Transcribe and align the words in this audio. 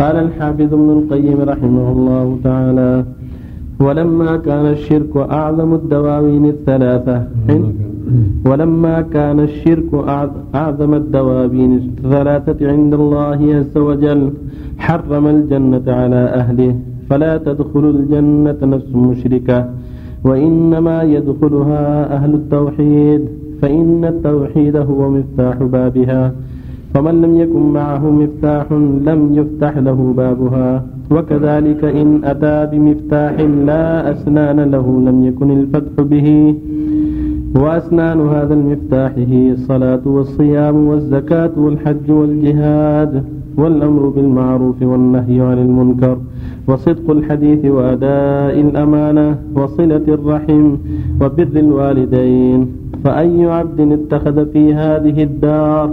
قال 0.00 0.16
الحافظ 0.16 0.74
ابن 0.74 0.90
القيم 0.98 1.40
رحمه 1.40 1.92
الله 1.92 2.38
تعالى 2.44 3.04
ولما 3.80 4.36
كان 4.36 4.66
الشرك 4.66 5.16
أعظم 5.16 5.74
الدواوين 5.74 6.44
الثلاثة 6.46 7.16
ولما 8.46 9.00
كان 9.00 9.40
الشرك 9.40 9.90
أعظم 10.54 10.94
الدواوين 10.94 11.72
الثلاثة 11.76 12.70
عند 12.72 12.94
الله 12.94 13.38
عز 13.56 13.76
وجل 13.78 14.30
حرم 14.78 15.26
الجنة 15.26 15.86
على 15.86 16.16
أهله 16.40 16.74
فلا 17.10 17.36
تدخل 17.36 17.84
الجنة 17.90 18.58
نفس 18.62 18.94
مشركة 18.94 19.68
وإنما 20.24 21.02
يدخلها 21.02 22.16
أهل 22.16 22.34
التوحيد 22.34 23.22
فإن 23.62 24.04
التوحيد 24.04 24.76
هو 24.76 25.10
مفتاح 25.10 25.62
بابها 25.62 26.32
فمن 26.94 27.22
لم 27.22 27.40
يكن 27.40 27.72
معه 27.72 28.10
مفتاح 28.10 28.72
لم 29.08 29.20
يفتح 29.34 29.78
له 29.78 30.14
بابها. 30.16 30.86
وكذلك 31.10 31.84
إن 31.84 32.24
أتى 32.24 32.56
بمفتاح 32.72 33.40
لا 33.40 34.10
أسنان 34.12 34.60
له 34.60 34.86
لم 35.06 35.24
يكن 35.24 35.50
الفتح 35.50 36.02
به. 36.02 36.54
وأسنان 37.56 38.20
هذا 38.20 38.54
المفتاح 38.54 39.12
هي 39.16 39.52
الصلاة 39.52 40.00
والصيام 40.06 40.76
والزكاة 40.88 41.50
والحج 41.56 42.10
والجهاد 42.10 43.24
والأمر 43.56 44.08
بالمعروف 44.08 44.82
والنهي 44.82 45.40
عن 45.40 45.58
المنكر 45.58 46.16
وصدق 46.68 47.10
الحديث 47.10 47.64
وأداء 47.64 48.60
الأمانة 48.60 49.38
وصلة 49.56 50.06
الرحم 50.08 50.76
وبر 51.20 51.54
الوالدين. 51.56 52.66
فأي 53.04 53.46
عبد 53.46 53.80
اتخذ 53.80 54.46
في 54.52 54.74
هذه 54.74 55.22
الدار 55.22 55.90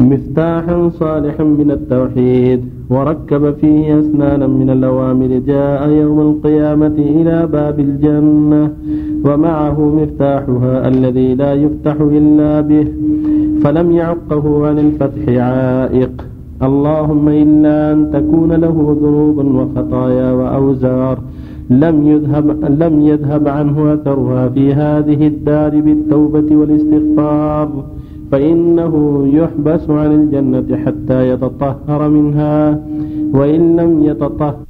مفتاحا 0.00 0.88
صالحا 0.88 1.44
من 1.44 1.70
التوحيد 1.70 2.60
وركب 2.90 3.54
فيه 3.54 3.98
أسنانا 3.98 4.46
من 4.46 4.70
الأوامر 4.70 5.26
جاء 5.46 5.88
يوم 5.88 6.20
القيامة 6.20 6.96
إلى 7.16 7.46
باب 7.46 7.80
الجنة 7.80 8.70
ومعه 9.24 9.80
مفتاحها 9.80 10.88
الذي 10.88 11.34
لا 11.34 11.54
يفتح 11.54 11.96
إلا 12.00 12.60
به 12.60 12.86
فلم 13.62 13.92
يعقه 13.92 14.66
عن 14.66 14.78
الفتح 14.78 15.22
عائق. 15.28 16.24
اللهم 16.62 17.28
إلا 17.28 17.92
أن 17.92 18.10
تكون 18.12 18.52
له 18.52 18.96
ذنوب 19.02 19.38
وخطايا 19.54 20.32
وأوزار 20.32 21.18
لم 21.70 22.06
يذهب 22.06 22.46
لم 22.82 23.00
يذهب 23.00 23.48
عنه 23.48 23.94
أثرها 23.94 24.48
في 24.48 24.74
هذه 24.74 25.26
الدار 25.26 25.80
بالتوبة 25.80 26.56
والاستغفار. 26.56 27.68
فإنه 28.30 29.24
يحبس 29.32 29.90
عن 29.90 30.12
الجنة 30.14 30.76
حتى 30.76 31.28
يتطهر 31.30 32.08
منها 32.08 32.80
وإن 33.34 33.76
لم 33.76 34.04
يتطهر 34.04 34.68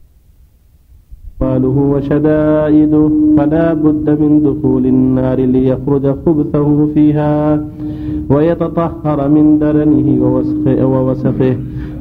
أقواله 1.41 1.77
وشدائده 1.93 3.11
فلا 3.37 3.75
بد 3.75 4.07
من 4.23 4.33
دخول 4.43 4.87
النار 4.87 5.39
ليخرج 5.41 6.05
خبثه 6.27 6.87
فيها 6.95 7.65
ويتطهر 8.31 9.29
من 9.29 9.59
درنه 9.59 10.09
ووسخه 10.83 11.57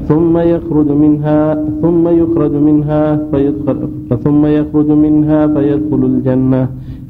ثم 0.08 0.38
يخرج 0.38 0.90
منها 0.92 1.42
ثم 1.82 2.08
يخرج 2.08 2.54
منها 2.68 3.04
فيدخل 3.32 3.78
ثم 4.24 4.46
يخرج 4.46 4.90
منها 4.92 5.48
فيدخل 5.48 6.02
الجنة. 6.12 6.68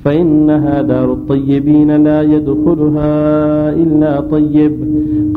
فإنها 0.07 0.81
دار 0.81 1.13
الطيبين 1.13 2.03
لا 2.03 2.21
يدخلها 2.21 3.13
إلا 3.83 4.21
طيب. 4.21 4.73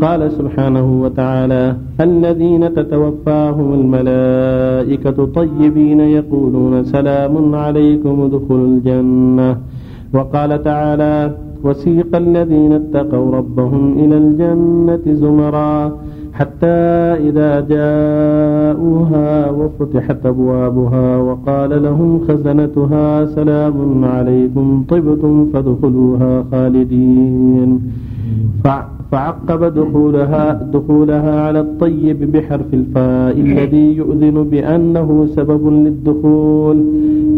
قال 0.02 0.32
سبحانه 0.32 1.02
وتعالى 1.02 1.76
الذين 2.00 2.74
تتوفاهم 2.74 3.68
الملائكة 3.74 5.24
طيبين 5.24 6.00
يقولون 6.00 6.84
سلام 6.84 7.54
عليكم 7.54 8.14
ادخلوا 8.20 8.66
الجنة. 8.66 9.56
وقال 10.14 10.62
تعالى 10.62 11.16
وسيق 11.64 12.16
الذين 12.16 12.72
اتقوا 12.72 13.30
ربهم 13.38 13.84
إلى 14.04 14.16
الجنة 14.16 15.04
زمرا. 15.14 15.98
حتى 16.40 16.80
إذا 17.28 17.50
جاءوها 17.60 19.50
وفتحت 19.50 20.26
أبوابها 20.26 21.16
وقال 21.16 21.82
لهم 21.82 22.20
خزنتها 22.28 23.24
سلام 23.24 24.04
عليكم 24.04 24.84
طبتم 24.88 25.46
فادخلوها 25.52 26.44
خالدين. 26.50 27.80
فعقب 29.10 29.64
دخولها 29.64 30.52
دخولها 30.74 31.46
على 31.46 31.60
الطيب 31.60 32.32
بحرف 32.32 32.74
الفاء 32.74 33.40
الذي 33.40 33.96
يؤذن 33.96 34.36
بأنه 34.50 35.26
سبب 35.36 35.62
للدخول 35.68 36.78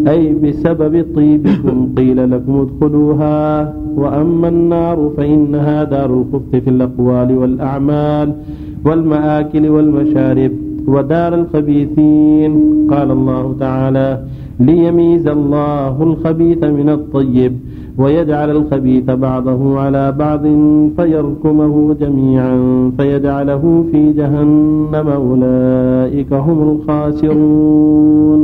أي 0.07 0.33
بسبب 0.33 1.05
طيبكم. 1.15 1.89
قيل 1.97 2.31
لكم 2.31 2.53
ادخلوها 2.65 3.73
وأما 3.95 4.47
النار 4.47 5.11
فإنها 5.17 5.83
دار 5.83 6.09
الخبث 6.19 6.55
في 6.63 6.69
الأقوال 6.69 7.37
والأعمال. 7.37 8.33
والمآكل 8.85 9.69
والمشارب 9.69 10.51
ودار 10.87 11.35
الخبيثين. 11.35 12.51
قال 12.91 13.11
الله 13.11 13.55
تعالى 13.59 14.19
ليميز 14.59 15.27
الله 15.27 16.03
الخبيث 16.03 16.63
من 16.63 16.89
الطيب 16.89 17.53
ويجعل 17.97 18.49
الخبيث 18.51 19.03
بعضه 19.27 19.79
على 19.79 20.11
بعض 20.11 20.41
فيركمه 20.97 21.93
جميعا 22.01 22.57
فيجعله 22.97 23.85
في 23.91 24.11
جهنم 24.13 25.07
أولئك 25.21 26.33
هم 26.33 26.59
الخاسرون. 26.69 28.41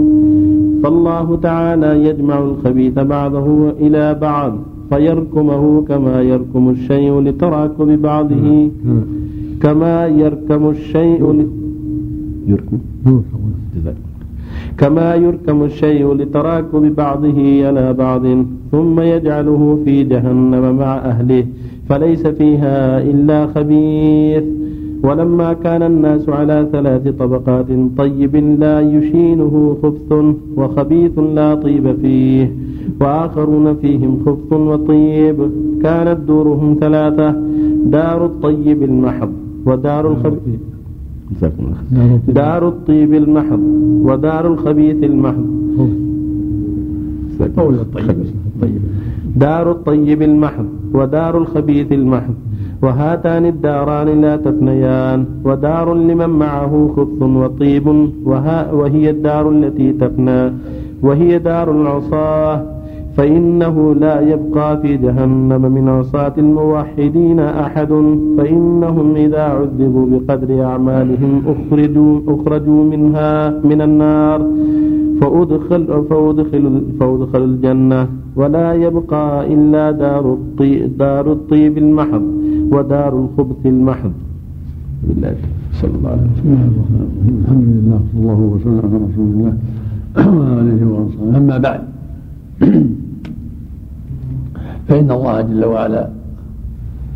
فالله 0.84 1.36
تعالى 1.36 2.06
يجمع 2.08 2.40
الخبيث 2.40 3.00
بعضه 3.00 3.70
إلى 3.70 4.14
بعض 4.22 4.54
فيركمه 4.90 5.82
كما 5.82 6.22
يركم 6.22 6.70
الشيء 6.70 7.20
لتراكب 7.20 8.02
بعضه. 8.02 8.70
كما 9.62 10.08
يركم 10.08 10.70
الشيء 10.70 11.48
يركم؟ 12.48 12.78
كما 14.78 15.16
يركم 15.16 15.64
الشيء 15.64 16.14
لتراكب 16.14 16.96
بعضه 16.96 17.68
على 17.68 17.94
بعض 17.94 18.24
ثم 18.72 19.00
يجعله 19.00 19.80
في 19.86 20.04
جهنم 20.04 20.76
مع 20.78 20.98
أهله 20.98 21.46
فليس 21.90 22.28
فيها 22.28 23.02
إلا 23.02 23.48
خبيث. 23.48 24.44
ولما 25.04 25.54
كان 25.54 25.84
الناس 25.84 26.30
على 26.30 26.68
ثلاث 26.72 27.08
طبقات 27.08 27.66
طيب 27.98 28.36
لا 28.36 28.82
يشينه 28.82 29.78
خبث 29.84 30.12
وخبيث 30.58 31.20
لا 31.20 31.56
طيب 31.56 31.96
فيه 32.02 32.52
وآخرون 33.02 33.76
فيهم 33.76 34.20
خبث 34.26 34.54
وطيب. 34.54 35.38
كانت 35.84 36.20
دورهم 36.28 36.78
ثلاثة 36.80 37.36
دار 37.86 38.26
الطيب 38.26 38.84
المحض. 38.84 39.32
ودار 39.66 40.08
الخبيث 40.12 40.62
دار 42.28 42.68
الطيب 42.68 43.14
المحض 43.14 43.60
ودار 44.08 44.48
الخبيث 44.48 45.04
المحض 45.04 45.48
دار 49.36 49.72
الطيب 49.72 50.22
المحض 50.22 50.66
ودار 50.94 51.38
الخبيث 51.38 51.92
المحض 51.92 52.34
وهاتان 52.82 53.46
الداران 53.46 54.22
لا 54.22 54.36
تفنيان 54.38 55.26
ودار 55.44 55.94
لمن 55.94 56.30
معه 56.30 56.94
خبث 56.96 57.22
وطيب. 57.22 57.88
وهي 58.80 59.10
الدار 59.10 59.50
التي 59.50 59.94
تفنى 59.94 60.52
وهي 61.02 61.40
دار 61.40 61.72
العصاة. 61.72 62.79
فإنه 63.20 63.76
لا 63.96 64.16
يبقى 64.32 64.82
في 64.82 64.98
جهنم 64.98 65.62
من 65.76 65.86
عصاة 65.90 66.36
الموحدين 66.38 67.40
أحد 67.40 67.92
فإنهم 68.38 69.16
إذا 69.16 69.42
عذبوا 69.42 70.06
بقدر 70.12 70.50
أعمالهم 70.64 71.34
أخرجوا, 71.54 72.14
أخرجوا 72.28 72.82
منها 72.94 73.34
من 73.70 73.80
النار 73.82 74.40
فأدخل 75.22 75.84
فأدخل 76.10 76.82
فأدخل 77.00 77.44
الجنة. 77.44 78.08
ولا 78.36 78.74
يبقى 78.74 79.54
إلا 79.54 79.92
دار 79.92 80.34
الطيب, 80.34 80.98
دار 80.98 81.32
الطيب 81.32 81.78
المحض 81.78 82.26
ودار 82.72 83.14
الخبث 83.24 83.62
المحض. 83.66 84.12
بالله 85.04 85.36
صلى 85.74 85.92
الله 85.98 86.10
عليه 86.10 86.30
وسلم. 86.34 86.60
الحمد 87.44 87.68
لله 87.76 88.00
صلى 88.12 88.22
الله 88.22 88.40
وسلم 88.54 88.80
على 88.84 88.98
رسول 89.08 89.28
الله 89.34 89.54
وعلى 90.16 90.62
آله 90.62 90.82
وصحبه. 90.94 91.38
أما 91.38 91.58
بعد. 91.58 91.82
فإن 94.90 95.12
الله 95.12 95.42
جل 95.42 95.66
وعلا 95.66 96.10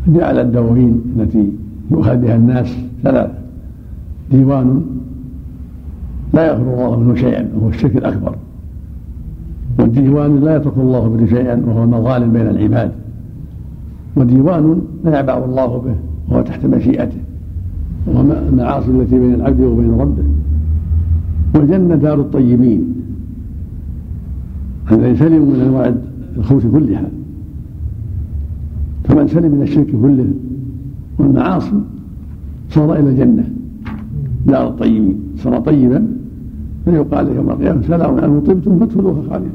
جعل 0.08 0.38
الدواوين 0.38 1.02
التي 1.16 1.52
يؤخذ 1.90 2.16
بها 2.16 2.36
الناس 2.36 2.76
ثلاثة 3.02 3.34
ديوان 4.30 4.84
لا 6.34 6.46
يغفر 6.46 6.74
الله 6.74 7.00
منه 7.00 7.14
شيئا 7.14 7.48
وهو 7.56 7.68
الشرك 7.68 7.96
الأكبر. 7.96 8.36
وديوان 9.78 10.40
لا 10.40 10.56
يترك 10.56 10.76
الله 10.76 11.08
منه 11.08 11.26
شيئا 11.26 11.62
وهو 11.66 11.84
المظالم 11.84 12.32
بين 12.32 12.48
العباد. 12.48 12.92
وديوان 14.16 14.82
لا 15.04 15.10
يعبأ 15.10 15.44
الله 15.44 15.66
به 15.66 15.94
وهو 16.28 16.42
تحت 16.42 16.66
مشيئته. 16.66 17.18
وهو 18.06 18.20
المعاصي 18.48 18.90
التي 18.90 19.18
بين 19.18 19.34
العبد 19.34 19.60
وبين 19.60 19.90
ربه. 20.00 20.24
والجنة 21.54 21.94
دار 21.94 22.20
الطيبين. 22.20 22.94
الذي 24.92 25.16
سلموا 25.16 25.46
من 25.46 25.60
أنواع 25.60 25.94
الخوف 26.36 26.66
كلها. 26.66 27.04
فمن 29.04 29.28
سلم 29.28 29.54
من 29.54 29.62
الشرك 29.62 29.90
كله 29.90 30.26
والمعاصي 31.18 31.80
صار 32.70 32.92
إلى 32.92 33.10
الجنة. 33.10 33.48
دار 34.46 34.68
الطيبين 34.68 35.20
صار 35.36 35.60
طيبا. 35.60 36.06
فيقال 36.84 37.36
يوم 37.36 37.50
القيامة 37.50 37.82
سلام 37.82 38.14
عليكم 38.14 38.40
طبتم 38.40 38.78
فادخلوها 38.78 39.22
خالدين. 39.30 39.50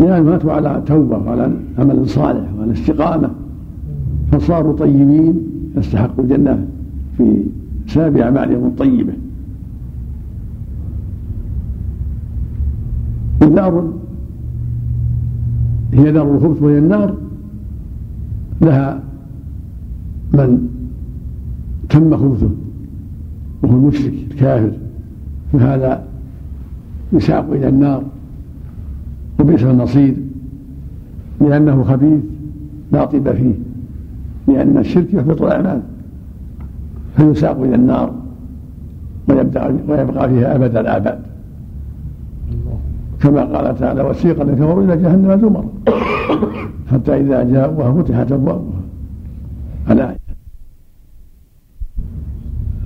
لأن 0.00 0.22
ماتوا 0.22 0.52
على 0.52 0.82
توبة 0.86 1.18
وعلى 1.18 1.52
عمل 1.78 2.08
صالح 2.08 2.54
وعلى 2.58 2.72
استقامة. 2.72 3.30
فصاروا 4.32 4.76
طيبين 4.76 5.34
يستحقوا 5.76 6.24
الجنة 6.24 6.66
في 7.16 7.42
سابع 7.86 8.22
أعمالهم 8.22 8.66
الطيبة. 8.66 9.12
ودار 13.42 13.92
هي 15.92 16.12
دار 16.12 16.34
الخبث 16.34 16.62
وهي 16.62 16.78
النار. 16.78 17.14
لها 18.60 19.00
من 20.32 20.68
تم 21.88 22.16
خبثه 22.16 22.50
وهو 23.62 23.76
المشرك 23.76 24.14
الكافر. 24.30 24.72
فهذا 25.52 26.04
يساق 27.12 27.50
إلى 27.52 27.68
النار 27.68 28.02
وبئس 29.40 29.62
النصير 29.62 30.14
لأنه 31.40 31.82
خبيث 31.82 32.20
لا 32.92 33.04
طيب 33.04 33.32
فيه 33.32 33.54
لأن 34.48 34.78
الشرك 34.78 35.14
يحبط 35.14 35.42
الأعمال. 35.42 35.80
فيساق 37.16 37.60
إلى 37.62 37.74
النار 37.74 38.14
ويبقى 39.28 40.28
فيها 40.28 40.54
أبد 40.56 40.76
الآباد. 40.76 41.18
كما 43.20 43.44
قال 43.44 43.78
تعالى 43.78 44.02
وسيق 44.02 44.40
الذين 44.40 44.64
كفروا 44.64 44.84
إلى 44.84 44.96
جهنم 44.96 45.40
زمر 45.40 45.64
حتى 46.92 47.20
إذا 47.20 47.42
جاءوها 47.42 48.02
فتحت 48.02 48.32
أبوابها. 48.32 48.80
الآية. 49.90 50.18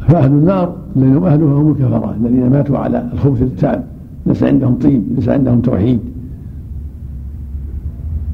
فأهل 0.08 0.30
النار 0.30 0.76
الذين 0.96 1.16
هم 1.16 1.24
أهلها 1.24 1.54
هم 1.54 1.70
الكفرة. 1.70 2.14
الذين 2.20 2.50
ماتوا 2.50 2.78
على 2.78 3.08
الخبث 3.12 3.42
التام. 3.42 3.84
ليس 4.26 4.42
عندهم 4.42 4.74
طيب 4.74 5.02
ليس 5.16 5.28
عندهم 5.28 5.60
توحيد. 5.60 6.00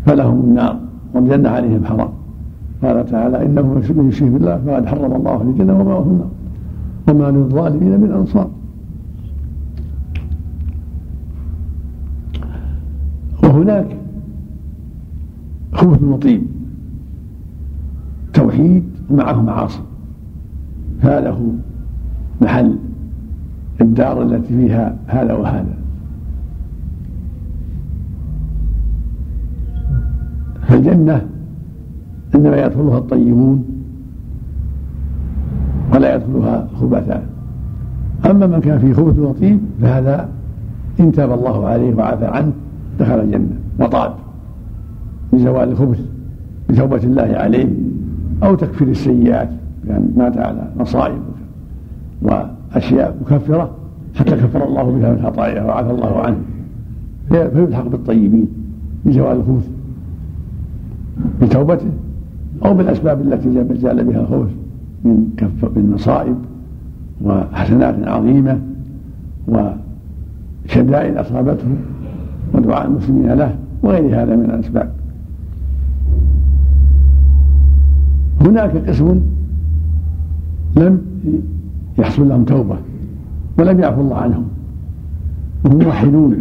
فلهم 0.06 0.40
النار. 0.40 0.76
والجنة 1.14 1.48
عليهم 1.48 1.84
حرام. 1.84 2.08
قال 2.82 3.06
تعالى 3.06 3.46
إنه 3.46 3.62
من 3.62 4.08
يشرك 4.08 4.28
بالله 4.28 4.60
فقد 4.66 4.86
حرم 4.86 5.12
الله 5.16 5.42
الجنة 5.42 5.80
وما 5.80 6.02
في 6.04 6.08
النار. 6.08 6.30
وما 7.08 7.38
للظالمين 7.38 8.00
من 8.00 8.12
أنصار. 8.12 8.48
وهناك 13.56 13.86
خبث 15.72 16.02
وطيب 16.02 16.42
توحيد 18.34 18.84
ومعه 19.10 19.42
معاصي. 19.42 19.80
هذا 21.00 21.30
هو 21.30 21.46
محل 22.40 22.76
الدار 23.80 24.22
التي 24.22 24.48
فيها 24.48 24.96
هذا 25.06 25.32
وهذا. 25.32 25.76
فالجنة 30.68 31.26
إنما 32.34 32.64
يدخلها 32.64 32.98
الطيبون 32.98 33.64
ولا 35.94 36.14
يدخلها 36.14 36.68
خبثاء. 36.80 37.26
أما 38.30 38.46
من 38.46 38.60
كان 38.60 38.78
فيه 38.78 38.92
خبث 38.92 39.18
وطيب 39.18 39.60
فهذا 39.82 40.28
إن 41.00 41.12
تاب 41.12 41.32
الله 41.32 41.66
عليه 41.66 41.94
وعفى 41.94 42.26
عنه 42.26 42.52
دخل 43.00 43.20
الجنة. 43.20 43.58
وطاب. 43.80 44.14
بزوال 45.32 45.68
الخبث 45.68 46.00
بتوبة 46.68 46.96
الله 47.04 47.22
عليه 47.36 47.68
أو 48.42 48.54
تكفير 48.54 48.88
السيئات 48.88 49.50
بأن 49.84 50.12
مات 50.16 50.38
على 50.38 50.68
مصائب 50.80 51.18
وأشياء 52.22 53.16
مكفرة 53.20 53.70
حتى 54.14 54.30
كفر 54.30 54.64
الله 54.64 54.82
بها 54.82 55.12
من 55.12 55.22
خطاياه 55.22 55.66
وعفى 55.66 55.90
الله 55.90 56.20
عنه. 56.20 56.36
فيلحق 57.28 57.88
بالطيبين 57.88 58.48
بزوال 59.04 59.36
الخبث 59.36 59.68
بتوبته 61.42 61.90
أو 62.64 62.74
بالأسباب 62.74 63.20
التي 63.20 63.78
زال 63.80 64.04
بها 64.04 64.20
الخبث 64.20 64.50
من 65.04 65.28
كف 65.36 65.64
من 65.76 65.92
مصائب 65.94 66.36
وحسنات 67.24 68.08
عظيمة 68.08 68.60
وشدائد 69.48 71.16
أصابته. 71.16 71.66
ودعاء 72.56 72.86
المسلمين 72.86 73.32
له 73.32 73.54
وغير 73.82 74.22
هذا 74.22 74.36
من 74.36 74.44
الأسباب. 74.44 74.92
هناك 78.40 78.76
قسم 78.76 79.20
لم 80.76 81.00
يحصل 81.98 82.28
لهم 82.28 82.44
توبة 82.44 82.76
ولم 83.58 83.80
يعفو 83.80 84.00
الله 84.00 84.16
عنهم. 84.16 84.44
وهم 85.64 85.78
موحدون. 85.78 86.36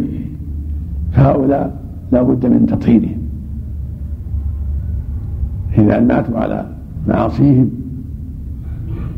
فهؤلاء 1.12 1.80
لا 2.12 2.22
بد 2.22 2.46
من 2.46 2.66
تطهيرهم. 2.66 3.18
إذا 5.78 6.00
ماتوا 6.00 6.38
على 6.38 6.66
معاصيهم 7.08 7.70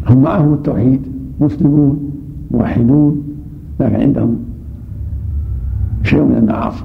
هم 0.07 0.23
معهم 0.23 0.53
التوحيد 0.55 1.01
مسلمون 1.41 2.11
موحدون 2.51 3.23
لكن 3.81 3.95
عندهم 3.95 4.37
شيء 6.09 6.23
من 6.23 6.37
المعاصي 6.37 6.85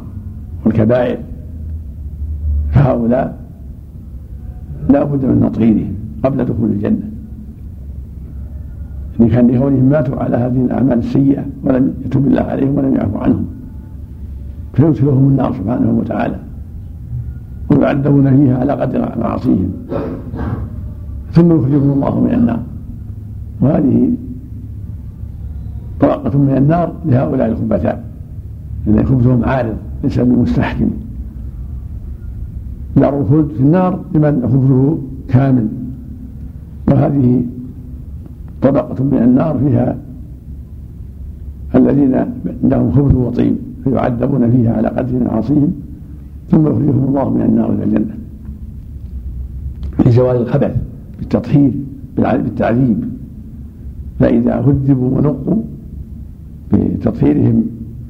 والكبائر. 0.65 1.17
فهؤلاء 2.71 3.37
لا 4.89 5.03
بد 5.03 5.25
من 5.25 5.49
تطهيرهم 5.51 5.93
قبل 6.23 6.45
دخول 6.45 6.69
الجنة. 6.69 7.09
إن 9.21 9.27
كان 9.29 9.47
لكونهم 9.47 9.83
ماتوا 9.83 10.23
على 10.23 10.37
هذه 10.37 10.65
الأعمال 10.65 10.97
السيئة 10.97 11.45
ولم 11.63 11.93
يتوب 12.05 12.27
الله 12.27 12.41
عليهم 12.41 12.77
ولم 12.77 12.95
يعفو 12.95 13.17
عنهم 13.17 13.45
فيدخلهم 14.73 15.27
النار 15.27 15.53
سبحانه 15.53 15.91
وتعالى 15.91 16.35
ويعذبون 17.69 18.37
فيها 18.37 18.57
على 18.57 18.73
قدر 18.73 18.99
معاصيهم. 19.19 19.71
ثم 21.31 21.51
يخرجهم 21.55 21.91
الله 21.91 22.19
من 22.19 22.33
النار. 22.33 22.59
وهذه 23.61 24.11
طبقة 25.99 26.37
من 26.37 26.57
النار 26.57 26.93
لهؤلاء 27.05 27.47
الخبثاء. 27.47 28.03
لأن 28.87 29.05
خبثهم 29.05 29.45
عارض 29.45 29.75
ليس 30.03 30.19
بمستحكم. 30.19 30.89
دار 32.95 33.21
الخلد 33.21 33.47
في 33.57 33.59
النار 33.59 33.99
لمن 34.15 34.41
خبثه 34.41 34.97
كامل. 35.27 35.67
وهذه 36.87 37.43
طبقة 38.61 39.03
من 39.03 39.17
النار 39.17 39.57
فيها 39.57 39.97
الذين 41.75 42.15
عندهم 42.63 42.91
خبث 42.91 43.15
وطيب 43.15 43.55
فيعذبون 43.83 44.51
فيها 44.51 44.73
على 44.73 44.87
قدر 44.87 45.23
معاصيهم 45.23 45.73
ثم 46.51 46.61
يخرجهم 46.61 47.05
الله 47.07 47.29
من 47.29 47.41
النار 47.41 47.73
إلى 47.73 47.83
الجنة. 47.83 48.15
لزوال 50.05 50.35
الخبث 50.35 50.75
بالتطهير 51.19 51.71
بالتعذيب. 52.17 53.03
فإذا 54.19 54.55
هذبوا 54.55 55.17
ونقوا 55.17 55.61
بتطهيرهم 56.73 57.63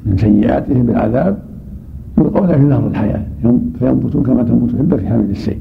من 0.05 0.17
سيئاتهم 0.17 0.85
بالعذاب 0.85 1.37
يلقون 2.17 2.47
في 2.47 2.59
نهر 2.61 2.87
الحياة 2.87 3.25
فينبتون 3.79 4.23
كما 4.23 4.43
تنبت 4.43 4.73
الحبه 4.73 4.97
في 4.97 5.07
حامل 5.07 5.29
السيل 5.29 5.59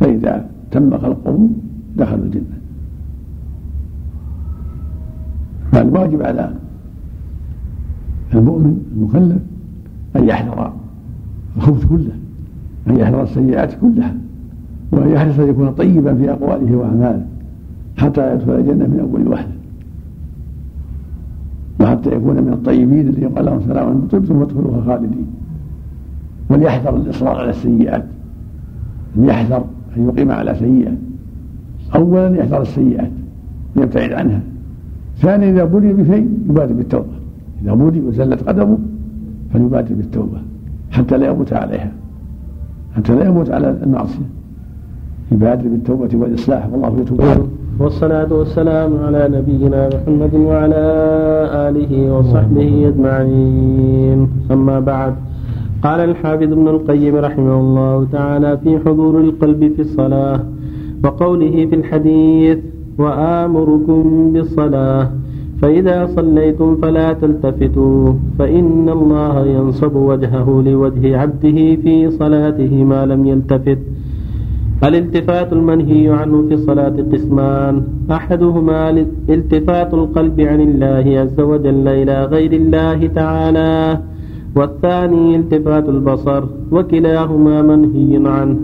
فإذا 0.00 0.46
تم 0.70 0.98
خلقهم 0.98 1.52
دخلوا 1.96 2.24
الجنة. 2.24 2.58
فالواجب 5.72 6.22
على 6.22 6.52
المؤمن 8.34 8.82
المكلف 8.96 9.42
أن 10.16 10.28
يحذر 10.28 10.72
الخبث 11.56 11.84
كله 11.86 12.12
أن 12.88 12.96
يحذر 12.96 13.22
السيئات 13.22 13.74
كلها 13.80 14.14
وأن 14.92 15.08
يحرص 15.08 15.38
أن 15.38 15.48
يكون 15.48 15.70
طيبا 15.70 16.14
في 16.14 16.30
أقواله 16.30 16.76
وأعماله 16.76 17.26
حتى 17.96 18.34
يدخل 18.34 18.52
الجنة 18.52 18.86
من 18.86 19.00
أول 19.00 19.28
وهلة 19.28 19.57
وحتى 21.98 22.16
يكون 22.16 22.42
من 22.42 22.52
الطيبين 22.52 23.08
الذين 23.08 23.28
قال 23.28 23.44
لهم 23.44 23.60
سلام 23.60 24.00
طبتم 24.10 24.36
وادخلوها 24.36 24.80
خالدين. 24.86 25.26
وليحذر 26.50 26.96
الإصرار 26.96 27.36
على 27.36 27.50
السيئات. 27.50 28.04
أن 29.16 29.24
يحذر 29.24 29.64
أن 29.96 30.08
يقيم 30.08 30.30
على 30.30 30.54
سيئة. 30.54 30.92
أولا 31.94 32.36
يحذر 32.36 32.62
السيئات. 32.62 33.10
ويبتعد 33.76 34.12
عنها. 34.12 34.40
ثانيا 35.16 35.50
إذا 35.50 35.64
بلي 35.64 35.92
بشيء 35.92 36.28
يبادر 36.50 36.74
بالتوبة. 36.74 37.18
إذا 37.62 37.74
بلي 37.74 38.00
وزلت 38.00 38.42
قدمه 38.42 38.78
فليبادر 39.52 39.94
بالتوبة. 39.94 40.38
حتى 40.90 41.18
لا 41.18 41.26
يموت 41.26 41.52
عليها. 41.52 41.92
حتى 42.96 43.14
لا 43.14 43.26
يموت 43.26 43.50
على 43.50 43.70
المعصية. 43.82 44.28
يبادر 45.32 45.68
بالتوبة 45.68 46.10
والإصلاح. 46.14 46.68
والله 46.72 47.00
يتوب 47.00 47.20
والصلاة 47.80 48.32
والسلام 48.32 48.90
على 49.06 49.28
نبينا 49.36 49.88
محمد 49.94 50.34
وعلى 50.34 50.84
آله 51.68 51.92
وصحبه 52.14 52.70
أجمعين. 52.90 54.18
أما 54.50 54.80
بعد 54.80 55.14
قال 55.82 56.00
الحافظ 56.00 56.42
ابن 56.52 56.68
القيم 56.68 57.14
رحمه 57.16 57.60
الله 57.60 58.06
تعالى 58.12 58.58
في 58.64 58.78
حضور 58.78 59.20
القلب 59.20 59.72
في 59.76 59.82
الصلاة 59.82 60.40
وقوله 61.04 61.66
في 61.70 61.74
الحديث 61.74 62.58
وآمركم 62.98 64.30
بالصلاة 64.32 65.10
فإذا 65.62 66.06
صليتم 66.06 66.76
فلا 66.82 67.12
تلتفتوا 67.12 68.12
فإن 68.38 68.88
الله 68.88 69.46
ينصب 69.46 69.96
وجهه 69.96 70.62
لوجه 70.66 71.18
عبده 71.18 71.58
في 71.82 72.10
صلاته 72.10 72.84
ما 72.84 73.06
لم 73.06 73.26
يلتفت 73.26 73.78
الالتفات 74.84 75.52
المنهي 75.52 76.08
عنه 76.08 76.44
في 76.48 76.54
الصلاة 76.54 76.96
قسمان. 77.12 77.82
أحدهما 78.10 78.90
التفات 79.28 79.94
القلب 79.94 80.40
عن 80.40 80.60
الله 80.60 81.20
عز 81.20 81.40
وجل 81.40 81.88
إلى 81.88 82.24
غير 82.24 82.52
الله 82.52 83.06
تعالى. 83.06 83.98
والثاني 84.56 85.36
التفات 85.36 85.88
البصر 85.88 86.44
وكلاهما 86.72 87.62
منهي 87.62 88.28
عنه. 88.28 88.56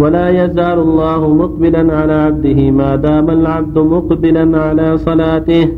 ولا 0.00 0.44
يزال 0.44 0.78
الله 0.78 1.34
مقبلا 1.34 1.96
على 1.96 2.12
عبده 2.12 2.70
ما 2.70 2.96
دام 2.96 3.30
العبد 3.30 3.78
مقبلا 3.78 4.58
على 4.58 4.98
صلاته. 4.98 5.68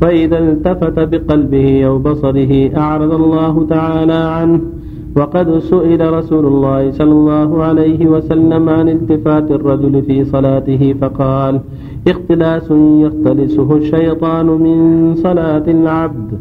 فإذا 0.00 0.38
التفت 0.38 0.98
بقلبه 0.98 1.86
أو 1.86 1.98
بصره 1.98 2.76
أعرض 2.76 3.12
الله 3.14 3.66
تعالى 3.70 4.12
عنه. 4.12 4.60
وقد 5.16 5.58
سئل 5.58 6.12
رسول 6.12 6.46
الله 6.46 6.90
صلى 6.90 7.12
الله 7.12 7.62
عليه 7.62 8.06
وسلم 8.06 8.68
عن 8.68 8.88
التفات 8.88 9.50
الرجل 9.50 10.02
في 10.02 10.24
صلاته 10.24 10.94
فقال 11.00 11.60
اختلاس 12.08 12.70
يختلسه 13.04 13.76
الشيطان 13.76 14.46
من 14.46 14.78
صلاة 15.14 15.66
العبد 15.68 16.38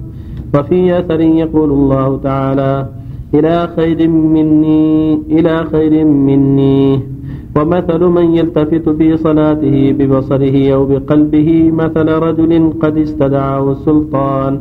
وفي 0.56 1.00
أثر 1.00 1.20
يقول 1.20 1.70
الله 1.72 2.18
تعالى 2.24 2.86
إلى 3.34 3.70
خير 3.76 4.08
مني 4.08 5.20
إلى 5.30 5.66
خير 5.66 6.06
مني. 6.06 7.00
ومثل 7.58 8.02
من 8.06 8.36
يلتفت 8.36 8.90
في 8.90 9.18
صلاته 9.18 9.92
ببصره 9.98 10.74
أو 10.74 10.86
بقلبه 10.86 11.72
مثل 11.72 12.08
رجل 12.10 12.74
قد 12.82 12.98
استدعاه 12.98 13.72
السلطان 13.72 14.60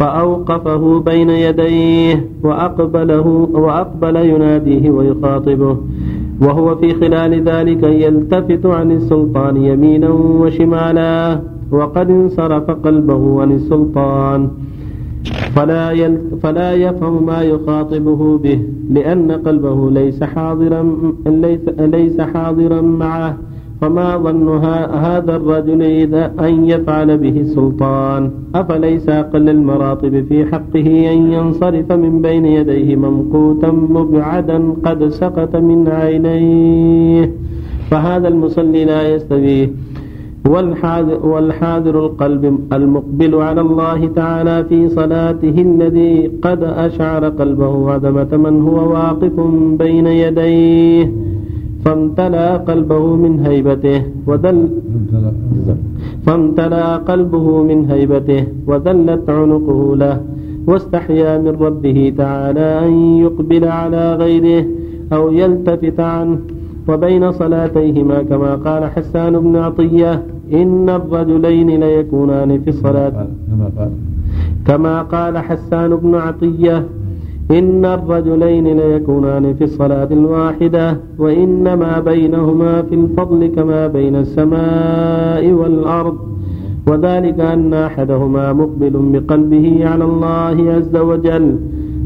فأوقفه 0.00 1.00
بين 1.00 1.30
يديه 1.30 2.26
وأقبله 2.42 3.48
وأقبل 3.52 4.16
يناديه 4.16 4.90
ويخاطبه. 4.90 5.76
وهو 6.40 6.76
في 6.76 6.94
خلال 6.94 7.42
ذلك 7.48 7.82
يلتفت 7.82 8.66
عن 8.66 8.92
السلطان 8.92 9.56
يمينا 9.56 10.08
وشمالا 10.10 11.40
وقد 11.70 12.10
انصرف 12.10 12.70
قلبه 12.70 13.42
عن 13.42 13.52
السلطان. 13.52 14.48
فلا 15.56 16.16
فلا 16.42 16.72
يفهم 16.72 17.26
ما 17.26 17.42
يخاطبه 17.42 18.38
به 18.38 18.58
لأن 18.90 19.32
قلبه 19.32 19.90
ليس 19.90 20.22
حاضرا 20.22 20.96
ليس, 21.26 21.60
ليس 21.78 22.20
حاضرا 22.20 22.80
معه. 22.80 23.36
فما 23.80 24.16
ظن 24.16 24.48
هذا 25.06 25.36
الرجل 25.36 25.82
إذا 25.82 26.32
أن 26.40 26.68
يفعل 26.68 27.18
به 27.18 27.40
السلطان 27.40 28.30
أفليس 28.54 29.08
أقل 29.08 29.48
المراتب 29.48 30.24
في 30.28 30.44
حقه 30.46 31.12
أن 31.12 31.32
ينصرف 31.32 31.92
من 31.92 32.22
بين 32.22 32.46
يديه 32.46 32.96
ممقوتا 32.96 33.70
مبعدا 33.70 34.74
قد 34.84 35.08
سقط 35.08 35.56
من 35.56 35.88
عينيه 35.88 37.30
فهذا 37.90 38.28
المصلي 38.28 38.84
لا 38.84 39.14
يستويه 39.14 39.70
والحاذر, 40.48 41.26
والحاذر 41.26 42.06
القلب 42.06 42.58
المقبل 42.72 43.34
على 43.34 43.60
الله 43.60 44.06
تعالى 44.16 44.64
في 44.68 44.88
صلاته 44.88 45.54
الذي 45.58 46.30
قد 46.42 46.62
أشعر 46.62 47.28
قلبه 47.28 47.90
عدمة 47.90 48.36
من 48.36 48.62
هو 48.62 48.92
واقف 48.92 49.40
بين 49.78 50.06
يديه 50.06 51.12
فامتلأ 51.84 52.56
قلبه 52.56 53.16
من 53.16 53.40
هيبته 53.46 54.02
ودل 54.26 54.68
فامتلأ 56.26 56.96
قلبه 56.96 57.62
من 57.62 57.90
هيبته 57.90 58.44
وذلت 58.66 59.30
عنقه 59.30 59.96
له 59.96 60.20
واستحيا 60.66 61.38
من 61.38 61.48
ربه 61.60 62.12
تعالى 62.18 62.86
أن 62.86 62.92
يقبل 63.24 63.64
على 63.64 64.14
غيره 64.14 64.64
أو 65.12 65.32
يلتفت 65.32 66.00
عنه. 66.00 66.38
وبين 66.88 67.32
صلاتيهما 67.32 68.22
كما 68.22 68.54
قال 68.54 68.84
حسان 68.84 69.38
بن 69.40 69.56
عطية 69.56 70.22
إن 70.52 70.88
الرجلين 70.88 71.80
ليكونان 71.80 72.60
في 72.60 72.70
الصلاة. 72.70 73.26
كما 74.66 75.02
قال 75.02 75.38
حسان 75.38 75.96
بن 75.96 76.14
عطية 76.14 76.84
إن 77.50 77.84
الرجلين 77.84 78.76
ليكونان 78.80 79.54
في 79.54 79.64
الصلاة 79.64 80.08
الواحدة 80.10 80.96
وإنما 81.18 82.00
بينهما 82.00 82.82
في 82.82 82.94
الفضل 82.94 83.46
كما 83.46 83.86
بين 83.86 84.16
السماء 84.16 85.52
والأرض. 85.52 86.16
وذلك 86.88 87.40
أن 87.40 87.74
أحدهما 87.74 88.52
مقبل 88.52 88.90
بقلبه 89.12 89.88
على 89.88 90.04
الله 90.04 90.72
عز 90.72 90.96
وجل 90.96 91.56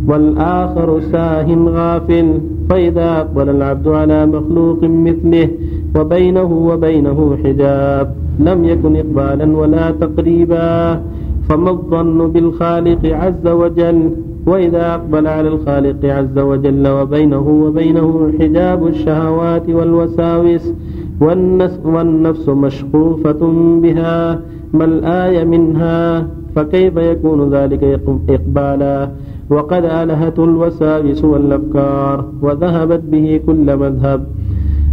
والآخر 0.08 1.00
ساه 1.00 1.54
غافل. 1.54 2.40
فإذا 2.70 3.20
أقبل 3.20 3.48
العبد 3.48 3.88
على 3.88 4.26
مخلوق 4.26 4.78
مثله 4.82 5.48
وبينه 5.96 6.52
وبينه 6.68 7.36
حجاب. 7.44 8.14
لم 8.40 8.64
يكن 8.64 8.96
إقبالا 8.96 9.56
ولا 9.56 9.90
تقريبا. 9.90 11.00
فما 11.48 11.70
الظن 11.70 12.28
بالخالق 12.28 12.98
عز 13.04 13.46
وجل؟ 13.46 14.10
وإذا 14.48 14.94
أقبل 14.94 15.26
على 15.26 15.48
الخالق 15.48 16.04
عز 16.04 16.38
وجل 16.38 16.88
وبينه 16.88 17.48
وبينه 17.64 18.32
حجاب 18.40 18.86
الشهوات 18.86 19.66
والوساوس 19.70 20.72
والنفس, 21.20 21.80
والنفس 21.84 22.48
مشغوفة 22.48 23.40
بها 23.82 24.40
ما 24.72 24.84
الآية 24.84 25.44
منها؟ 25.44 26.26
فكيف 26.56 26.96
يكون 26.96 27.54
ذلك 27.54 28.00
إقبالا؟ 28.28 29.08
وقد 29.50 29.84
ألهته 29.84 30.44
الوساوس 30.44 31.24
والأفكار 31.24 32.24
وذهبت 32.42 33.02
به 33.12 33.40
كل 33.46 33.76
مذهب. 33.76 34.20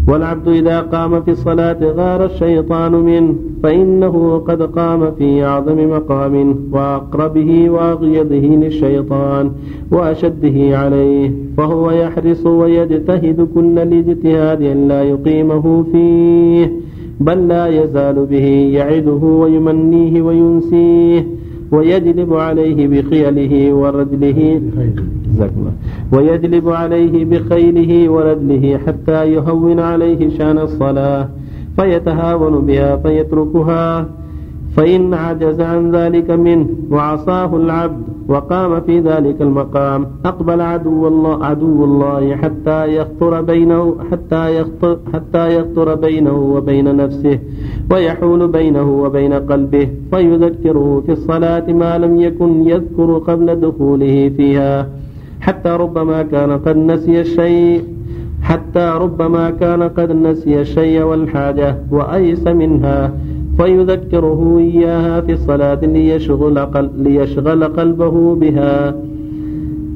والعبد 0.07 0.47
إذا 0.47 0.81
قام 0.81 1.21
في 1.21 1.31
الصلاة 1.31 1.77
غار 1.81 2.25
الشيطان 2.25 2.91
منه 2.91 3.35
فإنه 3.63 4.37
قد 4.47 4.61
قام 4.61 5.11
في 5.11 5.43
أعظم 5.43 5.89
مقام 5.89 6.55
وأقربه 6.71 7.69
وأغيضه 7.69 8.35
للشيطان 8.35 9.51
وأشده 9.91 10.77
عليه 10.77 11.31
فهو 11.57 11.91
يحرص 11.91 12.45
ويجتهد 12.45 13.47
كل 13.55 13.79
الاجتهاد 13.79 14.61
أن 14.61 14.87
لا 14.87 15.03
يقيمه 15.03 15.83
فيه 15.91 16.71
بل 17.19 17.47
لا 17.47 17.67
يزال 17.67 18.25
به 18.25 18.69
يعده 18.73 19.23
ويمنيه 19.41 20.21
وينسيه. 20.21 21.25
ويجلب 21.71 22.33
عليه 22.33 22.87
بخيله 22.87 23.73
ورجله 23.73 24.61
ويجلب 26.11 26.69
عليه 26.69 27.25
بخيله 27.25 28.09
ورجله 28.09 28.77
حتى 28.87 29.33
يهون 29.33 29.79
عليه 29.79 30.37
شان 30.37 30.57
الصلاة 30.57 31.29
فيتهاون 31.75 32.65
بها 32.65 32.95
فيتركها 32.95 34.09
فإن 34.75 35.13
عجز 35.13 35.61
عن 35.61 35.91
ذلك 35.91 36.31
منه 36.31 36.69
وعصاه 36.91 37.55
العبد 37.55 38.03
وقام 38.27 38.81
في 38.81 38.99
ذلك 38.99 39.41
المقام. 39.41 40.05
أقبل 40.25 40.61
عدو 40.61 41.07
الله 41.07 41.45
عدو 41.45 41.83
الله 41.83 42.35
حتى 42.35 42.95
يخطر 42.95 43.41
بينه 43.41 43.95
حتى 44.11 44.59
يخطر 44.59 44.97
حتى 45.13 45.59
يخطر 45.59 45.95
بينه 45.95 46.37
وبين 46.55 46.95
نفسه 46.95 47.39
ويحول 47.91 48.47
بينه 48.47 49.01
وبين 49.03 49.33
قلبه 49.33 49.89
فيذكره 50.11 51.03
في 51.05 51.11
الصلاة 51.11 51.71
ما 51.71 51.97
لم 51.97 52.21
يكن 52.21 52.67
يذكر 52.67 53.17
قبل 53.17 53.59
دخوله 53.59 54.31
فيها. 54.37 54.89
حتى 55.41 55.69
ربما 55.69 56.23
كان 56.23 56.51
قد 56.51 56.77
نسي 56.77 57.21
الشيء 57.21 57.83
حتى 58.41 58.93
ربما 59.01 59.49
كان 59.49 59.83
قد 59.83 60.11
نسي 60.11 60.61
الشيء 60.61 61.03
والحاجة 61.03 61.75
وأيس 61.91 62.47
منها. 62.47 63.11
فيذكره 63.57 64.57
إياها 64.57 65.21
في 65.21 65.31
الصلاة 65.31 65.79
ليشغل, 65.85 66.59
قل 66.59 66.89
ليشغل 66.97 67.63
قلبه 67.63 68.35
بها 68.35 68.95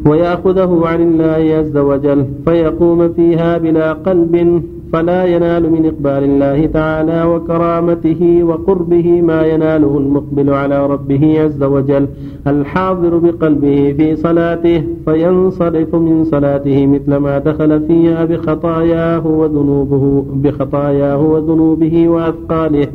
ويأخذه 0.05 0.81
عن 0.85 1.01
الله 1.01 1.55
عز 1.57 1.77
وجل 1.77 2.25
فيقوم 2.45 3.13
فيها 3.13 3.57
بلا 3.57 3.93
قلب 3.93 4.63
فلا 4.93 5.25
ينال 5.25 5.71
من 5.71 5.85
إقبال 5.85 6.23
الله 6.23 6.65
تعالى 6.65 7.23
وكرامته 7.23 8.43
وقربه 8.43 9.21
ما 9.21 9.45
يناله 9.45 9.97
المقبل 9.97 10.49
على 10.49 10.85
ربه 10.87 11.41
عز 11.43 11.63
وجل 11.63 12.07
الحاضر 12.47 13.17
بقلبه 13.17 13.93
في 13.97 14.15
صلاته 14.15 14.83
فينصرف 15.05 15.95
من 15.95 16.23
صلاته 16.23 16.87
مثل 16.87 17.15
ما 17.15 17.37
دخل 17.39 17.87
فيها 17.87 18.25
بخطاياه 18.25 19.27
وذنوبه 19.27 20.25
بخطاياه 20.33 21.21
وذنوبه 21.21 22.07
وأثقاله 22.07 22.87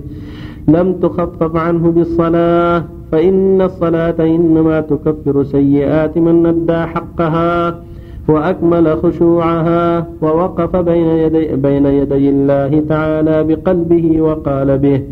لم 0.69 0.93
تخفف 0.93 1.57
عنه 1.57 1.91
بالصلاة 1.91 2.85
فإن 3.13 3.63
الصلاة 3.63 4.15
إنما 4.21 4.81
تكفر 4.81 5.45
سيئات 5.45 6.19
من 6.19 6.47
أدى 6.47 6.81
حقها 6.87 7.81
وأكمل 8.29 8.97
خشوعها 8.97 10.07
ووقف 10.23 10.77
بين 10.77 11.07
يدي, 11.07 11.57
بين 11.57 11.87
يدي 11.87 12.29
الله 12.31 12.83
تعالى 12.89 13.45
بقلبه 13.45 14.21
وقال 14.21 14.79
به 14.79 15.03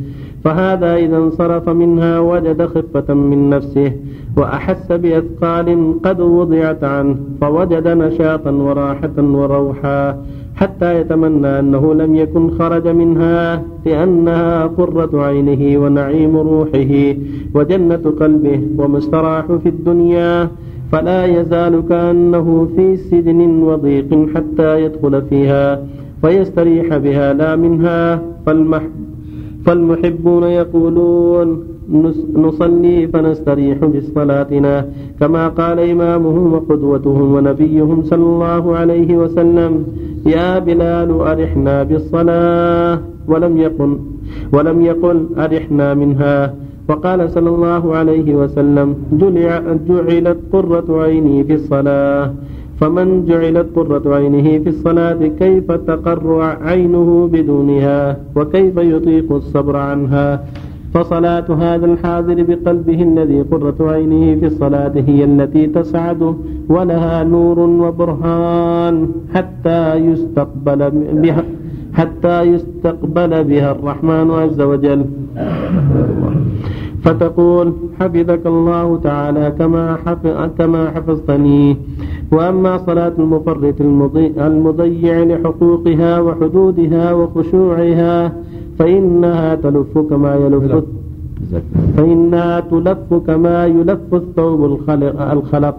فهذا 0.45 0.95
إذا 0.95 1.17
انصرف 1.17 1.69
منها 1.69 2.19
وجد 2.19 2.67
خفة 2.67 3.15
من 3.15 3.51
نفسه 3.51 3.93
وأحس 4.37 4.93
بأثقال 4.93 5.95
قد 6.05 6.21
وضعت 6.21 6.85
عنه 6.85 7.17
فوجد 7.41 7.89
نشاطا 7.89 8.51
وراحة 8.51 9.17
وروحا 9.19 10.17
حتى 10.55 11.01
يتمنى 11.01 11.59
أنه 11.59 11.95
لم 11.95 12.15
يكن 12.15 12.51
خرج 12.51 12.89
منها 12.89 13.63
لأنها 13.87 14.67
قرة 14.67 15.23
عينه 15.23 15.63
ونعيم 15.83 16.37
روحه 16.37 16.93
وجنة 17.55 18.05
قلبه 18.21 18.61
ومستراح 18.79 19.47
في 19.63 19.69
الدنيا. 19.69 20.49
فلا 20.93 21.25
يزال 21.25 21.83
كأنه 21.89 22.69
في 22.77 22.97
سجن 22.97 23.41
وضيق 23.63 24.29
حتى 24.35 24.85
يدخل 24.85 25.23
فيها 25.23 25.85
فيستريح 26.23 26.97
بها 26.97 27.33
لا 27.33 27.57
منها. 27.57 28.23
فالمحب 28.47 28.91
فالمحبون 29.65 30.43
يقولون 30.43 31.49
نصلي 32.35 33.07
فنستريح 33.09 33.79
بصلاتنا. 33.85 34.75
كما 35.21 35.49
قال 35.49 35.79
إمامهم 35.81 36.53
وقدوتهم 36.53 37.35
ونبيهم 37.35 38.03
صلى 38.03 38.23
الله 38.23 38.77
عليه 38.77 39.17
وسلم. 39.17 39.73
يا 40.26 40.59
بلال 40.59 41.11
أرحنا 41.11 41.83
بالصلاة 41.83 42.99
ولم 43.29 43.57
يقل 43.59 43.99
ولم 44.52 44.83
يقل 44.83 45.19
أرحنا 45.38 45.95
منها. 45.95 46.55
وقال 46.88 47.31
صلى 47.31 47.50
الله 47.50 47.97
عليه 47.97 48.35
وسلم 48.35 48.95
جعلت 49.88 50.38
قرة 50.52 50.88
عيني 51.02 51.45
في 51.45 51.55
الصلاة. 51.55 52.33
فمن 52.81 53.26
جعلت 53.26 53.67
قرة 53.76 54.14
عينه 54.14 54.59
في 54.62 54.69
الصلاة 54.69 55.21
كيف 55.38 55.73
تقر 55.73 56.41
عينه 56.43 57.29
بدونها؟ 57.33 58.17
وكيف 58.37 58.76
يطيق 58.76 59.33
الصبر 59.33 59.76
عنها؟ 59.76 60.45
فصلاة 60.95 61.45
هذا 61.51 61.87
الحاضر 61.87 62.43
بقلبه 62.43 63.03
الذي 63.03 63.43
قرة 63.43 63.77
عينه 63.81 64.41
في 64.41 64.47
الصلاة 64.47 64.93
هي 64.97 65.25
التي 65.25 65.67
تسعده 65.67 66.35
ولها 66.69 67.25
نور 67.25 67.59
وبرهان 67.59 69.09
حتى 69.35 69.95
يستقبل 69.95 70.91
بها 71.13 71.45
حتى 71.95 72.43
يستقبل 72.43 73.45
بها 73.45 73.73
الرحمن 73.73 74.31
عز 74.31 74.61
وجل. 74.61 75.05
فتقول 77.03 77.73
حفظك 78.01 78.47
الله 78.47 78.99
تعالى 79.05 79.53
كما 79.59 79.97
كما 80.59 80.91
حفظتني. 80.91 81.77
وأما 82.33 82.79
صلاة 82.79 83.13
المفرط 83.19 83.81
المضيع 84.39 85.23
لحقوقها 85.23 86.21
وحدودها 86.21 87.13
وخشوعها 87.13 88.33
فإنها 88.79 89.55
تلف 89.55 89.99
كما 89.99 90.35
يلف 90.35 90.85
فإنها 91.97 92.61
تلف 92.61 93.14
كما 93.26 93.67
يلف 93.67 94.14
الثوب 94.14 94.64
الخلق. 95.33 95.76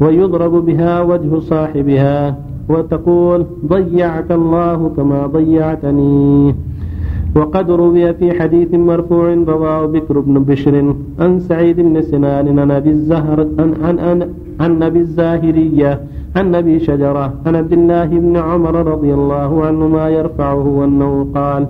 ويضرب 0.00 0.54
بها 0.66 1.02
وجه 1.02 1.38
صاحبها 1.38 2.36
وتقول 2.68 3.46
ضيعك 3.66 4.32
الله 4.32 4.92
كما 4.96 5.26
ضيعتني. 5.26 6.54
وقد 7.36 7.70
روي 7.70 8.14
في 8.14 8.40
حديث 8.40 8.74
مرفوع 8.74 9.34
رواه 9.34 9.86
بكر 9.86 10.20
بن 10.20 10.44
بشر 10.44 10.94
عن 11.20 11.40
سعيد 11.40 11.80
بن 11.80 12.02
سنان 12.02 12.58
عن 12.58 12.70
أبي 12.70 12.90
الزهر 12.90 13.46
عن 13.58 13.74
عن 13.82 13.98
عن, 13.98 14.28
عن 14.60 14.82
أبي 14.82 14.98
الزاهرية 14.98 16.00
عن 16.36 16.54
أبي 16.54 16.78
شجرة 16.78 17.32
عن 17.46 17.56
عبد 17.56 17.72
الله 17.72 18.06
بن 18.06 18.36
عمر 18.36 18.74
رضي 18.86 19.14
الله 19.14 19.66
عنهما 19.66 20.08
يرفعه 20.08 20.84
أنه 20.84 21.26
قال 21.34 21.66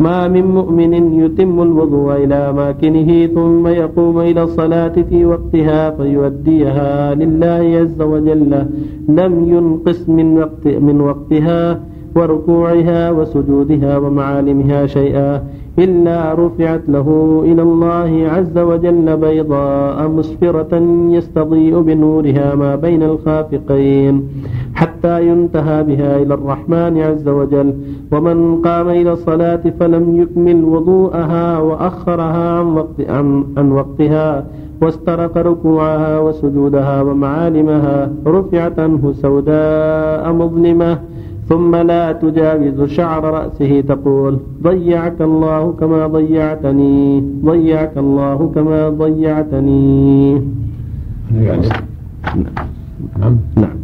ما 0.00 0.28
من 0.28 0.44
مؤمن 0.44 0.92
يتم 1.20 1.62
الوضوء 1.62 2.24
إلى 2.24 2.34
أماكنه 2.34 3.26
ثم 3.26 3.66
يقوم 3.66 4.20
إلى 4.20 4.42
الصلاة 4.42 4.92
في 5.08 5.24
وقتها 5.24 5.90
فيؤديها 5.90 7.14
لله 7.14 7.78
عز 7.80 8.02
وجل. 8.02 8.66
لم 9.08 9.32
ينقص 9.48 10.08
من 10.08 10.38
وقت 10.38 10.66
من 10.66 11.00
وقتها 11.00 11.80
وركوعها 12.16 13.10
وسجودها 13.10 13.98
ومعالمها 13.98 14.86
شيئا. 14.86 15.42
إلا 15.78 16.34
رفعت 16.34 16.82
له 16.88 17.08
إلى 17.44 17.62
الله 17.62 18.28
عز 18.30 18.58
وجل 18.58 19.16
بيضاء 19.16 20.08
مسفرة 20.08 20.74
يستضيء 21.10 21.80
بنورها 21.80 22.54
ما 22.54 22.76
بين 22.76 23.02
الخافقين 23.02 24.28
حتى 24.74 25.28
ينتهى 25.28 25.82
بها 25.82 26.16
إلى 26.22 26.34
الرحمن 26.34 26.98
عز 26.98 27.28
وجل. 27.28 27.74
ومن 28.12 28.62
قام 28.62 28.88
إلى 28.88 29.12
الصلاة 29.12 29.62
فلم 29.80 30.20
يكمل 30.20 30.64
وضوءها 30.64 31.58
وأخرها 31.58 32.58
عن, 32.58 32.66
وقت 32.66 32.98
عن, 33.08 33.44
عن 33.56 33.72
وقتها 33.72 34.44
واسترق 34.82 35.38
ركوعها 35.38 36.18
وسجودها 36.20 37.02
ومعالمها 37.02 38.10
رفعت 38.26 38.78
عنه 38.78 39.12
سوداء 39.12 40.32
مظلمة 40.32 40.98
ثم 41.48 41.76
لا 41.76 42.12
تجاوز 42.12 42.82
شعر 42.90 43.24
رأسه 43.24 43.80
تقول 43.80 44.38
ضيعك 44.62 45.22
الله 45.22 45.72
كما 45.72 46.06
ضيعتني 46.06 47.20
ضيعك 47.44 47.98
الله 47.98 48.52
كما 48.54 48.88
ضيعتني. 48.88 50.34
نعم. 53.18 53.36
نعم. 53.56 53.76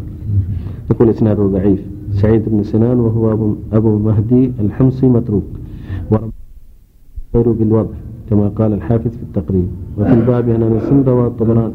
يقول 0.91 1.09
إسناده 1.09 1.43
ضعيف. 1.43 1.81
سعيد 2.13 2.43
بن 2.49 2.63
سنان 2.63 3.01
وهو 3.01 3.33
أبو, 3.33 3.55
أبو 3.73 3.99
مهدي 3.99 4.53
الحمصي 4.61 5.07
متروك. 5.07 5.45
غير 7.35 7.49
بالوضع 7.49 7.95
كما 8.31 8.49
قال 8.49 8.73
الحافظ 8.73 9.11
في 9.11 9.23
التقريب. 9.23 9.69
وفي 9.99 10.13
الباب 10.13 10.51
عن 10.51 10.63
أنس 10.63 11.09
رواه 11.09 11.27
الطبراني 11.27 11.75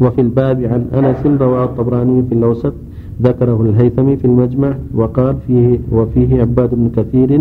وفي 0.00 0.20
الباب 0.20 0.64
عن 0.64 1.04
أنس 1.04 1.40
رواه 1.40 1.64
الطبراني 1.64 2.22
في 2.22 2.34
الأوسط 2.34 2.72
ذكره 3.22 3.62
الهيثمي 3.62 4.16
في 4.16 4.24
المجمع 4.24 4.74
وقال 4.94 5.36
فيه 5.46 5.78
وفيه 5.92 6.40
عباد 6.40 6.74
بن 6.74 6.90
كثير 6.96 7.40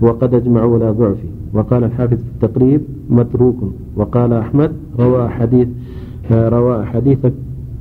وقد 0.00 0.34
أجمعوا 0.34 0.74
على 0.74 0.90
ضعفه. 0.90 1.28
وقال 1.54 1.84
الحافظ 1.84 2.16
في 2.16 2.44
التقريب 2.44 2.80
متروك. 3.10 3.56
وقال 3.96 4.32
أحمد 4.32 4.72
روى 4.98 5.28
حديث 5.28 5.68
روى 6.32 6.84
حديث 6.86 7.18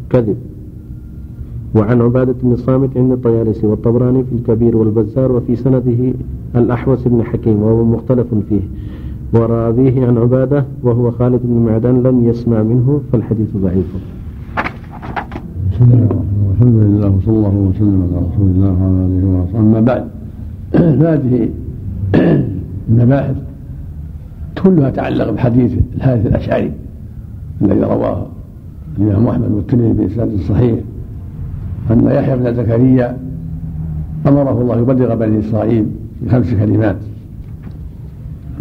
كذب. 0.09 0.37
وعن 1.75 2.01
عبادة 2.01 2.35
بن 2.43 2.55
صامت 2.55 2.97
عند 2.97 3.11
الطيالسي 3.11 3.67
والطبراني 3.67 4.23
في 4.23 4.35
الكبير 4.35 4.77
والبزار 4.77 5.31
وفي 5.31 5.55
سنده 5.55 6.13
الأحوس 6.55 7.07
بن 7.07 7.23
حكيم 7.23 7.61
وهو 7.61 7.85
مختلف 7.85 8.27
فيه. 8.49 8.61
وراويه 9.33 10.07
عن 10.07 10.17
عبادة 10.17 10.65
وهو 10.83 11.11
خالد 11.11 11.41
بن 11.43 11.65
معدان 11.65 12.03
لم 12.03 12.25
يسمع 12.29 12.63
منه 12.63 13.01
فالحديث 13.11 13.57
ضعيف. 13.57 13.95
بسم 15.71 15.83
الله 15.83 16.36
الحمد 16.57 16.75
لله 16.75 17.09
وصلى 17.09 17.35
الله 17.37 17.55
وسلم 17.55 18.01
على 18.01 18.27
رسول 18.27 18.47
الله 18.51 18.73
وعلى 18.81 19.05
آله 19.05 19.41
وصحبه 19.41 19.59
أما 19.59 19.79
بعد 19.79 20.07
فهذه 20.99 21.49
المباحث 22.89 23.35
كلها 24.63 24.89
تتعلق 24.89 25.29
بحديث 25.29 25.71
الحارث 25.95 26.25
الأشعري 26.25 26.71
الذي 27.61 27.79
رواه 27.79 28.27
الإمام 28.97 29.27
أحمد 29.27 29.51
والترمذي 29.51 29.93
بإسناد 29.93 30.39
صحيح 30.49 30.79
أن 31.91 32.07
يحيى 32.07 32.37
بن 32.37 32.53
زكريا 32.53 33.17
أمره 34.27 34.61
الله 34.61 34.77
يبلغ 34.77 35.15
بني 35.15 35.39
إسرائيل 35.39 35.85
بخمس 36.21 36.53
كلمات 36.53 36.97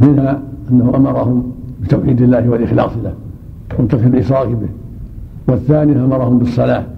منها 0.03 0.41
أنه 0.71 0.93
أمرهم 0.97 1.53
بتوحيد 1.83 2.23
الله 2.23 2.49
والإخلاص 2.49 2.93
له 3.05 3.15
وترك 3.79 4.07
الاشراك 4.07 4.49
به 4.49 4.69
والثاني 5.49 6.05
أمرهم 6.05 6.39
بالصلاة. 6.39 6.96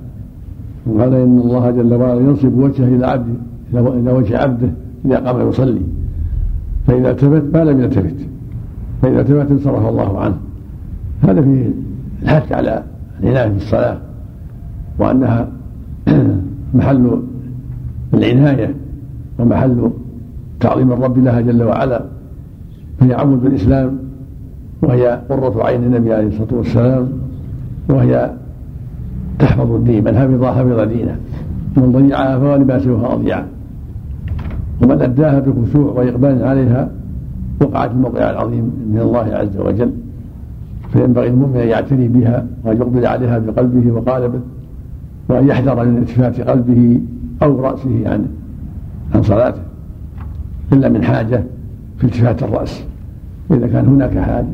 وقال 0.89 1.15
إن 1.15 1.39
الله 1.39 1.71
جل 1.71 1.95
وعلا 1.95 2.21
ينصب 2.21 2.59
وجهه 2.59 2.89
إلى 2.89 3.07
عبده 3.07 3.35
إلى 3.75 4.13
وجه 4.13 4.39
عبده 4.39 4.69
إذا 5.05 5.17
قام 5.17 5.49
يصلي. 5.49 5.83
فإذا 6.87 7.11
التفت 7.11 7.43
ما 7.55 7.65
لم 7.65 7.81
يلتفت. 7.81 8.15
فإذا 9.03 9.21
التفت 9.21 9.51
انصرف 9.51 9.89
الله 9.89 10.21
عنه. 10.21 10.37
هذا 11.23 11.43
فيه 11.43 11.71
الحث 12.23 12.53
على 12.53 12.83
العناية 13.23 13.49
بالصلاة. 13.49 13.99
وأنها 14.99 15.49
محل 16.75 17.23
العناية 18.15 18.75
ومحل 19.39 19.91
تعظيم 20.61 20.93
الرب 20.93 21.19
لها 21.19 21.41
جل 21.41 21.63
وعلا. 21.63 22.05
فهي 23.01 23.15
عمود 23.15 23.45
الاسلام 23.45 23.99
وهي 24.83 25.21
قرة 25.29 25.65
عين 25.65 25.85
النبي 25.85 26.15
عليه 26.15 26.29
الصلاة 26.29 26.55
والسلام 26.59 27.09
وهي 27.89 28.31
تحفظ 29.39 29.73
الدين 29.73 30.05
من 30.05 30.17
حفظ 30.19 30.45
حفظ 30.45 30.81
دينه 30.89 31.17
ومن 31.77 31.93
ضيعها 31.93 32.39
فهو 32.39 32.57
لما 32.57 33.15
أضيع 33.15 33.45
ومن 34.83 35.03
أداها 35.03 35.41
بخشوع 35.41 35.93
وإقبال 35.93 36.45
عليها 36.45 36.91
وقعت 37.61 37.91
الموقع 37.91 38.31
العظيم 38.31 38.65
من 38.93 39.01
الله 39.01 39.19
عز 39.19 39.57
وجل. 39.57 39.91
فينبغي 40.93 41.29
المؤمن 41.29 41.57
أن 41.57 41.69
يعتني 41.69 42.09
بها 42.09 42.47
وأن 42.65 42.77
يقبل 42.77 43.07
عليها 43.07 43.39
بقلبه 43.39 43.93
وقالبه 43.93 44.41
وأن 45.29 45.49
يحذر 45.49 45.85
من 45.85 45.99
التفات 45.99 46.41
قلبه 46.41 47.01
أو 47.43 47.61
رأسه 47.61 48.03
عن 48.07 48.27
عن 49.15 49.23
صلاته. 49.23 49.61
إلا 50.73 50.89
من 50.89 51.03
حاجة 51.03 51.43
في 51.99 52.05
التفات 52.05 52.43
الرأس. 52.43 52.85
إذا 53.51 53.67
كان 53.67 53.87
هناك 53.87 54.19
حاجة 54.19 54.47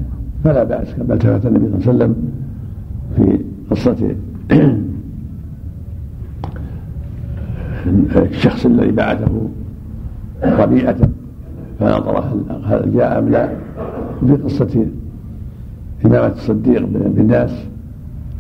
فلا 0.45 0.65
بأس 0.65 0.95
كما 0.95 1.15
التفت 1.15 1.47
النبي 1.47 1.67
صلى 1.67 1.93
الله 1.93 2.05
عليه 2.05 2.15
وسلم 2.15 2.15
في 3.17 3.39
قصه 3.71 4.15
الشخص 8.17 8.67
الذي 8.67 8.91
بعثه 8.91 9.49
ربيعة 10.43 10.97
فنظر 11.81 12.25
هل 12.65 12.95
جاء 12.95 13.19
أم 13.19 13.29
لا؟ 13.29 13.49
في 14.27 14.35
قصة 14.35 14.87
إمامة 16.07 16.33
الصديق 16.33 16.87
بالناس 16.87 17.51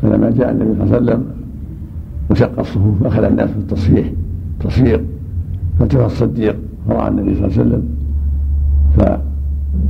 فلما 0.02 0.30
جاء 0.30 0.50
النبي 0.50 0.74
صلى 0.74 0.84
الله 0.84 0.94
عليه 0.94 1.04
وسلم 1.04 1.24
وشق 2.30 2.58
الصفوف 2.58 3.06
أخذ 3.06 3.24
الناس 3.24 3.50
في 3.50 3.56
التصفيح 3.56 4.10
تصفيق 4.60 5.00
فالتفت 5.78 6.04
الصديق 6.04 6.56
فرأى 6.88 7.08
النبي 7.08 7.34
صلى 7.34 7.46
الله 7.46 7.58
عليه 7.58 7.68
وسلم 7.68 7.88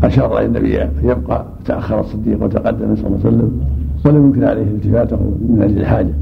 فأشار 0.01 0.39
إلى 0.39 0.47
النبي 0.47 0.83
أن 0.83 0.91
يبقى 1.03 1.45
تأخر 1.65 2.01
الصديق 2.01 2.43
وتقدم 2.43 2.97
صلى 2.97 3.07
الله 3.07 3.19
عليه 3.25 3.37
وسلم. 3.37 3.61
ولم 4.05 4.25
يمكن 4.27 4.45
عليه 4.45 4.63
التفاته 4.63 5.17
من 5.49 5.63
أجل 5.63 5.81
الحاجة. 5.81 6.15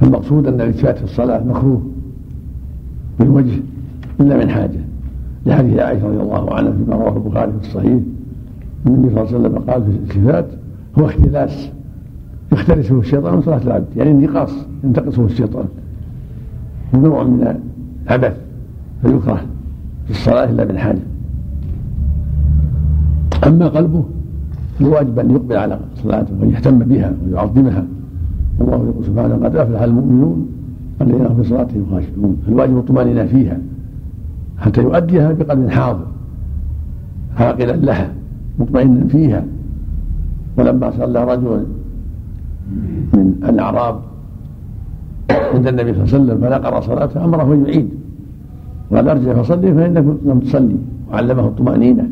فالمقصود 0.00 0.46
أن 0.46 0.60
الالتفات 0.60 0.98
في 0.98 1.04
الصلاة 1.04 1.44
مكروه 1.44 1.82
بالوجه 3.18 3.58
إلا 4.20 4.36
من 4.36 4.50
حاجة. 4.50 4.80
لحديث 5.46 5.78
عائشة 5.78 6.06
رضي 6.06 6.22
الله 6.22 6.54
عنها 6.54 6.72
فيما 6.72 6.96
رواه 6.96 7.16
البخاري 7.16 7.52
في 7.52 7.66
الصحيح 7.66 8.00
النبي 8.86 9.10
صلى 9.14 9.20
الله 9.20 9.34
عليه 9.34 9.38
وسلم 9.38 9.58
قال 9.58 9.82
في 9.82 9.88
الالتفات 9.88 10.46
هو 10.98 11.06
اختلاس. 11.06 11.70
يختلسه 12.52 12.98
الشيطان 12.98 13.34
من 13.34 13.42
صلاة 13.42 13.62
العبد 13.62 13.86
يعني 13.96 14.10
انتقاص 14.10 14.50
ينتقصه 14.84 15.24
الشيطان. 15.24 15.64
نوع 16.94 17.24
من 17.24 17.56
العبث 18.06 18.36
فيكره 19.02 19.40
في 20.04 20.10
الصلاة 20.10 20.44
إلا 20.44 20.64
من 20.64 20.78
حاجة. 20.78 20.98
أما 23.46 23.68
قلبه 23.68 24.04
فالواجب 24.82 25.18
أن 25.18 25.30
يقبل 25.30 25.56
على 25.56 25.78
صلاته 26.02 26.32
وأن 26.40 26.50
يهتم 26.50 26.78
بها 26.78 27.12
ويعظمها. 27.26 27.84
الله 28.60 28.76
يقول 28.76 29.04
سبحانه 29.06 29.34
قد 29.34 29.56
أفلح 29.56 29.82
المؤمنون 29.82 30.48
الذين 31.00 31.26
هم 31.26 31.42
في 31.42 31.48
صلاتهم 31.48 31.86
خاشعون. 31.90 32.36
الواجب 32.48 32.78
الطمأنينة 32.78 33.24
فيها 33.24 33.58
حتى 34.58 34.82
يؤديها 34.82 35.32
بقلب 35.32 35.68
حاضر 35.68 36.06
عاقلا 37.38 37.72
لها 37.72 38.10
مطمئنا 38.58 39.06
فيها. 39.06 39.44
ولما 40.58 40.90
صلى 40.90 41.24
رجل 41.24 41.66
من 43.14 43.34
الأعراب 43.48 43.96
عند 45.54 45.66
النبي 45.66 45.92
صلى 45.92 46.02
الله 46.02 46.14
عليه 46.14 46.24
وسلم 46.24 46.38
فنقر 46.40 46.80
صلاته 46.80 47.24
أمره 47.24 47.54
أن 47.54 47.64
يعيد. 47.66 47.88
قال 48.92 49.08
أرجع 49.08 49.42
فصلي 49.42 49.74
فإنك 49.74 50.04
لم 50.26 50.40
تصلي. 50.40 50.76
وعلمه 51.10 51.46
الطمأنينة. 51.46 52.08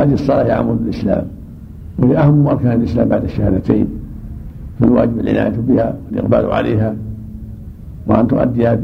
فهذه 0.00 0.12
الصلاة 0.14 0.52
عمود 0.52 0.80
الإسلام 0.82 1.24
وهي 1.98 2.18
أهم 2.18 2.46
أركان 2.46 2.72
الإسلام 2.72 3.08
بعد 3.08 3.24
الشهادتين 3.24 3.86
فالواجب 4.80 5.20
العناية 5.20 5.60
بها 5.68 5.94
والإقبال 6.06 6.52
عليها 6.52 6.94
وأن 8.06 8.28
تؤديها 8.28 8.78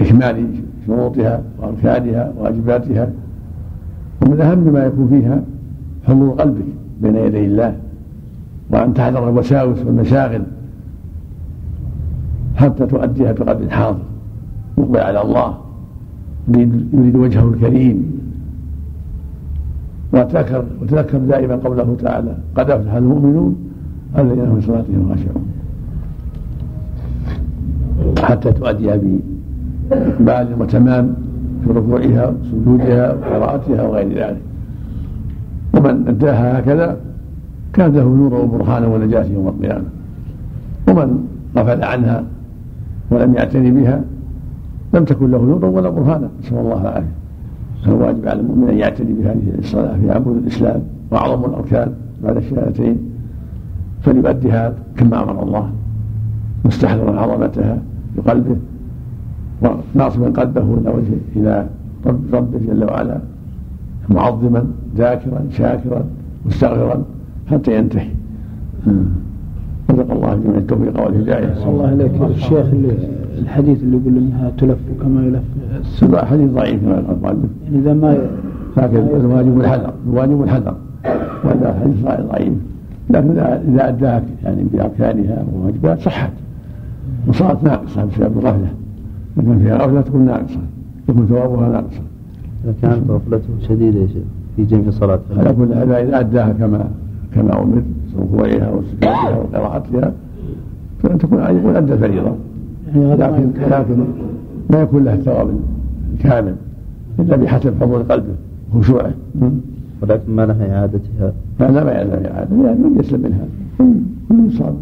بإكمال 0.00 0.46
شروطها 0.86 1.42
وأركانها 1.58 2.32
وواجباتها 2.38 3.10
ومن 4.22 4.40
أهم 4.40 4.72
ما 4.72 4.86
يكون 4.86 5.08
فيها 5.08 5.42
حضور 6.06 6.30
قلبك 6.30 6.64
بين 7.02 7.16
يدي 7.16 7.46
الله 7.46 7.76
وأن 8.70 8.94
تحذر 8.94 9.28
الوساوس 9.28 9.78
والمشاغل 9.78 10.42
حتى 12.56 12.86
تؤديها 12.86 13.32
بقلب 13.32 13.70
حاضر 13.70 13.98
مقبل 14.78 15.00
على 15.00 15.22
الله 15.22 15.58
يريد 16.48 17.16
وجهه 17.16 17.48
الكريم. 17.48 18.25
وتذكر 20.12 20.64
وتذكر 20.82 21.18
دائما 21.18 21.56
قوله 21.56 21.96
تعالى 22.02 22.34
قد 22.56 22.70
أفلح 22.70 22.94
المؤمنون 22.94 23.56
الذين 24.18 24.46
هم 24.46 24.60
في 24.60 24.66
صلاتهم 24.66 25.08
خاشعون. 25.08 25.46
حتى 28.18 28.52
تؤديها 28.52 28.96
بإقبال 29.90 30.48
وتمام 30.60 31.14
في 31.64 31.72
ركوعها 31.72 32.34
وسجودها 32.42 33.14
وقراءتها 33.14 33.82
وغير 33.82 34.08
ذلك. 34.08 34.42
ومن 35.74 36.08
أداها 36.08 36.58
هكذا 36.58 36.96
كان 37.72 37.92
له 37.92 38.08
نورا 38.08 38.38
وبرهانا 38.38 38.86
ونجاة 38.86 39.24
يوم 39.24 39.48
القيامة. 39.48 39.84
ومن 40.88 41.08
غفل 41.56 41.84
عنها 41.84 42.24
ولم 43.10 43.34
يعتني 43.34 43.70
بها 43.70 44.00
لم 44.94 45.04
تكن 45.04 45.30
له 45.30 45.42
نورا 45.42 45.68
ولا 45.68 45.90
برهانا 45.90 46.28
نسأل 46.40 46.58
الله 46.58 46.80
العافية. 46.82 47.15
فالواجب 47.86 48.28
على 48.28 48.40
المؤمن 48.40 48.68
أن 48.68 48.78
يعتني 48.78 49.12
بهذه 49.12 49.58
الصلاة 49.58 49.96
في 49.96 50.10
عبود 50.10 50.36
الإسلام 50.36 50.82
وأعظم 51.10 51.44
الأركان 51.44 51.92
بعد 52.24 52.36
الشهادتين 52.36 52.96
فليؤديها 54.02 54.74
كما 54.96 55.22
أمر 55.22 55.42
الله 55.42 55.70
مستحضرا 56.64 57.20
عظمتها 57.20 57.78
بقلبه 58.16 58.56
وناصبا 59.62 60.26
قلبه 60.26 60.62
إلى 60.62 60.90
وجه 60.90 61.16
إلى 61.36 61.66
رب 62.06 62.20
ربه 62.32 62.58
جل 62.58 62.84
وعلا 62.84 63.18
معظما 64.08 64.64
ذاكرا 64.96 65.46
شاكرا 65.50 66.04
مستغفرا 66.46 67.02
حتى 67.50 67.78
ينتهي. 67.78 68.08
رزق 69.90 70.12
الله 70.12 70.34
جميع 70.34 70.58
التوفيق 70.58 71.04
والهداية. 71.04 71.68
الله 71.68 71.86
عليك 71.86 72.12
الشيخ 72.30 72.66
اللي 72.72 72.94
الحديث 73.38 73.82
اللي 73.82 73.96
يقول 73.96 74.16
إنها 74.16 74.52
تلف 74.58 74.78
كما 75.02 75.26
يلف. 75.26 75.42
السبع 75.80 76.24
حديث 76.24 76.50
ضعيف 76.50 76.80
كما 76.80 77.16
قال 77.24 77.36
يعني 77.64 77.78
إذا 77.78 77.94
ما 77.94 78.18
لكن 78.76 78.96
الواجب 78.96 79.60
الحذر 79.60 79.92
الواجب 80.08 80.42
الحذر. 80.42 80.74
وهذا 81.44 81.80
حديث 81.82 82.26
ضعيف. 82.30 82.52
لكن 83.10 83.30
اذا 83.68 83.88
اداها 83.88 84.22
يعني 84.44 84.64
بأركانها 84.72 85.44
وواجبات 85.54 86.00
صحت. 86.00 86.32
وصارت 87.28 87.64
ناقصة 87.64 88.04
بسبب 88.04 88.38
الغفلة. 88.38 88.68
لكن 89.36 89.58
فيها 89.58 89.76
غفلة 89.76 90.00
تكون 90.00 90.24
ناقصة. 90.24 90.60
يكون 91.08 91.26
ثوابها 91.26 91.68
ناقصا 91.68 92.02
إذا 92.64 92.74
كانت 92.82 93.10
غفلته 93.10 93.48
شديدة 93.68 94.00
يا 94.00 94.06
شيخ 94.06 94.22
في 94.56 94.64
جميع 94.64 94.90
صلاة 94.90 95.20
على 95.36 95.52
كل 95.52 95.72
إذا 95.72 96.20
أداها 96.20 96.52
كما 96.52 96.90
كما 97.34 97.62
أمر 97.62 97.82
ركوعها 98.18 98.70
وسجودها 98.70 99.38
وقراءتها 99.38 100.12
فان 101.02 101.18
تكون 101.18 101.38
يقول 101.38 101.76
ادى 101.76 101.92
الفريضه 101.92 102.26
يعني 102.26 102.36
لكن 102.96 103.50
لكن 103.70 104.04
ما 104.70 104.80
يكون 104.80 105.04
له 105.04 105.14
الثواب 105.14 105.48
الكامل 106.14 106.54
إلا 107.18 107.36
بحسب 107.36 107.74
حضور 107.80 108.02
قلبه 108.02 108.34
وخشوعه. 108.74 109.12
ولكن 110.02 110.32
ما 110.32 110.46
لها 110.46 110.78
إعادتها 110.78 111.32
لا 111.60 111.70
لا 111.70 111.84
ما 111.84 111.90
لها 111.90 112.32
إعادة 112.32 112.56
يعني 112.64 112.78
من 112.78 113.00
يسلم 113.00 113.20
منها؟ 113.22 113.46
كل 114.28 114.54
يصاب 114.54 114.74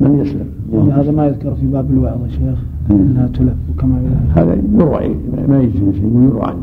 من 0.00 0.20
يسلم. 0.20 0.46
يعني 0.72 0.92
هذا 0.92 1.10
ما 1.12 1.26
يذكر 1.26 1.54
في 1.54 1.66
باب 1.66 1.90
الوعظ 1.90 2.24
يا 2.24 2.28
شيخ 2.28 2.58
أنها 2.90 3.26
تلف 3.26 3.56
وكما 3.70 3.98
يلف 4.00 4.38
هذا 4.38 4.56
يروى 4.74 5.14
ما 5.48 5.60
يجزم 5.60 5.92
شيء 5.92 6.28
يروى 6.28 6.42
عن 6.42 6.56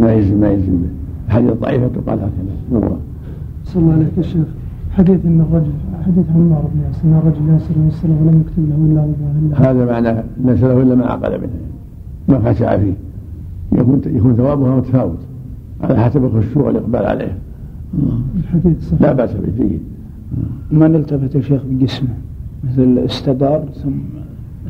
ما 0.00 0.12
يجزم 0.12 0.40
ما 0.40 0.50
يجزم. 0.52 0.72
به 0.72 0.88
الحديث 1.28 1.52
ضعيفة 1.52 1.88
تقال 1.88 2.18
هكذا 2.18 2.54
يروى. 2.72 2.98
صلى 3.64 3.82
الله 3.82 3.94
عليك 3.94 4.08
يا 4.16 4.22
شيخ. 4.22 4.46
حديث 4.98 5.26
إن 5.26 5.40
الرجل 5.40 5.72
حديث 6.06 6.24
عمار 6.34 6.64
بن 6.74 6.80
ياسر 6.86 7.04
إن 7.04 7.14
الرجل 7.14 7.48
ياسر 7.52 7.78
من 7.78 7.88
السلام 7.88 8.26
ولم 8.26 8.40
يكتب 8.40 8.68
له 8.68 8.74
إلا 8.74 9.04
الله 9.04 9.70
هذا 9.70 9.92
معناه 9.92 10.24
ليس 10.44 10.62
له 10.62 10.82
إلا 10.82 10.94
ما 10.94 11.06
عقل 11.06 11.40
منه 11.40 11.50
ما 12.28 12.50
خشع 12.50 12.78
فيه. 12.78 12.92
يكون 13.72 14.00
يكون 14.06 14.36
ثوابها 14.36 14.76
متفاوت 14.76 15.18
على 15.80 15.98
حسب 15.98 16.24
الخشوع 16.24 16.62
والإقبال 16.62 17.06
عليه. 17.06 17.38
الحديث 18.36 18.88
صحيح. 18.88 19.02
لا 19.02 19.12
بأس 19.12 19.32
به 19.32 19.64
جيد. 19.64 19.80
من 20.72 20.94
التفت 20.94 21.36
الشيخ 21.36 21.62
بجسمه؟ 21.70 22.14
مثل 22.64 22.98
استدار 22.98 23.64
ثم 23.74 23.92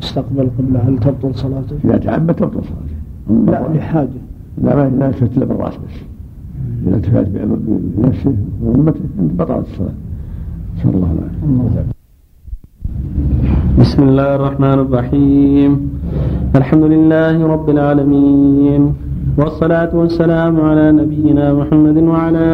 استقبل 0.03 0.49
قبله 0.57 0.79
هل 0.79 0.99
تبطل 0.99 1.35
صلاته؟ 1.35 1.75
إذا 1.85 1.97
تعمد 1.97 2.35
تبطل 2.35 2.61
صلاته. 2.63 3.51
لا 3.51 3.77
لحاجة. 3.77 4.09
لا 4.63 4.75
ما 4.75 4.97
لا 4.97 5.05
يلتفت 5.05 5.37
إلا 5.37 5.45
بالرأس 5.45 5.73
بس. 5.73 6.01
إذا 6.87 6.95
التفت 6.95 7.27
بنفسه 7.97 8.35
وأمته 8.63 9.01
بطلت 9.19 9.67
الصلاة. 9.67 9.89
نسأل 9.89 10.08
بسم 10.79 10.89
الله 14.03 14.35
الرحمن 14.35 14.79
الرحيم. 14.85 15.71
الحمد 16.55 16.83
لله 16.83 17.47
رب 17.53 17.69
العالمين. 17.69 18.93
والصلاة 19.39 19.95
والسلام 19.95 20.61
على 20.61 20.91
نبينا 20.91 21.53
محمد 21.53 21.97
وعلى 21.97 22.47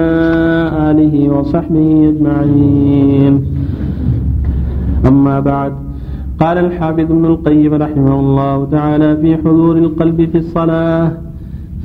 آله 0.89 1.29
وصحبه 1.29 2.09
أجمعين. 2.11 3.33
أما 5.09 5.39
بعد 5.39 5.73
قال 6.41 6.57
الحافظ 6.57 6.99
ابن 6.99 7.25
القيم 7.25 7.73
رحمه 7.73 8.19
الله 8.19 8.65
تعالى 8.65 9.17
في 9.21 9.37
حضور 9.37 9.77
القلب 9.77 10.29
في 10.31 10.37
الصلاة 10.37 11.11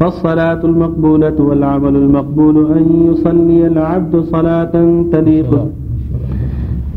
فالصلاة 0.01 0.61
المقبولة 0.65 1.39
والعمل 1.49 1.97
المقبول 1.97 2.57
أن 2.73 2.85
يصلي 3.13 3.67
العبد 3.67 4.15
صلاة 4.35 4.75
تليق 5.13 5.53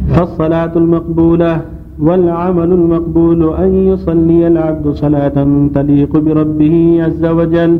فالصلاة 0.10 0.72
المقبولة 0.76 1.62
والعمل 2.00 2.72
المقبول 2.72 3.54
أن 3.54 3.74
يصلي 3.74 4.48
العبد 4.48 4.88
صلاة 4.94 5.68
تليق 5.76 6.18
بربه 6.18 7.04
عز 7.04 7.26
وجل. 7.26 7.78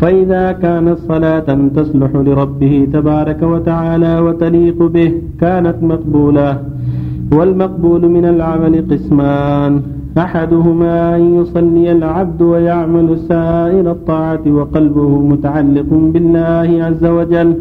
فإذا 0.00 0.52
كانت 0.52 0.98
صلاة 0.98 1.68
تصلح 1.76 2.10
لربه 2.14 2.88
تبارك 2.92 3.42
وتعالى 3.42 4.18
وتليق 4.18 4.82
به 4.82 5.12
كانت 5.40 5.76
مقبولة. 5.82 6.58
والمقبول 7.32 8.08
من 8.08 8.24
العمل 8.24 8.84
قسمان. 8.90 9.82
أحدهما 10.18 11.16
أن 11.16 11.34
يصلي 11.34 11.92
العبد 11.92 12.42
ويعمل 12.42 13.18
سائر 13.18 13.90
الطاعة 13.90 14.40
وقلبه 14.46 15.18
متعلق 15.18 15.90
بالله 15.90 16.84
عز 16.84 17.04
وجل. 17.04 17.54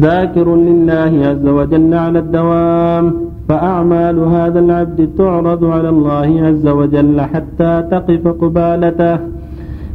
ذاكر 0.00 0.56
لله 0.56 1.12
عز 1.30 1.46
وجل 1.58 1.94
على 1.94 2.18
الدوام 2.18 3.04
فأعمال 3.48 4.18
هذا 4.18 4.60
العبد 4.60 5.10
تعرض 5.18 5.64
على 5.64 5.88
الله 5.88 6.30
عز 6.46 6.66
وجل 6.66 7.20
حتى 7.20 7.72
تقف 7.90 8.28
قبالته 8.28 9.18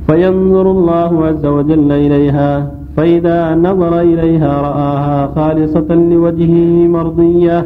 فينظر 0.08 0.72
الله 0.72 1.26
عز 1.26 1.46
وجل 1.46 1.92
إليها 1.92 2.72
فإذا 2.98 3.56
نظر 3.56 4.02
إليها 4.02 4.62
رآها 4.62 5.28
خالصة 5.36 5.90
لوجهه 5.96 6.88
مرضية 6.88 7.66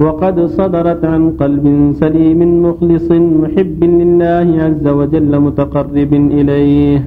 وقد 0.00 0.46
صدرت 0.46 1.04
عن 1.04 1.30
قلب 1.40 1.92
سليم 2.00 2.40
مخلص 2.66 3.08
محب 3.12 3.84
لله 3.84 4.46
عز 4.66 4.86
وجل 4.88 5.40
متقرب 5.40 6.12
إليه 6.14 6.98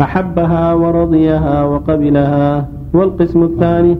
أحبها 0.00 0.74
ورضيها 0.74 1.64
وقبلها. 1.64 2.68
والقسم 2.94 3.42
الثاني. 3.42 3.96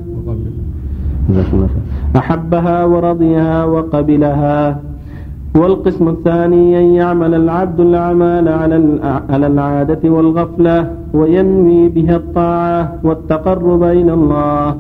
أحبها 2.16 2.85
ورضيها 2.85 3.64
وقبلها. 3.64 4.81
والقسم 5.57 6.09
الثاني 6.09 6.78
أن 6.81 6.87
يعمل 7.00 7.35
العبد 7.35 7.81
الأعمال 7.81 8.48
على 9.31 9.46
العادة 9.46 10.11
والغفلة 10.11 10.90
وينوي 11.14 11.88
بها 11.88 12.16
الطاعة 12.16 12.81
والتقرب 13.05 13.83
إلى 13.83 14.12
الله. 14.14 14.74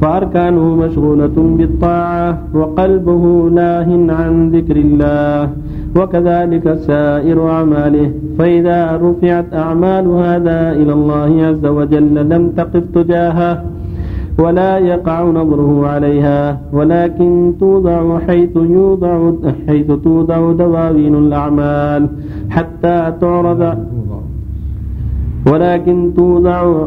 فأركانه 0.00 0.64
مشغولة 0.76 1.36
بالطاعة 1.58 2.38
وقلبه 2.54 3.50
لاه 3.50 3.90
عن 4.20 4.50
ذكر 4.50 4.76
الله. 4.76 5.50
وكذلك 5.98 6.74
سائر 6.74 7.50
أعماله. 7.50 8.10
فإذا 8.38 9.00
رفعت 9.02 9.54
أعمال 9.54 10.06
هذا 10.08 10.72
إلى 10.72 10.92
الله 10.92 11.46
عز 11.46 11.66
وجل 11.66 12.14
لم 12.28 12.50
تقف 12.56 12.82
تجاهه 12.94 13.64
ولا 14.38 14.78
يقع 14.78 15.22
نظره 15.24 15.86
عليها. 15.86 16.60
ولكن 16.72 17.52
توضع 17.60 18.18
حيث 18.18 18.56
يوضع 18.56 19.32
حيث 19.66 19.86
توضع 19.86 20.52
دواوين 20.52 21.14
الأعمال 21.14 22.08
حتى 22.50 23.12
تعرض. 23.20 23.78
ولكن 25.52 26.10
توضع 26.16 26.86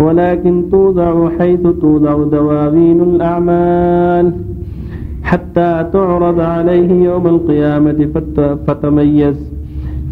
ولكن 0.00 0.64
توضع 0.70 1.28
حيث 1.38 1.60
توضع 1.80 2.24
دواوين 2.24 3.00
الأعمال. 3.00 4.32
حتى 5.24 5.86
تعرض 5.92 6.40
عليه 6.40 6.90
يوم 7.04 7.26
القيامة 7.26 8.08
فتميز. 8.66 9.54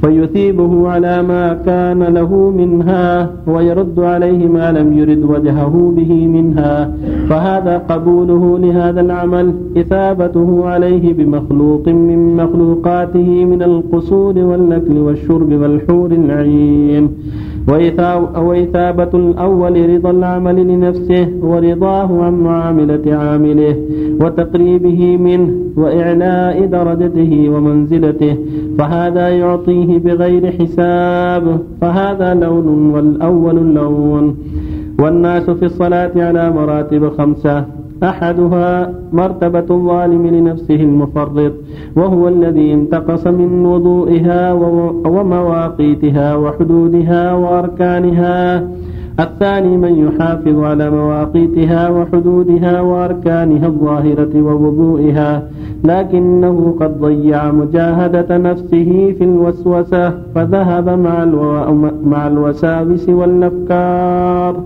فيثيبه 0.03 0.89
على 0.89 1.23
ما 1.23 1.45
كان 1.67 2.03
له 2.03 2.51
منها 2.51 3.31
ويرد 3.47 4.01
عليه 4.01 4.49
ما 4.49 4.73
لم 4.73 4.99
يرد 4.99 5.23
وجهه 5.25 5.93
به 5.97 6.27
منها. 6.27 6.95
فهذا 7.29 7.79
قبوله 7.79 8.59
لهذا 8.59 9.01
العمل 9.01 9.55
إثابته 9.79 10.67
عليه 10.67 11.13
بمخلوق 11.13 11.89
من 11.89 12.37
مخلوقاته 12.37 13.45
من 13.45 13.63
القصور 13.63 14.39
والنكل 14.39 14.97
والشرب 14.99 15.53
والحور 15.53 16.11
العين. 16.11 17.05
وإثابة 17.69 19.11
الأول 19.15 19.91
رضا 19.95 20.11
العمل 20.11 20.57
لنفسه 20.57 21.29
ورضاه 21.43 22.23
عن 22.25 22.33
معاملة 22.33 23.15
عامله 23.15 23.77
وتقريبه 24.21 25.17
منه 25.17 25.55
وإعلاء 25.77 26.67
درجته 26.67 27.49
ومنزلته 27.49 28.37
فهذا 28.79 29.29
يعطيه 29.29 29.99
بغير 29.99 30.53
حساب 30.53 31.59
فهذا 31.81 32.35
لون 32.35 32.91
والأول 32.95 33.59
اللون 33.59 34.37
والناس 35.01 35.51
في 35.51 35.65
الصلاة 35.65 36.13
على 36.17 36.51
مراتب 36.51 37.09
خمسة. 37.09 37.82
أحدها 38.03 38.95
مرتبة 39.13 39.67
الظالم 39.71 40.27
لنفسه 40.27 40.75
المفرط 40.75 41.53
وهو 41.97 42.29
الذي 42.29 42.75
انتقص 42.75 43.27
من 43.27 43.67
وضوئها 43.67 44.53
ومواقيتها 45.05 46.37
وحدودها 46.37 47.35
وأركانها. 47.35 48.69
الثاني 49.21 49.77
من 49.77 50.09
يحافظ 50.09 50.59
على 50.59 50.91
مواقيتها 50.91 51.89
وحدودها 51.89 52.81
وأركانها 52.81 53.67
الظاهرة 53.67 54.43
ووضوئها 54.43 55.49
لكنه 55.85 56.77
قد 56.81 57.01
ضيع 57.01 57.51
مجاهدة 57.53 58.39
نفسه 58.39 59.15
في 59.19 59.25
الوسوسة 59.25 60.11
فذهب 60.35 60.89
مع, 62.05 62.27
الوساوس 62.27 63.09
والأفكار. 63.09 64.65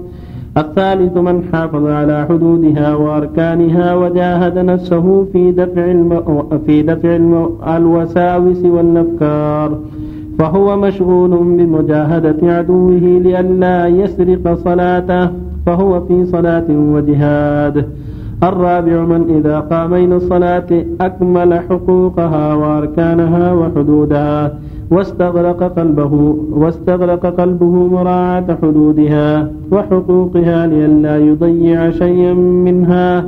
الثالث 0.56 1.16
من 1.16 1.44
حافظ 1.52 1.86
على 1.86 2.26
حدودها 2.28 2.94
وأركانها 2.94 3.94
وجاهد 3.94 4.58
نفسه 4.58 5.26
في 5.32 5.52
دفع 5.52 5.84
الم... 5.84 6.22
في 6.66 6.82
دفع 6.82 7.16
الم... 7.16 7.50
الوساوس 7.76 8.64
والأفكار. 8.64 9.78
فهو 10.38 10.76
مشغول 10.76 11.30
بمجاهدة 11.30 12.36
عدوه 12.42 13.00
لئلا 13.00 13.86
يسرق 13.86 14.54
صلاته 14.54 15.30
فهو 15.66 16.00
في 16.00 16.26
صلاة 16.26 16.64
وجهاد. 16.70 17.86
الرابع 18.42 19.04
من 19.04 19.36
إذا 19.38 19.60
قام 19.60 19.94
إلى 19.94 20.16
الصلاة 20.16 20.84
أكمل 21.00 21.60
حقوقها 21.70 22.54
وأركانها 22.54 23.52
وحدودها. 23.52 24.52
واستغرق 24.90 25.60
قلبه 25.78 26.36
واستغرق 26.50 27.26
قلبه 27.26 27.66
مراعاة 27.66 28.58
حدودها 28.62 29.48
وحقوقها 29.72 30.66
لئلا 30.66 31.18
يضيع 31.18 31.90
شيئا 31.90 32.34
منها 32.34 33.24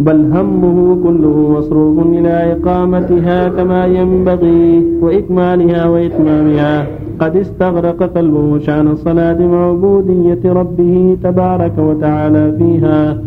بل 0.00 0.18
همه 0.32 0.98
كله 1.04 1.54
مصروف 1.58 2.06
إلى 2.06 2.52
إقامتها 2.52 3.48
كما 3.48 3.86
ينبغي 3.86 4.84
وإكمالها 5.02 5.88
وإتمامها. 5.88 6.86
قد 7.20 7.36
استغرق 7.36 8.02
قلبه 8.16 8.58
شأن 8.58 8.88
الصلاة 8.88 9.40
وعبودية 9.52 10.52
ربه 10.52 11.16
تبارك 11.22 11.78
وتعالى 11.78 12.54
فيها. 12.58 13.18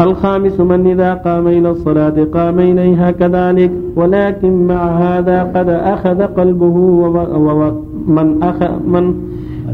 الخامس 0.00 0.60
من 0.60 0.86
إذا 0.86 1.14
قام 1.14 1.46
إلى 1.48 1.70
الصلاة 1.70 2.24
قام 2.34 2.58
إليها 2.58 3.10
كذلك 3.10 3.72
ولكن 3.96 4.66
مع 4.66 4.82
هذا 4.98 5.42
قد 5.42 5.68
أخذ 5.68 6.22
قلبه 6.22 6.76
ومن 6.76 8.42
أخذ 8.42 8.70
من 8.86 9.14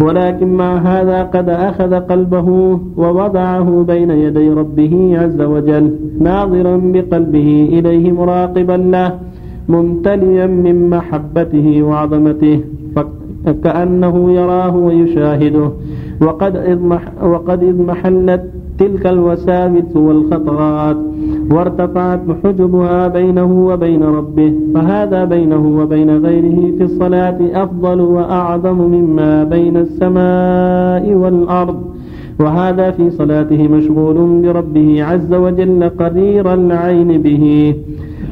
ولكن 0.01 0.49
مع 0.57 0.77
هذا 0.77 1.23
قد 1.23 1.49
أخذ 1.49 1.95
قلبه 1.95 2.49
ووضعه 2.97 3.85
بين 3.87 4.11
يدي 4.11 4.51
ربه 4.51 5.19
عز 5.21 5.41
وجل 5.41 5.91
ناظرا 6.21 6.81
بقلبه 6.85 7.69
إليه 7.73 8.13
مراقبا 8.13 8.73
له 8.73 9.19
ممتليا 9.69 10.47
من 10.47 10.91
محبته 10.91 11.83
وعظمته 11.83 12.61
فكأنه 13.47 14.33
يراه 14.33 14.77
ويشاهده 14.77 15.71
وقد 16.21 16.57
وقد 17.23 17.63
إذ 17.63 17.83
محلت 17.83 18.45
تلك 18.79 19.07
الوساوس 19.07 19.97
والخطرات 19.97 20.97
وارتفعت 21.51 22.21
حجبها 22.45 23.09
بينه 23.09 23.67
وبين 23.67 24.03
ربه 24.03 24.53
فهذا 24.75 25.25
بينه 25.25 25.79
وبين 25.81 26.11
غيره 26.19 26.77
في 26.79 26.85
الصلاة 26.85 27.39
أفضل 27.65 28.01
وأعظم 28.01 28.79
مما 28.79 29.45
بين 29.45 29.77
السماء 29.77 31.15
والأرض. 31.15 31.85
وهذا 32.41 32.91
في 32.91 33.11
صلاته 33.11 33.69
مشغول 33.69 34.43
بربه 34.43 35.05
عز 35.05 35.35
وجل 35.35 35.91
قدير 35.99 36.55
العين 36.55 37.23
به. 37.23 37.75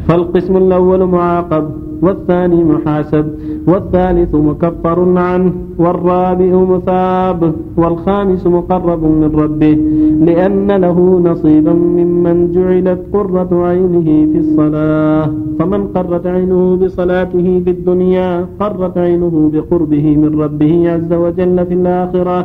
فالقسم 0.09 0.57
الأول 0.57 1.05
معاقب 1.05 1.82
والثاني 2.03 2.65
محاسب 2.65 3.27
والثالث 3.67 4.35
مكفر 4.35 5.19
عنه 5.19 5.53
والرابع 5.79 6.53
مثاب 6.75 7.53
والخامس 7.77 8.47
مقرب 8.47 9.03
من 9.05 9.31
ربه 9.43 9.79
لأن 10.27 10.69
له 10.85 10.99
نصيبا 11.25 11.73
ممن 11.73 12.37
جعلت 12.53 13.01
قرة 13.12 13.51
عينه 13.67 14.09
في 14.33 14.38
الصلاة. 14.38 15.31
فمن 15.59 15.83
قرت 15.95 16.27
عينه 16.27 16.77
بصلاته 16.77 17.62
في 17.65 17.71
الدنيا 17.71 18.47
قرت 18.61 18.99
عينه 18.99 19.51
بقربه 19.53 20.17
من 20.17 20.41
ربه 20.43 20.93
عز 20.93 21.12
وجل 21.12 21.67
في 21.67 21.75
الآخرة. 21.75 22.38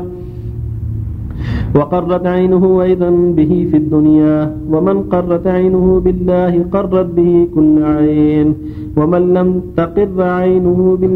وقرت 1.78 2.26
عينه 2.36 2.64
أيضا 2.88 3.10
به 3.38 3.52
في 3.72 3.78
الدنيا 3.78 4.36
ومن 4.74 4.98
قرت 5.14 5.46
عينه 5.48 5.86
بالله 6.06 6.54
قرت 6.76 7.10
به 7.18 7.34
كل 7.56 7.76
عين 7.84 8.48
ومن 8.98 9.24
لم 9.38 9.50
تقر 9.78 10.18
عينه 10.40 10.80
بال 11.02 11.16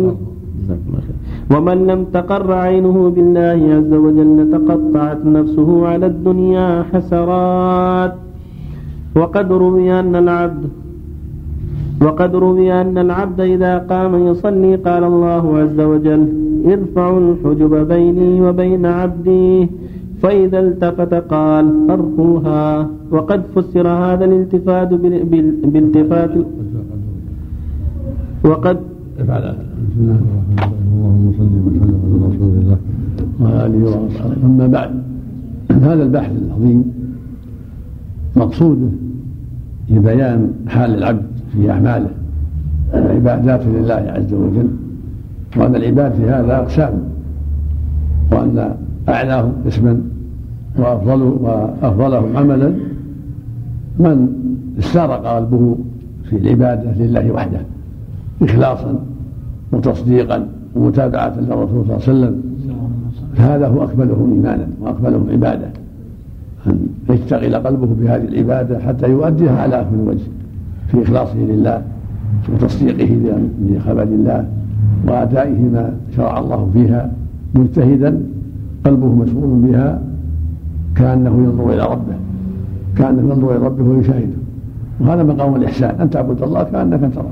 ومن 1.54 1.78
لم 1.90 2.02
تقر 2.16 2.50
عينه 2.66 2.98
بالله 3.16 3.60
عز 3.78 3.94
وجل 4.06 4.38
تقطعت 4.56 5.22
نفسه 5.26 5.70
على 5.88 6.06
الدنيا 6.14 6.68
حسرات. 6.90 8.14
وقد 9.20 9.48
روي 9.52 9.90
أن 10.00 10.16
العبد 10.16 10.64
وقد 12.06 12.32
روي 12.36 12.70
أن 12.82 12.96
العبد 12.98 13.40
إذا 13.56 13.74
قام 13.92 14.14
يصلي 14.28 14.76
قال 14.88 15.04
الله 15.04 15.44
عز 15.62 15.80
وجل 15.92 16.24
ارفعوا 16.74 17.20
الحجب 17.20 17.74
بيني 17.94 18.32
وبين 18.42 18.86
عبدي. 18.86 19.68
فإذا 20.22 20.60
التفت 20.60 21.14
قال 21.14 21.90
أرقوها. 21.90 22.90
وقد 23.12 23.42
فسر 23.56 23.88
هذا 23.88 24.26
الالتفات 24.26 24.94
بالالتفات 24.94 26.32
وقد 28.46 28.78
اللهم 29.20 29.56
صل 31.38 31.54
وسلم 31.66 32.00
على 32.04 32.16
رسول 32.28 32.54
الله 32.62 32.78
وعلى 33.42 33.58
آله 33.66 33.82
وأصحابه. 33.86 34.36
أما 34.46 34.68
بعد 34.68 34.92
هذا 35.82 36.04
البحث 36.04 36.32
العظيم 36.48 36.80
مقصوده 38.36 38.90
لبيان 39.90 40.52
حال 40.68 40.96
العبد 40.96 41.26
في 41.52 41.72
أعماله. 41.72 42.10
وعباداته 42.94 43.70
لله 43.70 44.12
عز 44.16 44.34
وجل. 44.34 44.68
وأن 45.58 45.76
العباد 45.76 46.14
في 46.14 46.24
هذا 46.24 46.58
أقسام. 46.58 46.94
وأن 48.32 48.76
أعلاهم 49.10 49.54
اسما 49.68 50.02
وافضل 50.78 51.22
وأفضلهم 51.22 52.38
عملا 52.38 52.74
من 54.00 54.28
استرق 54.80 55.36
قلبه 55.36 55.76
في 56.30 56.38
العبادة 56.38 56.92
لله 56.92 57.32
وحده 57.32 57.60
إخلاصا 58.42 59.00
وتصديقا 59.72 60.48
ومتابعة 60.76 61.40
للرسول 61.40 61.68
صلى 61.68 61.82
الله 61.82 61.94
عليه 61.94 62.04
وسلم. 62.04 62.42
فهذا 63.36 63.68
هو 63.68 63.84
أكملهم 63.84 64.34
إيمانا 64.34 64.68
وأكملهم 64.82 65.30
عبادة 65.32 65.68
أن 66.68 66.88
يشتغل 67.10 67.56
قلبه 67.56 67.88
بهذه 68.00 68.24
العبادة 68.24 68.80
حتى 68.80 69.10
يؤديها 69.10 69.62
على 69.62 69.82
أكمل 69.82 70.08
وجه 70.08 70.24
في 70.88 71.04
إخلاصه 71.04 71.38
لله 71.38 71.82
وتصديقه 72.54 73.18
لخبر 73.70 74.04
الله 74.04 74.46
وأدائه 75.08 75.60
ما 75.60 75.94
شرع 76.16 76.40
الله 76.40 76.70
فيها 76.74 77.12
مجتهدا 77.56 78.22
قلبه 78.86 79.16
مشغول 79.16 79.60
بها 79.60 80.02
كأنه 80.96 81.30
ينظر 81.30 81.74
إلى 81.74 81.84
ربه 81.84 82.16
كأنه 82.98 83.34
ينظر 83.34 83.56
إلى 83.56 83.66
ربه 83.66 83.84
ويشاهده. 83.84 84.42
وهذا 85.00 85.24
مقام 85.24 85.56
الإحسان 85.56 86.02
أن 86.02 86.10
تعبد 86.10 86.42
الله 86.42 86.64
كأنك 86.64 87.14
تراه. 87.16 87.26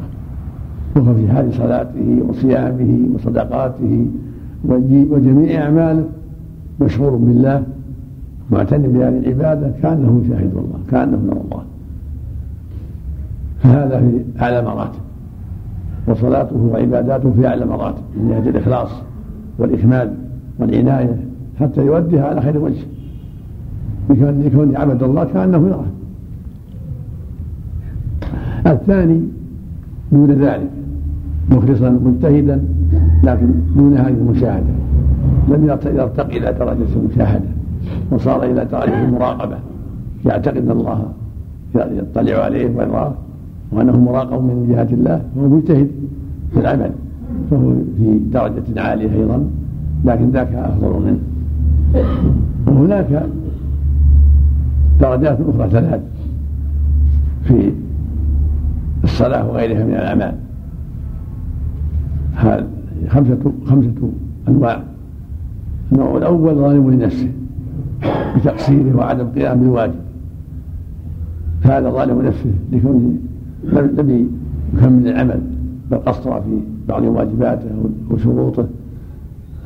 وهو 0.95 1.15
في 1.15 1.32
حال 1.32 1.54
صلاته 1.54 2.24
وصيامه 2.30 3.00
وصدقاته 3.15 4.06
وجميع 5.10 5.63
أعماله. 5.63 6.04
مشغول 6.82 7.19
بالله 7.19 7.63
معتني 8.52 8.88
بهذه 8.88 9.17
العبادة 9.17 9.72
كأنه 9.82 10.22
يشاهد 10.26 10.52
الله 10.52 10.80
كأنه 10.91 11.19
يرى 11.28 11.41
الله. 11.45 11.63
فهذا 13.60 14.00
في 14.00 14.43
أعلى 14.43 14.62
مراتب. 14.62 15.00
وصلاته 16.08 16.69
وعباداته 16.74 17.32
في 17.32 17.48
أعلى 17.48 17.65
مراتب 17.65 18.02
من 18.17 18.30
جهة 18.30 18.50
الإخلاص 18.50 18.89
والإكمال 19.58 20.13
والعناية 20.60 21.17
حتى 21.60 21.86
يوديها 21.86 22.26
على 22.28 22.41
خير 22.41 22.58
وجه. 22.58 22.84
يكون 24.10 24.76
عبد 24.76 25.04
الله 25.04 25.24
كأنه 25.24 25.67
يراه. 25.67 25.86
الثاني 28.72 29.22
دون 30.12 30.32
ذلك 30.32 30.69
مخلصا 31.52 31.89
مجتهدا 31.89 32.63
لكن 33.24 33.52
دون 33.76 33.98
هذه 33.98 34.08
المشاهدة. 34.13 34.74
لم 35.50 35.67
يرتقي 35.86 36.38
إلى 36.38 36.54
درجة 36.54 36.88
المشاهدة 36.95 37.50
وصار 38.12 38.43
إلى 38.43 38.65
درجة 38.65 39.04
المراقبة. 39.04 39.58
يعتقد 40.26 40.58
أن 40.58 40.72
الله 40.72 41.06
يطلع 41.76 42.43
عليه 42.43 42.78
ويراه 42.78 43.13
وأنه 43.72 44.00
مراقب 44.00 44.43
من 44.43 44.67
جهة 44.69 44.88
الله 44.93 45.22
فهو 45.36 45.48
مجتهد 45.48 45.88
في 46.54 46.60
العمل 46.60 46.91
فهو 47.52 47.74
في 47.98 48.19
درجة 48.34 48.82
عالية 48.82 49.13
أيضا 49.13 49.50
لكن 50.06 50.30
ذاك 50.30 50.54
أفضل 50.54 51.02
منه. 51.06 51.19
وهناك 52.67 53.24
درجات 55.00 55.38
أخرى 55.42 55.70
ثلاث 55.70 56.02
في 57.44 57.72
الصلاة 59.04 59.48
وغيرها 59.48 59.84
من 59.84 59.94
الأعمال. 59.94 60.36
هذا 62.36 62.68
خمسة 63.08 63.54
خمسة 63.66 64.12
أنواع. 64.48 64.84
النوع 65.92 66.18
الأول 66.18 66.56
ظالم 66.56 66.92
لنفسه 66.92 67.32
بتقصيره 68.36 68.96
وعدم 68.96 69.28
قيام 69.28 69.60
بالواجب 69.60 70.00
هذا 71.62 71.90
ظالم 71.90 72.22
نفسه 72.22 72.52
لكونه 72.72 73.14
لم 73.64 74.30
يكمل 74.74 75.08
العمل 75.08 75.42
بل 75.92 75.98
قصر 75.98 76.42
في 76.42 76.60
بعض 76.88 77.04
واجباته 77.04 77.70
وشروطه 78.12 78.68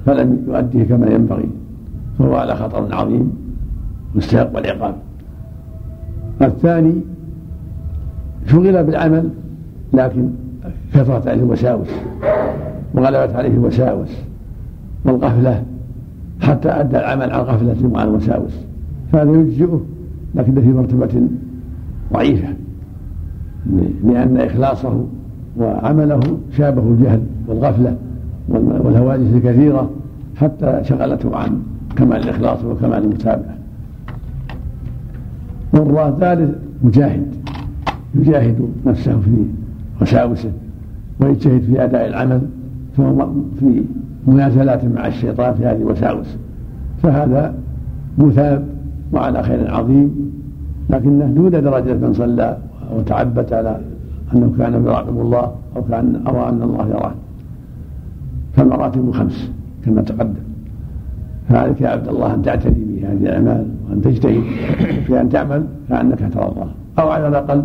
فلم 0.06 0.44
يؤديه 0.48 0.84
كما 0.84 1.08
ينبغي 1.08 1.50
فهو 2.20 2.36
على 2.36 2.56
خطر 2.56 2.96
عظيم 2.96 3.32
مستحق 4.16 4.58
العقاب. 4.58 4.96
الثاني 6.46 6.94
شغل 8.48 8.84
بالعمل 8.84 9.30
لكن 9.94 10.30
كثرت 10.94 11.28
عليه 11.28 11.44
الوساوس 11.44 11.88
وغلبت 12.94 13.36
عليه 13.36 13.50
الوساوس 13.50 14.10
والغفلة 15.06 15.64
حتى 16.42 16.70
أدى 16.70 16.98
العمل 16.98 17.32
عن 17.32 17.40
غفلة 17.40 17.90
وعن 17.94 18.08
الوساوس. 18.08 18.54
فهذا 19.12 19.32
يجزئه 19.32 19.82
لكن 20.36 20.62
في 20.62 20.68
مرتبة 20.68 21.22
ضعيفة 22.14 22.48
لأن 24.04 24.38
إخلاصه 24.38 25.06
وعمله 25.58 26.20
شابه 26.58 26.82
الجهل 26.82 27.22
والغفلة 27.48 27.96
والهواجس 28.50 29.34
الكثيرة 29.34 29.90
حتى 30.36 30.80
شغلته 30.84 31.36
عن 31.36 31.62
كمال 31.98 32.24
الإخلاص 32.24 32.64
وكمال 32.64 33.04
المتابعة. 33.04 33.56
والثالث 35.74 36.56
مجاهد 36.84 37.28
يجاهد 38.16 38.70
نفسه 38.86 39.20
في 39.20 39.46
وساوسه 40.02 40.52
ويجتهد 41.20 41.62
في 41.62 41.84
أداء 41.84 42.08
العمل 42.08 42.42
فهو 42.98 43.28
في 43.60 43.84
منازلات 44.28 44.86
مع 44.86 45.08
الشيطان 45.08 45.54
في 45.54 45.66
هذه 45.66 45.82
الوساوس 45.82 46.38
فهذا 47.04 47.54
مثاب 48.18 48.66
وعلى 49.14 49.44
خير 49.44 49.74
عظيم 49.74 50.32
لكنه 50.90 51.26
دون 51.26 51.52
درجة 51.52 51.94
من 51.94 52.14
صلى 52.14 52.58
وتعبت 52.96 53.54
على 53.54 53.80
أنه 54.36 54.54
كان 54.58 54.74
يراقب 54.74 55.22
الله 55.22 55.52
أو 55.76 55.82
كان 55.84 56.22
أرى 56.28 56.50
أن 56.50 56.62
الله 56.62 56.88
يراه. 56.88 57.14
فالمراتب 58.54 59.12
خمس 59.12 59.50
كما 59.86 60.02
تقدم. 60.02 60.44
فعليك 61.50 61.82
يا 61.82 61.90
عبد 61.90 62.08
الله 62.08 62.34
أن 62.34 62.42
تعتني 62.42 62.86
بهذه 62.86 63.18
الأعمال. 63.22 63.68
وأن 63.90 64.02
تجتهد 64.02 64.44
في 65.08 65.22
أن 65.22 65.30
تعمل 65.30 65.64
كأنك 65.90 66.20
ترى 66.34 66.44
الله 66.44 66.68
أو 67.00 67.10
على 67.10 67.28
الأقل 67.28 67.64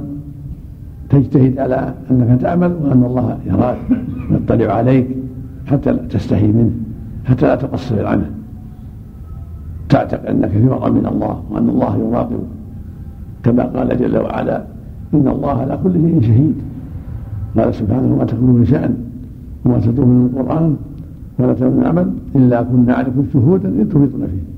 تجتهد 1.10 1.58
على 1.58 1.94
أنك 2.10 2.40
تعمل 2.40 2.72
وأن 2.82 3.02
الله 3.04 3.38
يراك 3.46 3.78
يطلع 4.30 4.74
عليك 4.74 5.06
حتى 5.66 5.92
تستحي 5.92 6.46
منه 6.46 6.70
حتى 7.24 7.46
لا 7.46 7.54
تقصر 7.54 8.00
العمل 8.00 8.30
تعتقد 9.88 10.26
أنك 10.26 10.48
في 10.48 10.66
وضع 10.66 10.88
من 10.88 11.06
الله 11.06 11.42
وأن 11.50 11.68
الله 11.68 11.96
يراقبك. 11.96 12.38
كما 13.42 13.64
قال 13.64 13.98
جل 13.98 14.18
وعلا 14.18 14.64
إن 15.14 15.28
الله 15.28 15.60
على 15.60 15.78
كل 15.82 15.92
شيء 15.92 16.20
شهيد. 16.22 16.54
قال 17.58 17.74
سبحانه 17.74 18.16
ما 18.16 18.24
تكون 18.24 18.50
من 18.50 18.64
شأن 18.64 18.94
وما 19.64 19.78
تتلو 19.78 20.06
من 20.06 20.30
القرآن 20.34 20.76
ولا 21.38 21.70
من 21.70 21.82
عمل 21.86 22.12
إلا 22.36 22.62
كنا 22.62 22.94
عليكم 22.94 23.24
شهودا 23.32 23.68
إذ 23.68 23.88
تفيضون 23.88 24.26
فيه. 24.26 24.57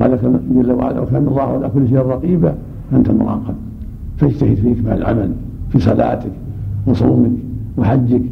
قال 0.00 0.18
جل 0.54 0.72
وعلا 0.72 1.00
وكان 1.00 1.26
الله 1.28 1.42
على 1.42 1.68
كل 1.74 1.88
شيء 1.88 1.98
رقيبا 1.98 2.54
أنت 2.92 3.10
مراقب. 3.10 3.54
فاجتهد 4.16 4.54
في 4.54 4.72
إكمال 4.72 4.98
العمل 4.98 5.32
في 5.70 5.80
صلاتك 5.80 6.30
وصومك 6.86 7.30
وحجك 7.76 8.22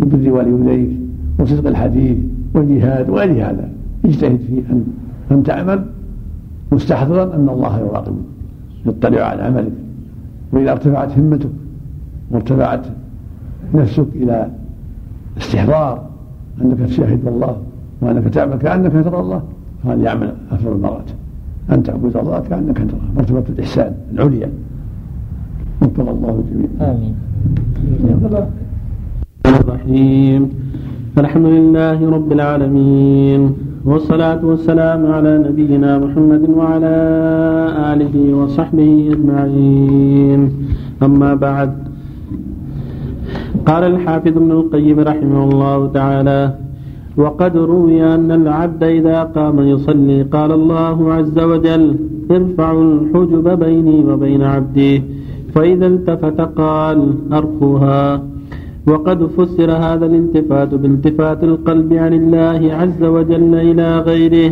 وبر 0.00 0.32
والديك 0.32 0.90
وصدق 1.38 1.68
الحديث 1.68 2.18
والجهاد 2.54 3.10
وغير 3.10 3.30
هذا. 3.30 3.68
اجتهد 4.04 4.36
في 4.36 4.62
ان 4.70 4.84
أن 5.30 5.42
تعمل 5.42 5.84
مستحضرا 6.72 7.34
أن 7.34 7.48
الله 7.48 7.78
يراقبك 7.78 8.14
يطلع 8.86 9.22
على 9.22 9.42
عملك. 9.42 9.72
وإذا 10.52 10.72
ارتفعت 10.72 11.18
همتك 11.18 11.50
وارتفعت 12.30 12.86
نفسك 13.74 14.06
إلى 14.14 14.48
استحضار 15.38 16.06
أنك 16.62 16.78
تشاهد 16.78 17.26
الله 17.26 17.56
وأنك 18.00 18.24
تعمل 18.24 18.56
كأنك 18.56 18.92
ترى 18.92 19.20
الله. 19.20 19.42
فهذا 19.84 20.02
يعمل 20.02 20.32
افضل 20.50 20.72
المراتب 20.72 21.14
أن 21.72 21.82
تعبد 21.82 22.16
الله 22.16 22.40
كأنك 22.50 22.76
تراه 22.76 23.00
مرتبة 23.16 23.44
الإحسان 23.48 23.94
العليا. 24.12 24.48
وفق 25.82 26.00
الله 26.00 26.44
جميعا. 26.52 26.90
آمين. 26.90 27.14
الرحيم. 29.46 30.50
الحمد 31.18 31.46
لله 31.46 32.10
رب 32.10 32.32
العالمين. 32.32 33.54
والصلاة 33.84 34.44
والسلام 34.44 35.12
على 35.12 35.38
نبينا 35.38 35.98
محمد 35.98 36.48
وعلى 36.48 36.96
آله 37.92 38.34
وصحبه 38.34 39.08
أجمعين. 39.12 40.50
أما 41.02 41.34
بعد. 41.34 41.70
قال 43.66 43.84
الحافظ 43.84 44.36
ابن 44.36 44.50
القيم 44.50 45.00
رحمه 45.00 45.44
الله 45.44 45.88
تعالى 45.92 46.54
وقد 47.22 47.56
روي 47.56 48.14
أن 48.14 48.30
العبد 48.40 48.82
إذا 48.98 49.18
قام 49.36 49.56
يصلي 49.72 50.18
قال 50.22 50.50
الله 50.60 51.12
عز 51.16 51.38
وجل 51.50 51.84
ارفعوا 52.30 52.84
الحجب 52.94 53.46
بيني 53.64 53.98
وبين 54.08 54.42
عبدي 54.42 55.02
فإذا 55.54 55.86
التفت 55.86 56.40
قال 56.40 56.98
أرخوها 57.32 58.22
وقد 58.90 59.26
فسر 59.36 59.70
هذا 59.84 60.06
الالتفات 60.06 60.74
بالتفات 60.74 61.40
القلب 61.44 61.90
عن 61.92 62.12
الله 62.20 62.60
عز 62.80 63.02
وجل 63.16 63.54
إلى 63.54 63.88
غيره 63.98 64.50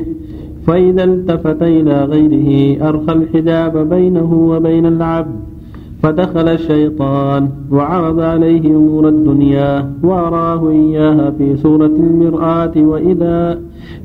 فإذا 0.67 1.05
التفت 1.05 1.63
إلى 1.63 2.05
غيره 2.13 2.49
أرخى 2.89 3.13
الحجاب 3.13 3.75
بينه 3.89 4.31
وبين 4.51 4.87
العبد. 4.87 5.48
فدخل 6.03 6.49
الشيطان 6.49 7.49
وعرض 7.73 8.21
عليه 8.21 8.71
أمور 8.71 9.09
الدنيا 9.09 9.91
وأراه 10.03 10.71
إياها 10.71 11.31
في 11.31 11.57
سورة 11.57 11.87
المرآة 11.87 12.73
وإذا 12.77 13.59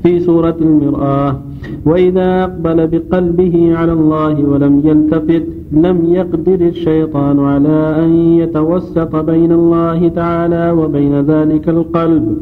في 0.03 0.19
سورة 0.19 0.55
المرآة 0.61 1.35
وإذا 1.85 2.43
أقبل 2.43 2.87
بقلبه 2.87 3.77
على 3.77 3.93
الله 3.93 4.45
ولم 4.45 4.81
يلتفت 4.83 5.43
لم 5.71 5.99
يقدر 6.05 6.67
الشيطان 6.67 7.39
على 7.39 7.95
أن 8.05 8.11
يتوسط 8.15 9.15
بين 9.15 9.51
الله 9.51 10.07
تعالى 10.07 10.71
وبين 10.71 11.21
ذلك 11.21 11.69
القلب 11.69 12.37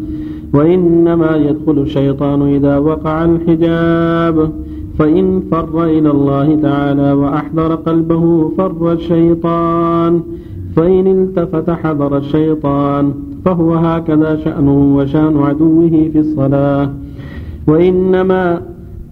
وإنما 0.54 1.36
يدخل 1.36 1.78
الشيطان 1.82 2.41
إذا 2.41 2.78
وقع 2.78 3.26
الحجاب 3.26 4.52
فإن 5.02 5.41
فر 5.52 5.84
إلى 5.84 6.12
الله 6.12 6.60
تعالى 6.62 7.14
وأحضر 7.14 7.76
قلبه 7.76 8.52
فر 8.58 8.91
الشيطان. 8.91 10.22
فإن 10.76 11.08
التفت 11.08 11.70
حضر 11.70 12.18
الشيطان 12.18 13.14
فهو 13.45 13.74
هكذا 13.74 14.36
شأنه 14.36 14.95
وشأن 14.97 15.38
عدوه 15.38 15.89
في 15.89 16.20
الصلاة. 16.20 16.89
وإنما 17.68 18.62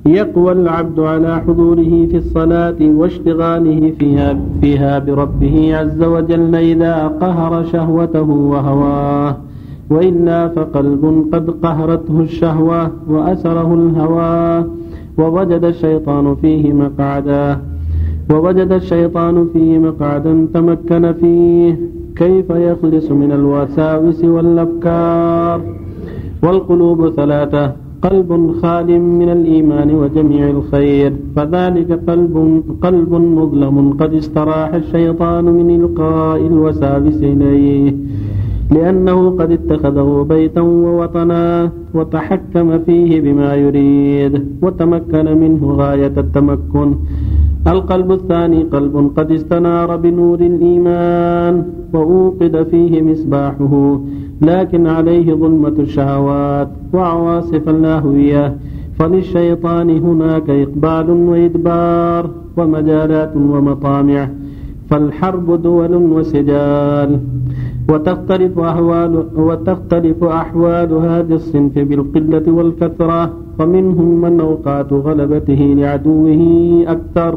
يقوى 0.06 0.52
العبد 0.52 1.00
على 1.00 1.42
حضوره 1.42 2.08
في 2.12 2.18
الصلاة 2.18 2.76
واشتغاله 2.82 3.94
فيها, 4.00 4.40
فيها 4.62 5.00
بربه 5.00 5.78
عز 5.78 6.04
وجل 6.04 6.56
إذا 6.56 7.08
قهر 7.08 7.64
شهوته 7.64 8.30
وهواه. 8.30 9.38
وإلا 9.90 10.48
فقلب 10.48 11.30
قد 11.34 11.50
قهرته 11.50 12.20
الشهوة 12.22 12.92
وأسره 13.10 13.74
الهوى. 13.74 14.79
ووجد 15.20 15.64
الشيطان 15.64 16.36
فيه 16.36 16.74
مقعدا 16.74 17.60
ووجد 18.32 18.72
الشيطان 18.72 19.48
فيه 19.54 19.80
مقعدا 19.80 20.48
تمكن 20.54 21.14
فيه. 21.14 21.80
كيف 22.16 22.50
يخلص 22.50 23.12
من 23.12 23.32
الوساوس 23.32 24.24
والأفكار؟ 24.24 25.62
والقلوب 26.44 27.10
ثلاثة 27.10 27.72
قلب 28.02 28.52
خال 28.62 29.02
من 29.02 29.30
الإيمان 29.30 29.96
وجميع 29.96 30.50
الخير. 30.50 31.14
فذلك 31.36 32.00
قلب 32.08 32.64
قلب 32.82 33.14
مظلم 33.14 33.94
قد 34.00 34.14
استراح 34.14 34.74
الشيطان 34.74 35.46
من 35.46 35.68
إلقاء 35.80 36.48
الوساوس 36.48 37.18
إليه. 37.24 37.94
لأنه 38.72 39.30
قد 39.30 39.52
اتخذه 39.52 40.26
بيتا 40.30 40.62
ووطنا 40.62 41.72
وتحكم 41.94 42.80
فيه 42.80 43.22
بما 43.22 43.56
يريد 43.56 44.34
وتمكن 44.62 45.26
منه 45.42 45.72
غاية 45.72 46.14
التمكن. 46.18 46.96
القلب 47.68 48.12
الثاني 48.12 48.64
قلب 48.64 49.12
قد 49.18 49.32
استنار 49.32 49.96
بنور 49.98 50.40
الإيمان 50.40 51.64
وأوقد 51.94 52.68
فيه 52.72 53.02
مصباحه 53.02 54.00
لكن 54.42 54.88
عليه 54.88 55.34
ظلمة 55.34 55.76
الشهوات 55.80 56.70
وعواصف 56.94 57.70
اللاهوية. 57.70 58.56
فللشيطان 59.00 59.90
هناك 59.90 60.50
إقبال 60.50 61.10
وإدبار 61.10 62.30
ومجالات 62.58 63.36
ومطامع 63.36 64.30
فالحرب 64.90 65.62
دول 65.62 65.94
وسجال. 65.96 67.20
وتختلف 67.90 68.60
أحوال 68.60 69.14
وتختلف 69.36 70.24
أحوال 70.24 70.94
هذا 70.94 71.36
الصنف 71.36 71.76
بالقلة 71.90 72.46
والكثرة 72.58 73.22
فمنهم 73.58 74.22
من 74.22 74.40
أوقات 74.40 74.94
غلبته 74.94 75.62
لعدوه 75.78 76.42
أكثر 76.88 77.34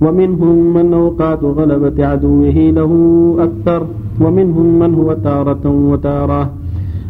ومنهم 0.00 0.74
من 0.74 0.94
أوقات 0.94 1.42
غلبة 1.44 2.06
عدوه 2.06 2.56
له 2.78 2.92
أكثر 3.38 3.86
ومنهم 4.20 4.78
من 4.78 4.94
هو 4.94 5.12
تارة 5.12 5.64
وتارة. 5.90 6.50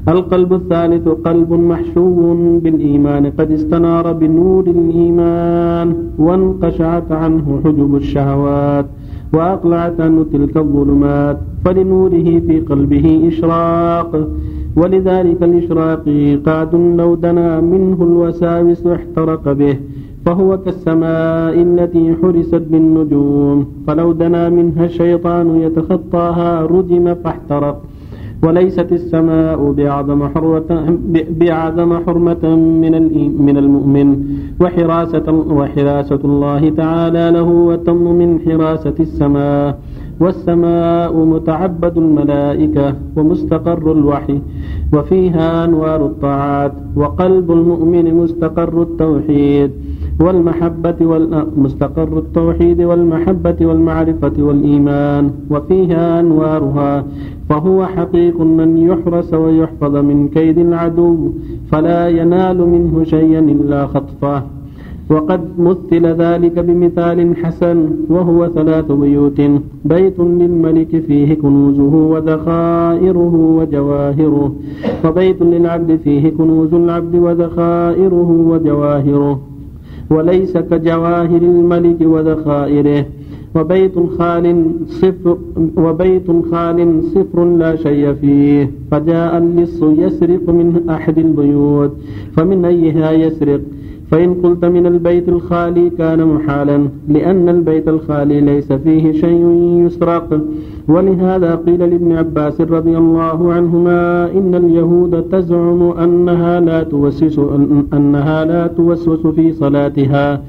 القلب 0.09 0.53
الثالث 0.55 1.09
قلب 1.09 1.53
محشو 1.53 2.35
بالإيمان 2.63 3.25
قد 3.39 3.51
استنار 3.51 4.13
بنور 4.13 4.65
الإيمان 4.67 5.89
وانقشعت 6.19 7.13
عنه 7.13 7.61
حجب 7.65 7.91
الشهوات. 7.97 8.87
وأقلعت 9.35 10.01
عنه 10.01 10.27
تلك 10.33 10.57
الظلمات 10.57 11.39
فلنوره 11.65 12.29
في 12.47 12.61
قلبه 12.61 13.29
إشراق. 13.29 14.29
ولذلك 14.77 15.43
الإشراق 15.43 16.03
إيقاد 16.07 16.75
لو 16.75 17.15
دنا 17.15 17.61
منه 17.61 17.99
الوساوس 18.03 18.87
احترق 18.87 19.53
به 19.53 19.77
فهو 20.25 20.59
كالسماء 20.59 21.55
التي 21.63 22.15
حرست 22.23 22.63
بالنجوم. 22.71 23.67
فلو 23.87 24.13
دنا 24.13 24.49
منها 24.49 24.85
الشيطان 24.85 25.47
يتخطاها 25.61 26.67
رجم 26.67 27.15
فاحترق. 27.15 27.83
وليست 28.43 28.93
السماء 28.93 29.73
بأعظم 29.73 30.29
حرمة 30.29 30.71
بأعظم 31.31 31.91
حرمة 32.07 32.45
من 32.83 32.93
من 33.47 33.57
المؤمن 33.57 34.09
وحراسة 34.61 35.27
وحراسة 35.59 36.21
الله 36.25 36.63
تعالى 36.71 37.31
له 37.31 37.49
وتم 37.69 38.03
من 38.21 38.41
حراسة 38.47 38.95
السماء. 39.01 39.79
والسماء 40.21 41.15
متعبد 41.15 41.99
الملائكة 41.99 42.95
ومستقر 43.17 43.93
الوحي 43.93 44.39
وفيها 44.95 45.65
أنوار 45.65 46.07
الطاعات 46.07 46.73
وقلب 46.97 47.53
المؤمن 47.53 48.15
مستقر 48.15 48.83
التوحيد. 48.83 49.71
والمحبة 50.21 51.01
مستقر 51.57 52.19
التوحيد 52.19 52.83
والمحبة 52.83 53.57
والمعرفة 53.61 54.33
والإيمان 54.39 55.31
وفيها 55.51 56.21
أنوارها 56.21 57.05
فهو 57.49 57.87
حقيق 57.87 58.41
من 58.41 58.79
يحرس 58.79 59.35
ويحفظ 59.35 59.97
من 59.97 60.29
كيد 60.29 60.59
العدو 60.59 61.31
فلا 61.71 62.09
ينال 62.09 62.59
منه 62.69 63.05
شيئا 63.05 63.39
إلا 63.39 63.87
خطفه. 63.87 64.43
وقد 65.11 65.41
مثل 65.59 66.07
ذلك 66.07 66.59
بمثال 66.59 67.37
حسن 67.37 67.91
وهو 68.11 68.49
ثلاث 68.49 68.93
بيوت 68.93 69.41
بيت 69.85 70.21
للملك 70.21 71.01
فيه 71.01 71.35
كنوزه 71.35 71.95
وذخائره 72.13 73.35
وجواهره 73.59 74.53
وبيت 75.05 75.43
للعبد 75.43 75.97
فيه 76.05 76.31
كنوز 76.31 76.75
العبد 76.75 77.15
وذخائره 77.17 78.31
وجواهره. 78.51 79.41
وليس 80.11 80.57
كجواهر 80.57 81.43
الملك 81.43 82.01
وذخائره. 82.01 83.05
وبيت 83.55 83.99
خال 84.19 84.65
صفر 84.87 85.39
وبيت 85.77 86.31
خال 86.51 87.03
صفر 87.15 87.45
لا 87.45 87.77
شيء 87.77 88.13
فيه. 88.13 88.71
فجاء 88.91 89.39
اللص 89.39 89.83
يسرق 89.83 90.51
من 90.51 90.89
أحد 90.91 91.19
البيوت 91.19 91.93
فمن 92.37 92.65
أيها 92.65 93.13
يسرق؟ 93.13 93.61
فإن 94.11 94.35
قلت 94.35 94.65
من 94.65 94.87
البيت 94.87 95.29
الخالي 95.29 95.91
كان 95.91 96.25
محالا 96.25 96.89
لأن 97.09 97.49
البيت 97.49 97.89
الخالي 97.89 98.41
ليس 98.41 98.73
فيه 98.73 99.13
شيء 99.13 99.45
يسرق. 99.87 100.41
ولهذا 100.89 101.55
قيل 101.55 101.81
لابن 101.91 102.13
عباس 102.13 102.61
رضي 102.61 102.99
الله 102.99 103.53
عنهما 103.53 104.31
إن 104.33 104.55
اليهود 104.55 105.23
تزعم 105.23 105.83
أنها 105.83 106.61
لا 106.61 106.83
توسوس 106.83 107.41
أنها 107.93 108.45
لا 108.45 108.67
توسوس 108.67 109.27
في 109.27 109.53
صلاتها. 109.53 110.43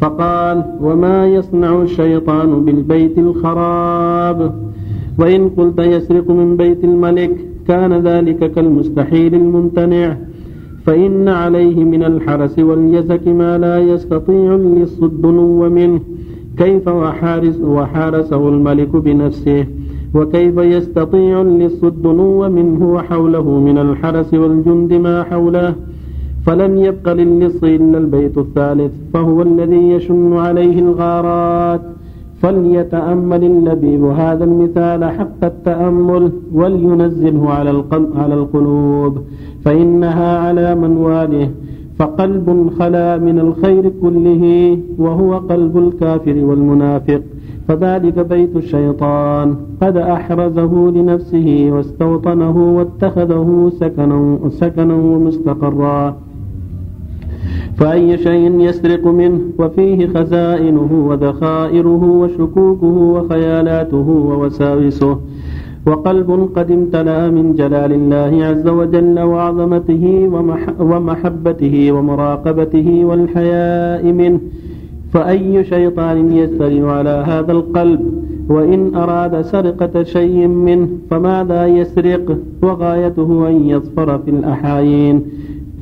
فقال 0.00 0.64
وما 0.80 1.26
يصنع 1.26 1.82
الشيطان 1.82 2.64
بالبيت 2.64 3.18
الخراب؟ 3.18 4.54
وإن 5.18 5.48
قلت 5.48 5.78
يسرق 5.78 6.30
من 6.30 6.56
بيت 6.56 6.84
الملك 6.84 7.36
كان 7.68 7.92
ذلك 7.92 8.52
كالمستحيل 8.52 9.34
الممتنع. 9.34 10.16
فإن 10.86 11.28
عليه 11.28 11.84
من 11.84 12.02
الحرس 12.02 12.58
واليزك 12.58 13.28
ما 13.28 13.58
لا 13.58 13.78
يستطيع 13.78 14.54
اللص 14.54 15.02
الدنو 15.02 15.68
منه. 15.68 16.00
كيف 16.56 16.88
وحارس 16.88 17.60
وحارسه 17.60 18.48
الملك 18.48 18.96
بنفسه؟ 18.96 19.66
وكيف 20.14 20.56
يستطيع 20.58 21.40
اللص 21.40 21.84
الدنو 21.84 22.48
منه 22.48 22.92
وحوله 22.94 23.60
من 23.60 23.78
الحرس 23.78 24.34
والجند 24.34 24.92
ما 24.92 25.22
حوله؟ 25.22 25.74
فلم 26.46 26.76
يبق 26.76 27.12
للص 27.12 27.64
إلا 27.64 27.98
البيت 27.98 28.38
الثالث 28.38 28.92
فهو 29.12 29.42
الذي 29.42 29.90
يشن 29.90 30.32
عليه 30.36 30.78
الغارات. 30.78 31.80
فليتأمل 32.42 33.44
اللبيب 33.44 34.04
هذا 34.04 34.44
المثال 34.44 35.04
حق 35.04 35.44
التأمل 35.44 36.32
ولينزله 36.54 37.50
على 37.50 37.84
على 38.16 38.34
القلوب. 38.34 39.18
فإنها 39.64 40.38
على 40.38 40.74
منواله. 40.74 41.50
فقلب 41.98 42.70
خلا 42.78 43.18
من 43.18 43.38
الخير 43.38 43.92
كله 44.02 44.78
وهو 44.98 45.34
قلب 45.34 45.78
الكافر 45.78 46.44
والمنافق. 46.44 47.20
فذلك 47.68 48.18
بيت 48.18 48.56
الشيطان. 48.56 49.56
قد 49.82 49.96
أحرزه 49.96 50.90
لنفسه 50.90 51.68
واستوطنه 51.72 52.76
واتخذه 52.76 53.72
سكنا, 53.80 54.38
سكنا 54.48 54.94
ومستقرا 54.94 56.23
فأي 57.76 58.18
شيء 58.18 58.60
يسرق 58.60 59.06
منه 59.06 59.40
وفيه 59.58 60.06
خزائنه 60.06 61.06
وذخائره 61.08 62.04
وشكوكه 62.04 62.86
وخيالاته 62.86 64.08
ووساوسه 64.28 65.18
وقلب 65.86 66.50
قد 66.56 66.70
امتلأ 66.70 67.30
من 67.30 67.54
جلال 67.54 67.92
الله 67.92 68.44
عز 68.44 68.68
وجل 68.68 69.20
وعظمته 69.20 70.30
ومحبته 70.80 71.92
ومراقبته 71.92 73.04
والحياء 73.04 74.12
منه 74.12 74.40
فأي 75.12 75.64
شيطان 75.64 76.32
يسترن 76.32 76.84
على 76.84 77.24
هذا 77.26 77.52
القلب 77.52 78.00
وإن 78.48 78.94
أراد 78.94 79.40
سرقة 79.42 80.02
شيء 80.02 80.46
منه 80.46 80.88
فماذا 81.10 81.66
يسرق؟ 81.66 82.38
وغايته 82.62 83.48
أن 83.48 83.68
يصفر 83.68 84.18
في 84.18 84.30
الأحايين 84.30 85.22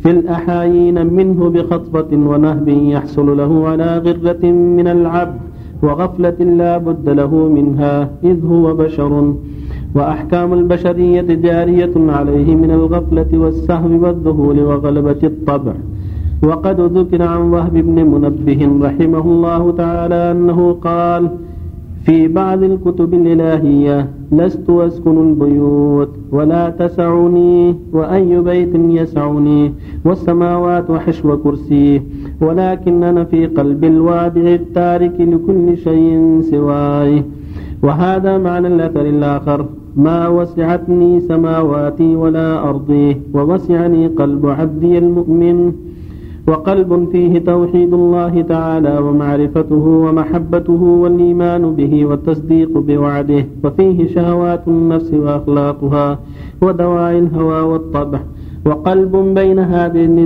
في 0.02 0.10
الأحايين 0.10 1.06
منه 1.06 1.48
بخطبة 1.48 2.10
ونهب 2.30 2.68
يحصل 2.68 3.36
له 3.36 3.68
على 3.68 3.98
غرة 3.98 4.46
من 4.50 4.88
العبد 4.88 5.40
وغفلة 5.82 6.38
لا 6.60 6.78
بد 6.78 7.08
له 7.08 7.34
منها 7.34 8.10
إذ 8.24 8.46
هو 8.46 8.74
بشر. 8.74 9.34
وأحكام 9.94 10.52
البشرية 10.52 11.28
جارية 11.46 11.92
عليه 11.96 12.54
من 12.54 12.70
الغفلة 12.70 13.26
والسهو 13.32 14.04
والذهول 14.04 14.60
وغلبة 14.60 15.22
الطبع. 15.22 15.72
وقد 16.42 16.80
ذكر 16.80 17.22
عن 17.22 17.40
وهب 17.40 17.72
بن 17.72 18.06
منبه 18.12 18.86
رحمه 18.86 19.24
الله 19.34 19.70
تعالى 19.70 20.14
أنه 20.14 20.72
قال 20.72 21.28
في 22.06 22.28
بعض 22.28 22.62
الكتب 22.62 23.14
الإلهية 23.14 24.08
لست 24.32 24.70
أسكن 24.70 25.28
البيوت 25.28 26.08
ولا 26.32 26.70
تسعني 26.70 27.76
وأي 27.92 28.40
بيت 28.40 28.74
يسعني 28.74 29.72
والسماوات 30.04 30.92
حشو 30.92 31.36
كرسيه 31.36 32.02
ولكن 32.40 33.02
أنا 33.02 33.24
في 33.24 33.46
قلب 33.46 33.84
الوادع 33.84 34.40
التارك 34.54 35.20
لكل 35.20 35.76
شيء 35.76 36.40
سواي 36.50 37.22
وهذا 37.82 38.38
معنى 38.38 38.66
الأثر 38.66 39.00
الآخر 39.06 39.66
ما 39.96 40.28
وسعتني 40.28 41.20
سماواتي 41.20 42.16
ولا 42.16 42.68
أرضي 42.68 43.16
ووسعني 43.34 44.06
قلب 44.06 44.46
عبدي 44.46 44.98
المؤمن 44.98 45.72
وقلب 46.48 47.08
فيه 47.12 47.38
توحيد 47.38 47.92
الله 47.94 48.42
تعالى 48.42 48.98
ومعرفته 48.98 49.84
ومحبته 50.06 50.82
والإيمان 50.82 51.74
به 51.74 52.06
والتصديق 52.06 52.78
بوعده 52.78 53.44
وفيه 53.64 54.06
شهوات 54.14 54.68
النفس 54.68 55.14
وأخلاقها 55.14 56.18
ودواعي 56.62 57.18
الهوى 57.18 57.60
والطبع 57.60 58.20
وقلب 58.66 59.16
بين 59.34 59.58
هذين 59.58 60.18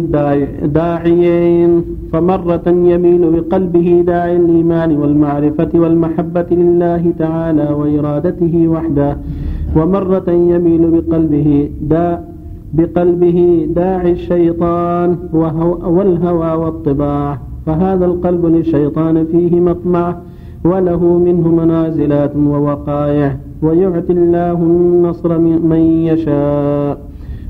الداعيين 0.63 1.85
فمرة 2.13 2.67
يميل 2.67 3.23
بقلبه 3.31 4.03
داعي 4.07 4.37
الإيمان 4.37 4.97
والمعرفة 4.97 5.69
والمحبة 5.75 6.47
لله 6.51 7.13
تعالى 7.19 7.69
وإرادته 7.79 8.69
وحده 8.69 9.17
ومرة 9.77 10.29
يميل 10.31 10.83
بقلبه 10.91 11.71
دا 11.81 12.07
بقلبه 12.73 13.69
داعي 13.75 14.13
الشيطان 14.13 15.17
والهوى 15.85 16.53
والطباع. 16.53 17.39
فهذا 17.67 18.07
القلب 18.07 18.47
للشيطان 18.47 19.25
فيه 19.25 19.61
مطمع 19.61 20.17
وله 20.65 21.19
منه 21.19 21.49
منازلات 21.49 22.37
ووقائع. 22.37 23.37
ويعطي 23.63 24.13
الله 24.13 24.53
النصر 24.53 25.39
من 25.39 25.81
يشاء. 26.11 26.99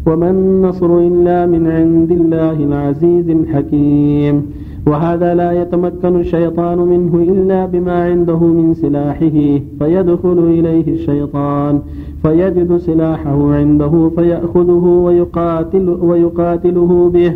وما 0.06 0.30
النصر 0.30 0.98
إلا 0.98 1.46
من 1.46 1.66
عند 1.66 2.12
الله 2.12 2.52
العزيز 2.52 3.28
الحكيم. 3.28 4.46
وهذا 4.86 5.34
لا 5.34 5.62
يتمكن 5.62 6.20
الشيطان 6.20 6.78
منه 6.78 7.14
إلا 7.32 7.66
بما 7.66 8.04
عنده 8.04 8.38
من 8.38 8.74
سلاحه. 8.74 9.60
فيدخل 9.78 10.38
إليه 10.38 10.94
الشيطان. 10.94 11.80
فيجد 12.26 12.76
سلاحه 12.76 13.54
عنده 13.54 14.10
فيأخذه 14.16 15.02
ويقاتل 15.04 15.88
ويقاتله 15.88 17.10
به. 17.14 17.32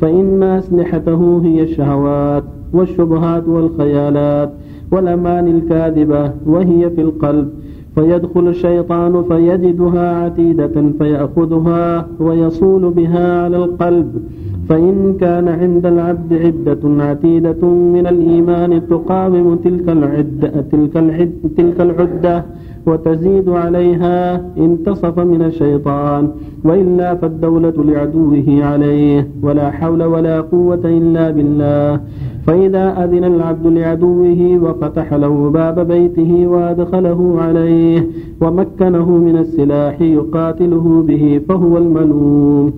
فإن 0.00 0.42
أسلحته 0.42 1.40
هي 1.44 1.62
الشهوات 1.62 2.44
والشبهات 2.72 3.48
والخيالات 3.48 4.50
والأمان 4.92 5.48
الكاذبة 5.48 6.30
وهي 6.46 6.90
في 6.90 7.00
القلب. 7.00 7.48
فيدخل 7.94 8.48
الشيطان 8.48 9.24
فيجدها 9.28 10.24
عتيدة 10.24 10.92
فيأخذها 10.98 12.06
ويصول 12.20 12.90
بها 12.90 13.42
على 13.42 13.56
القلب. 13.56 14.22
فإن 14.68 15.16
كان 15.20 15.48
عند 15.48 15.86
العبد 15.86 16.32
عدة 16.32 17.04
عتيدة 17.04 17.66
من 17.66 18.06
الإيمان 18.06 18.88
تقاوم 18.88 19.56
تلك 19.64 19.88
العدة 19.88 20.64
تلك 20.72 20.96
العدة, 20.96 21.32
تلك 21.56 21.80
العدة 21.80 22.44
وتزيد 22.86 23.48
عليها 23.48 24.42
انتصف 24.58 25.18
من 25.18 25.42
الشيطان 25.42 26.28
وإلا 26.64 27.14
فالدولة 27.14 27.74
لعدوه 27.84 28.64
عليه 28.64 29.28
ولا 29.42 29.70
حول 29.70 30.02
ولا 30.02 30.40
قوة 30.40 30.84
إلا 30.84 31.30
بالله. 31.30 32.00
فإذا 32.46 33.04
أذن 33.04 33.24
العبد 33.24 33.66
لعدوه 33.66 34.58
وفتح 34.62 35.14
له 35.14 35.50
باب 35.50 35.88
بيته 35.88 36.46
وأدخله 36.46 37.36
عليه 37.40 38.06
ومكنه 38.40 39.10
من 39.10 39.36
السلاح 39.36 40.00
يقاتله 40.00 41.04
به 41.08 41.40
فهو 41.48 41.78
الملوم. 41.78 42.72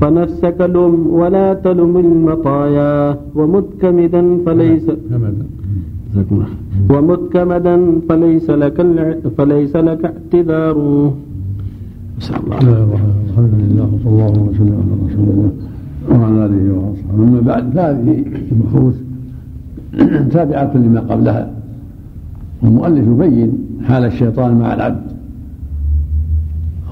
فنفسك 0.00 0.60
لم 0.60 1.06
ولا 1.10 1.54
تلم 1.54 1.96
المطايا 1.96 3.16
ومتكمدا 3.34 4.38
فليس 4.46 4.86
ومتكمدا 6.90 7.76
فليس 8.08 8.50
لك 8.50 8.78
فليس 9.38 9.76
لك 9.76 10.04
اعتذار. 10.04 10.76
نسأل 12.18 12.36
الله. 12.36 12.58
الحمد 13.28 13.54
لله 13.54 13.84
وصلى 13.94 14.10
الله 14.12 14.40
وسلم 14.48 14.76
على 14.82 14.94
رسول 15.06 15.28
الله 15.34 15.52
وعلى 16.10 16.46
آله 16.46 16.72
وأصحابه. 16.72 17.22
أما 17.22 17.40
بعد 17.40 17.70
فهذه 17.74 18.24
البحوث 18.52 18.96
تابعة 20.30 20.72
لما 20.76 21.00
قبلها. 21.00 21.50
والمؤلف 22.62 23.06
يبين 23.08 23.50
حال 23.84 24.04
الشيطان 24.04 24.58
مع 24.58 24.74
العبد 24.74 25.02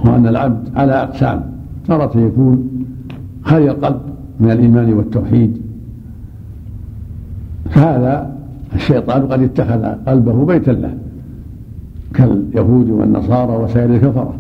وأن 0.05 0.27
العبد 0.27 0.69
على 0.77 0.93
أقسام 0.93 1.43
تارة 1.87 2.19
يكون 2.19 2.69
خالي 3.43 3.71
القلب 3.71 4.01
من 4.41 4.51
الإيمان 4.51 4.93
والتوحيد. 4.93 5.57
فهذا 7.71 8.40
الشيطان 8.75 9.27
قد 9.27 9.43
اتخذ 9.43 9.85
قلبه 10.07 10.45
بيتا 10.45 10.71
له 10.71 10.95
كاليهود 12.15 12.91
والنصارى 12.91 13.57
وسائر 13.57 13.95
الكفرة. 13.95 14.35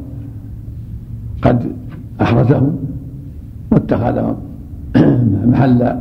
قد 1.42 1.62
أحرزه 2.20 2.72
واتخذ 3.72 4.32
محل 5.50 5.96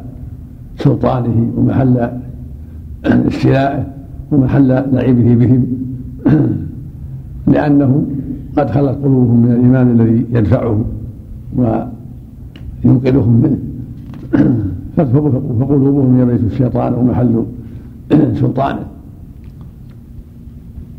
سلطانه 0.78 1.52
ومحل 1.58 2.10
استيلائه 3.06 3.88
ومحل 4.32 4.68
لعبه 4.68 5.36
بهم 5.36 5.68
لأنه 7.54 8.06
قد 8.58 8.70
خلت 8.70 8.98
قلوبهم 9.04 9.42
من 9.42 9.52
الإيمان 9.52 9.92
الذي 9.92 10.26
يدفعه 10.32 10.86
وينقذهم 11.56 13.42
منه. 13.44 13.60
فقلوبهم 14.98 16.18
هي 16.20 16.26
بيت 16.26 16.44
الشيطان 16.44 16.94
ومحل 16.94 17.44
سلطانه 18.42 18.86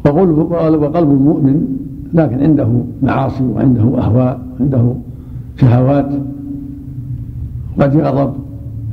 وقلب 0.04 1.10
المؤمن 1.10 1.66
لكن 2.14 2.42
عنده 2.42 2.68
معاصي 3.02 3.44
وعنده 3.44 3.82
أهواء 3.82 4.40
وعنده 4.60 4.94
شهوات 5.56 6.08
قد 7.80 7.94
يغضب 7.94 8.32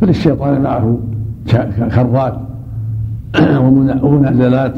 فللشيطان 0.02 0.62
معه 0.62 0.98
كرات 1.96 2.38
ومنازلات 4.04 4.76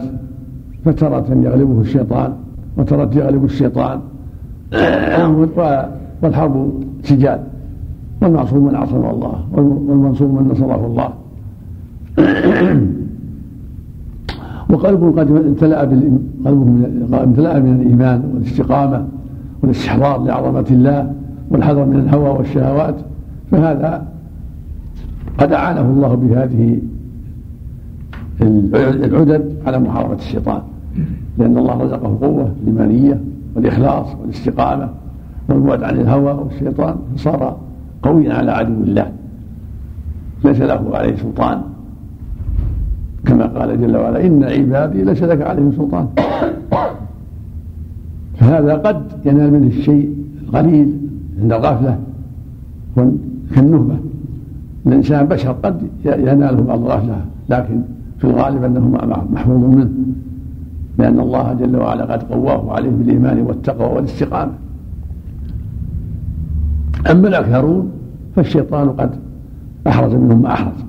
فترة 0.85 1.25
يغلبه 1.29 1.81
الشيطان 1.81 2.33
وترى 2.77 3.09
يغلب 3.15 3.45
الشيطان. 3.45 3.99
والحرب 6.23 6.73
سجال 7.03 7.39
والمعصوم 8.21 8.67
من 8.67 8.75
عصم 8.75 9.05
الله 9.05 9.43
والمنصور 9.51 10.27
من 10.27 10.47
نصره 10.51 10.85
الله. 10.85 11.09
وقلبه 14.69 15.11
قد 15.11 15.31
امتلأ 15.31 15.79
قلبه 16.45 17.23
امتلأ 17.23 17.59
من 17.59 17.81
الإيمان 17.81 18.31
والاستقامة 18.33 19.07
والاستحضار 19.61 20.23
لعظمة 20.23 20.65
الله 20.71 21.13
والحذر 21.51 21.85
من 21.85 21.95
الهوى 21.95 22.29
والشهوات 22.29 22.95
فهذا 23.51 24.05
قد 25.37 25.53
أعانه 25.53 25.81
الله 25.81 26.15
بهذه 26.15 26.79
العدد 28.41 29.53
على 29.67 29.79
محاربة 29.79 30.15
الشيطان 30.15 30.61
لأن 31.37 31.57
الله 31.57 31.83
رزقه 31.83 32.17
قوة 32.21 32.53
الإيمانية 32.63 33.21
والإخلاص 33.55 34.07
والاستقامة 34.21 34.89
والبعد 35.49 35.83
عن 35.83 35.99
الهوى 35.99 36.31
والشيطان 36.31 36.95
فصار 37.15 37.57
قويا 38.03 38.33
على 38.33 38.51
عدو 38.51 38.83
الله. 38.83 39.11
ليس 40.45 40.61
له 40.61 40.89
عليه 40.93 41.15
سلطان 41.15 41.61
كما 43.25 43.45
قال 43.45 43.81
جل 43.81 43.97
وعلا 43.97 44.25
إن 44.25 44.43
عبادي 44.43 45.03
ليس 45.03 45.23
لك 45.23 45.41
عليهم 45.41 45.71
سلطان. 45.71 46.07
فهذا 48.35 48.73
قد 48.75 49.01
ينال 49.25 49.53
منه 49.53 49.67
الشيء 49.67 50.15
القليل 50.43 50.97
عند 51.41 51.53
الغفلة 51.53 51.99
كالنهبة. 53.55 53.97
الإنسان 54.87 55.25
بشر 55.25 55.51
قد 55.51 55.81
يناله 56.05 56.61
بعض 56.61 56.79
الغفلة 56.79 57.21
لكن 57.49 57.81
في 58.17 58.23
الغالب 58.23 58.63
أنه 58.63 58.89
محفوظ 59.31 59.63
منه 59.63 59.89
لأن 60.97 61.19
الله 61.19 61.53
جل 61.53 61.75
وعلا 61.75 62.05
قد 62.05 62.23
قواه 62.23 62.73
عليه 62.73 62.89
بالإيمان 62.89 63.41
والتقوى 63.41 63.95
والاستقامة. 63.95 64.51
أما 67.11 67.27
الأكثرون 67.27 67.91
فالشيطان 68.35 68.89
قد 68.89 69.11
أحرز 69.87 70.13
منهم 70.13 70.41
ما 70.41 70.53
أحرز. 70.53 70.88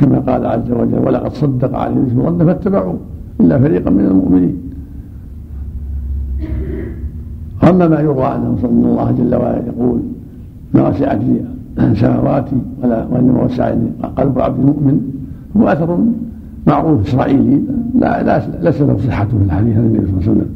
كما 0.00 0.18
قال 0.18 0.46
عز 0.46 0.70
وجل 0.70 0.98
ولقد 1.06 1.32
صدق 1.32 1.78
عليهم 1.78 2.06
اسم 2.06 2.22
ظن 2.22 2.46
فاتبعوا 2.46 2.94
إلا 3.40 3.58
فريقا 3.58 3.90
من 3.90 4.04
المؤمنين. 4.04 4.56
أما 7.68 7.88
ما 7.88 8.00
يروى 8.00 8.24
عنه 8.24 8.56
صلى 8.62 8.70
الله 8.70 9.12
جل 9.18 9.34
وعلا 9.34 9.62
يقول 9.66 10.00
ما 10.74 10.88
وسعت 10.88 11.18
لي 11.18 11.40
سماواتي 11.94 12.56
ولا 12.82 13.06
وإنما 13.10 13.42
وسعني 13.42 13.90
قلب 14.16 14.40
عبد 14.40 14.58
المؤمن 14.60 15.00
هو 15.56 15.68
أثر 15.68 15.98
معروف 16.66 17.08
إسرائيلي 17.08 17.60
لا 17.98 18.22
لا 18.22 18.42
ليس 18.62 18.80
له 18.80 18.96
صحة 19.06 19.24
في 19.24 19.44
الحديث 19.46 19.76
عن 19.76 19.84
النبي 19.84 20.06
صلى 20.06 20.10
الله 20.10 20.22
عليه 20.22 20.30
وسلم 20.30 20.50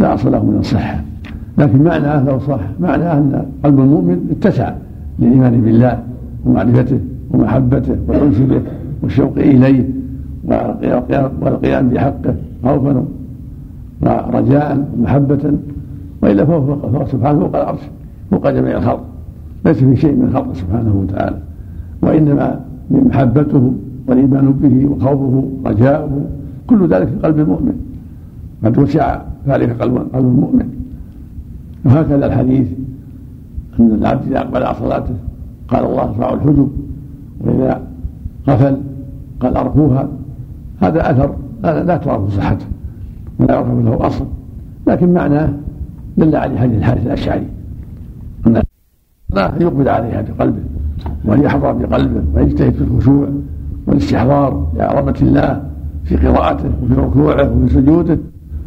لا 0.00 0.14
أصل 0.14 0.32
له 0.32 0.44
من 0.44 0.56
الصحة 0.60 1.00
لكن 1.58 1.82
معناه 1.82 2.24
لو 2.24 2.38
صح 2.38 2.60
معناه 2.80 3.12
أن 3.18 3.44
قلب 3.64 3.80
المؤمن 3.80 4.28
اتسع 4.30 4.74
للإيمان 5.18 5.60
بالله 5.60 5.98
ومعرفته 6.44 6.98
ومحبته 7.30 7.96
والأنس 8.08 8.38
به 8.38 8.60
والشوق 9.04 9.38
إليه 9.38 9.88
والقيام 11.40 11.88
بحقه 11.88 12.34
خوفا 12.64 13.04
ورجاء 14.02 14.88
ومحبة 14.98 15.52
وإلا 16.22 16.44
فهو 16.44 16.66
فوق 16.66 17.08
سبحانه 17.08 17.40
فوق 17.40 17.56
العرش 17.56 17.80
فوق 18.30 18.50
جميع 18.50 18.76
الخلق. 18.76 19.04
ليس 19.64 19.76
في 19.76 19.96
شيء 19.96 20.12
من 20.12 20.30
خلقه 20.34 20.54
سبحانه 20.54 20.94
وتعالى. 20.96 21.38
وإنما 22.02 22.60
من 22.90 23.08
محبته 23.08 23.72
والإيمان 24.06 24.52
به 24.52 24.86
وخوفه 24.86 25.48
رجاؤه 25.66 26.26
كل 26.66 26.88
ذلك 26.88 27.08
في 27.08 27.16
قلب 27.16 27.38
المؤمن. 27.38 27.76
قد 28.64 28.78
وسع 28.78 29.20
ذلك 29.48 29.82
قلب 29.82 29.96
قلب 29.96 30.26
المؤمن. 30.26 30.68
وهكذا 31.84 32.26
الحديث 32.26 32.66
أن 33.80 33.94
العبد 33.94 34.26
إذا 34.26 34.38
أقبل 34.38 34.62
على 34.62 34.74
صلاته 34.74 35.14
قال 35.68 35.84
الله 35.84 36.02
ارفعوا 36.02 36.34
الحجب 36.34 36.68
وإذا 37.40 37.82
غفل 38.48 38.76
قال 39.40 39.56
أرفوها 39.56 40.08
هذا 40.80 41.10
أثر. 41.10 41.34
لا 41.62 41.96
تعرف 41.96 42.36
صحته. 42.36 42.66
ولا 43.38 43.54
يعرف 43.54 43.68
له 43.68 44.06
أصل. 44.06 44.26
لكن 44.86 45.12
معناه 45.12 45.52
دل 46.16 46.36
عليه 46.36 46.58
حديث 46.58 46.78
الحارث 46.78 47.06
الأشعري 47.06 47.46
أن 48.46 48.62
لا 49.30 49.52
يقبل 49.60 49.88
عليها 49.88 50.22
بقلبه 50.22 50.62
وأن 51.24 51.42
يحضر 51.42 51.72
بقلبه 51.72 52.22
ويجتهد 52.34 52.72
في 52.72 52.80
الخشوع 52.80 53.28
والاستحضار 53.86 54.66
لعظمة 54.76 55.18
الله 55.22 55.62
في 56.04 56.16
قراءته 56.16 56.70
وفي 56.82 56.94
ركوعه 56.94 57.52
وفي 57.56 57.74
سجوده 57.74 58.18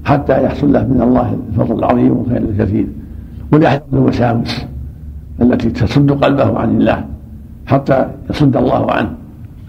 حتى 0.06 0.44
يحصل 0.44 0.74
له 0.74 0.88
من 0.88 1.02
الله 1.02 1.38
الفضل 1.50 1.80
العظيم 1.80 2.18
والخير 2.18 2.38
الكثير. 2.38 2.88
وليحذر 3.54 3.82
من 3.92 4.00
الوساوس 4.00 4.66
التي 5.42 5.70
تصد 5.70 6.12
قلبه 6.12 6.60
عن 6.60 6.78
الله 6.78 7.06
حتى 7.66 8.08
يصد 8.30 8.58
الله 8.58 8.92
عنه. 8.92 9.10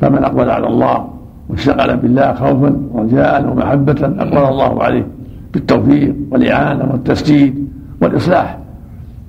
فمن 0.01 0.25
أقبل 0.25 0.51
على 0.51 0.67
الله 0.67 1.09
واشتغل 1.49 1.97
بالله 1.97 2.35
خوفا 2.35 2.77
ورجاء 2.93 3.51
ومحبة 3.51 3.97
أقبل 4.03 4.39
الله 4.39 4.83
عليه 4.83 5.07
بالتوفيق 5.53 6.15
والإعانة 6.31 6.89
والتسديد 6.93 7.69
والإصلاح. 8.03 8.59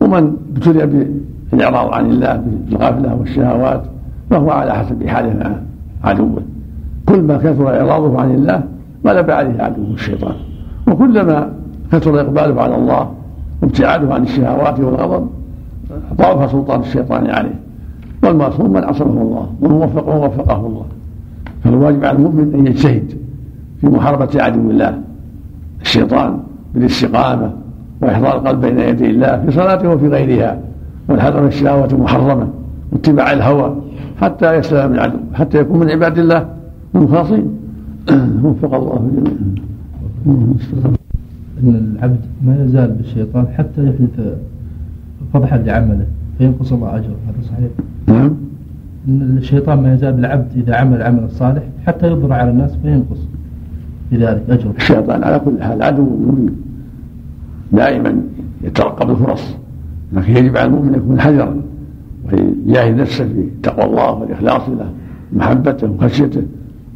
ومن 0.01 0.35
ابتلي 0.55 1.07
بالإعراض 1.51 1.93
عن 1.93 2.05
الله 2.05 2.43
بالغفلة 2.69 3.15
والشهوات 3.15 3.83
فهو 4.29 4.49
على 4.49 4.73
حسب 4.73 5.07
حاله 5.07 5.33
مع 5.33 5.55
عدوه 6.09 6.41
كل 7.05 7.21
ما 7.21 7.37
كثر 7.37 7.79
إعراضه 7.79 8.21
عن 8.21 8.31
الله 8.31 8.63
غلب 9.07 9.31
عليه 9.31 9.61
عدوه 9.61 9.93
الشيطان. 9.93 10.35
وكلما 10.87 11.49
كثر 11.91 12.21
إقباله 12.21 12.61
على 12.61 12.75
الله 12.75 13.11
وابتعاده 13.61 14.13
عن 14.13 14.23
الشهوات 14.23 14.79
والغضب 14.79 15.29
ضعف 16.17 16.51
سلطان 16.51 16.79
الشيطان 16.79 17.29
عليه. 17.29 17.59
والمعصوم 18.23 18.73
من 18.73 18.83
عصمه 18.83 19.21
الله 19.21 19.49
والموفق 19.61 20.15
من 20.15 20.23
وفقه 20.23 20.65
الله. 20.65 20.85
فالواجب 21.63 22.05
على 22.05 22.17
المؤمن 22.17 22.53
أن 22.53 22.67
يجتهد 22.67 23.13
في 23.81 23.87
محاربة 23.87 24.43
عدو 24.43 24.71
الله 24.71 25.01
الشيطان 25.81 26.39
بالاستقامة 26.75 27.51
وإحضار 28.01 28.37
القلب 28.37 28.61
بين 28.61 28.79
يدي 28.79 29.09
الله 29.09 29.41
في 29.45 29.51
صلاته 29.51 29.89
وفي 29.89 30.07
غيرها 30.07 30.59
والحذر 31.09 31.41
من 31.41 31.47
الشهوات 31.47 31.93
المحرمه 31.93 32.47
واتباع 32.91 33.31
الهوى 33.33 33.75
حتى 34.21 34.55
يسلم 34.55 34.89
من 34.89 34.95
العدو 34.95 35.17
حتى 35.33 35.57
يكون 35.57 35.79
من 35.79 35.89
عباد 35.89 36.17
الله 36.17 36.45
المخلصين 36.95 37.59
وفق 38.43 38.73
الله 38.75 39.09
جميعا. 39.15 39.59
إن 41.63 41.95
العبد 41.95 42.19
ما 42.45 42.63
يزال 42.63 42.91
بالشيطان 42.91 43.47
حتى 43.57 43.83
يحدث 43.83 44.37
فضحا 45.33 45.57
لعمله. 45.57 46.05
فينقص 46.39 46.73
الله 46.73 46.95
اجره 46.95 47.15
هذا 47.27 47.47
صحيح؟ 47.47 47.69
نعم. 48.07 48.35
إن 49.07 49.37
الشيطان 49.37 49.83
ما 49.83 49.93
يزال 49.93 50.13
بالعبد 50.13 50.47
إذا 50.55 50.75
عمل 50.75 50.97
العمل 50.97 51.23
الصالح 51.23 51.63
حتى 51.87 52.07
يظهر 52.07 52.33
على 52.33 52.49
الناس 52.49 52.75
فينقص 52.75 53.19
بذلك 54.11 54.43
أجره. 54.49 54.73
الشيطان 54.77 55.23
على 55.23 55.39
كل 55.39 55.61
حال 55.61 55.83
عدو 55.83 56.03
مبين. 56.03 56.55
دائما 57.71 58.21
يترقب 58.63 59.09
الفرص. 59.09 59.55
لكن 60.13 60.37
يجب 60.37 60.57
على 60.57 60.67
المؤمن 60.67 60.93
أن 60.93 60.99
يكون 60.99 61.19
حذرا 61.21 61.61
ويجاهد 62.25 62.95
نفسه 62.95 63.25
في 63.25 63.49
تقوى 63.63 63.85
الله 63.85 64.11
والإخلاص 64.11 64.69
له 64.69 64.91
محبته 65.33 65.91
وخشيته 65.91 66.43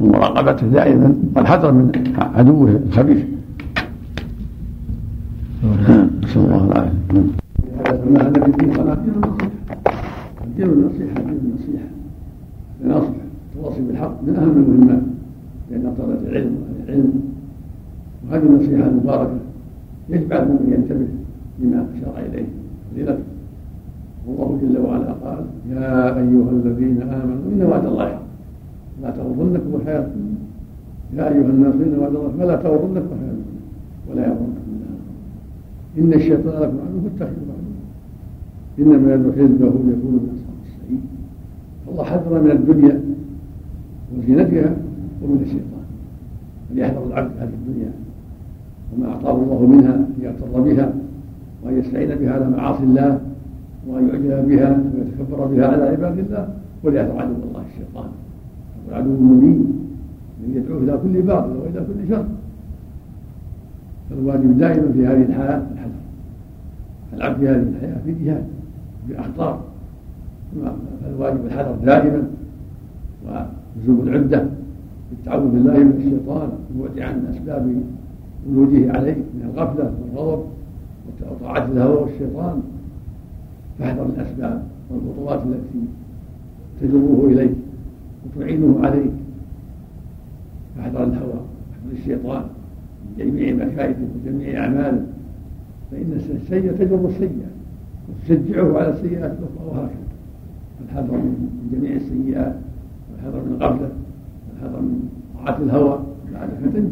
ومراقبته 0.00 0.66
دائما 0.66 1.14
والحذر 1.36 1.72
من 1.72 1.92
عدوه 2.34 2.80
الخبيث. 2.88 3.24
نسأل 6.22 6.40
الله 6.42 6.64
العافية. 6.64 7.43
ما 8.12 8.20
هذا 8.28 8.44
في 8.44 8.50
الدين 8.50 8.70
ولا 8.80 8.94
دين 8.94 9.14
النصيحه 9.14 9.50
دين 10.56 10.66
النصيحه 10.66 11.20
دين 11.22 11.40
النصيحه 11.44 11.88
لنصح 12.84 13.14
التواصي 13.52 13.80
بالحق 13.82 14.22
من 14.22 14.36
اهم 14.36 14.50
المهمات 14.50 15.02
لأن 15.70 15.94
طلبه 15.98 16.28
العلم 16.28 16.56
العلم 16.86 17.12
وهذه 18.28 18.42
النصيحه 18.42 18.88
المباركه 18.88 19.38
يجب 20.08 20.32
على 20.32 20.42
المؤمن 20.42 20.72
ينتبه 20.72 21.06
لما 21.60 21.86
اشار 21.98 22.18
اليه 22.26 22.46
فضيلته 22.92 23.22
والله 24.26 24.58
جل 24.62 24.78
وعلا 24.78 25.12
قال 25.12 25.44
يا 25.70 26.06
ايها 26.18 26.50
الذين 26.50 27.02
امنوا 27.02 27.52
ان 27.52 27.62
وعد 27.70 27.86
الله. 27.86 28.08
حق 28.08 28.22
لا 29.02 29.10
تغرنكم 29.10 29.74
الحياة 29.80 30.06
يا 31.16 31.28
ايها 31.28 31.50
الناس 31.50 31.74
إن 31.74 31.98
وعد 31.98 32.14
الله 32.14 32.32
فلا 32.38 32.56
تغرنكم 32.56 33.08
الحياة 33.12 33.36
ولا 34.10 34.22
يغرنكم 34.22 34.64
ان 35.98 36.12
الشيطان 36.12 36.62
لكم 36.62 36.76
عدو 36.86 37.08
فاتخذوا 37.08 37.53
إنما 38.78 39.14
يدعو 39.14 39.32
حزبه 39.32 39.66
يكون 39.66 40.12
من 40.12 40.28
اصحاب 40.34 40.56
السعيد 40.66 41.00
فالله 41.86 42.04
حذر 42.04 42.42
من 42.42 42.50
الدنيا 42.50 43.00
وزينتها 44.16 44.76
ومن 45.22 45.42
الشيطان. 45.42 45.84
فليحذر 46.70 47.06
العبد 47.06 47.30
هذه 47.38 47.52
الدنيا 47.68 47.92
وما 48.92 49.08
أعطاه 49.08 49.42
الله 49.42 49.66
منها 49.66 50.06
ليغتر 50.18 50.60
بها 50.60 50.92
وأن 51.62 51.78
يستعين 51.78 52.14
بها 52.14 52.32
على 52.32 52.50
معاصي 52.50 52.82
الله 52.82 53.20
وأن 53.88 54.08
يعجب 54.08 54.48
بها 54.48 54.80
ويتكبر 54.94 55.46
بها 55.46 55.66
على 55.66 55.82
عباد 55.82 56.18
الله 56.18 56.48
وليحذر 56.82 57.18
عدو 57.18 57.32
الله 57.32 57.64
الشيطان. 57.72 58.10
والعدو 58.86 59.14
المبين 59.14 59.72
الذي 60.40 60.58
يدعوه 60.58 60.82
إلى 60.82 60.98
كل 61.02 61.22
باطل 61.22 61.56
وإلى 61.56 61.80
كل 61.86 62.08
شر. 62.08 62.24
فالواجب 64.10 64.58
دائما 64.58 64.92
في 64.92 65.06
هذه 65.06 65.22
الحالات 65.22 65.62
الحذر. 65.72 65.90
العبد 67.14 67.38
في 67.38 67.48
هذه 67.48 67.66
الحياة 67.76 67.98
في 68.04 68.24
جهاد. 68.24 68.44
في 69.08 69.20
اخطار 69.20 69.60
فالواجب 71.04 71.46
الحذر 71.46 71.76
دائما 71.84 72.22
ولزوم 73.26 74.08
العدة 74.08 74.46
بالتعوذ 75.10 75.48
بالله 75.50 75.78
من 75.78 75.94
الشيطان 75.98 76.48
والبعد 76.78 77.08
عن 77.08 77.34
اسباب 77.36 77.82
وجوده 78.48 78.92
عليه 78.92 79.14
من 79.14 79.50
الغفلة 79.54 79.92
والغضب 80.02 80.44
وطاعة 81.30 81.64
الهوى 81.64 82.02
والشيطان. 82.02 82.62
فاحذر 83.78 84.06
الأسباب 84.06 84.62
والخطوات 84.90 85.42
التي 85.46 85.84
تجره 86.80 87.28
اليك 87.30 87.54
وتعينه 88.26 88.80
عليك 88.82 89.12
فاحذر 90.76 91.04
الهوى 91.04 91.32
واحذر 91.32 91.92
الشيطان 91.92 92.42
من 93.04 93.14
جميع 93.18 93.54
مكائده 93.66 93.98
وجميع 94.14 94.64
أعماله 94.64 95.06
فإن 95.90 96.20
السيئه 96.42 96.72
تجر 96.72 97.08
السيئة. 97.08 97.53
وتشجعه 98.08 98.78
على 98.78 98.90
السيئات 98.90 99.32
الاخرى 99.38 99.66
وهكذا. 99.66 100.04
الحذر 100.84 101.12
من 101.12 101.68
جميع 101.72 101.96
السيئات 101.96 102.54
والحذر 103.12 103.40
من 103.40 103.56
الغفله 103.60 103.90
والحذر 104.48 104.80
من 104.80 105.08
طاعة 105.34 105.56
الهوى 105.58 105.98
بعد 106.32 106.48
فتن 106.48 106.90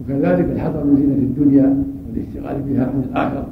وكذلك 0.00 0.44
الحذر 0.50 0.84
من 0.84 0.96
زينة 0.96 1.14
الدنيا 1.14 1.84
والاشتغال 2.08 2.62
بها 2.62 2.84
عن 2.86 3.04
الآخرة 3.10 3.46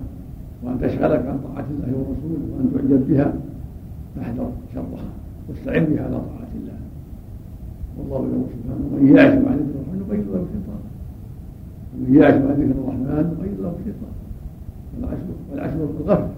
وأن 0.62 0.80
تشغلك 0.80 1.26
عن 1.26 1.38
طاعة 1.38 1.66
الله 1.70 1.98
ورسوله 1.98 2.42
وأن 2.52 2.70
تعجب 2.74 3.08
بها. 3.08 3.32
فاحذر 4.16 4.50
شرها 4.74 5.08
واستعن 5.48 5.84
بها 5.84 6.04
على 6.04 6.16
طاعة 6.16 6.52
الله. 6.60 6.78
والله 7.98 8.28
يقول 8.28 8.44
سبحانه 8.54 8.84
ومن 8.92 9.16
يعش 9.16 9.32
عن 9.32 9.38
ذكر 9.38 9.74
الرحمن 9.74 9.98
نبين 10.08 10.24
له 10.32 10.44
شيطان 10.52 10.80
ومن 11.94 12.16
يعش 12.16 12.34
عن 12.34 12.40
ذكر 12.40 12.80
الرحمن 12.80 13.36
نبين 13.38 13.56
له 13.62 13.74
شيطان 13.84 14.14
والعشر 15.00 15.26
والعشر 15.50 15.76
بالغفله 15.76 16.28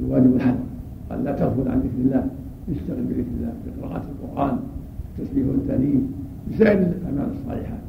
الواجب 0.00 0.36
الحذر 0.36 0.64
قال 1.10 1.24
لا 1.24 1.32
تغفل 1.32 1.68
عن 1.68 1.78
ذكر 1.78 1.98
الله. 2.04 2.26
اشتغل 2.72 3.04
بذكر 3.04 3.30
الله. 3.38 3.52
بقراءة 3.66 4.02
القرآن 4.12 4.58
التسبيح 5.18 5.46
والتهليل 5.46 6.00
بسائر 6.50 6.78
الأعمال 6.78 7.28
الصالحات 7.40 7.84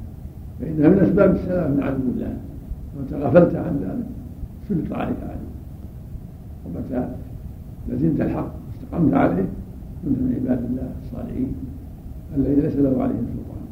فإنها 0.59 0.89
من 0.89 0.99
أسباب 0.99 1.35
السلام 1.35 1.71
من 1.71 1.83
عدو 1.83 2.03
الله. 2.15 2.37
ومتى 2.97 3.15
غفلت 3.15 3.55
عن 3.55 3.79
ذلك. 3.83 4.07
سلط 4.69 4.93
عليك 4.93 5.17
عدو 5.23 5.49
ومتى 6.65 7.09
لزمت 7.89 8.21
الحق. 8.21 8.51
واستقمت 8.67 9.13
عليه. 9.13 9.45
كنت 10.05 10.17
من 10.17 10.41
عباد 10.41 10.65
الله 10.65 10.89
الصالحين 11.03 11.53
الذين 12.37 12.59
ليس 12.59 12.75
له 12.75 13.03
عليهم 13.03 13.25
سلطان. 13.35 13.65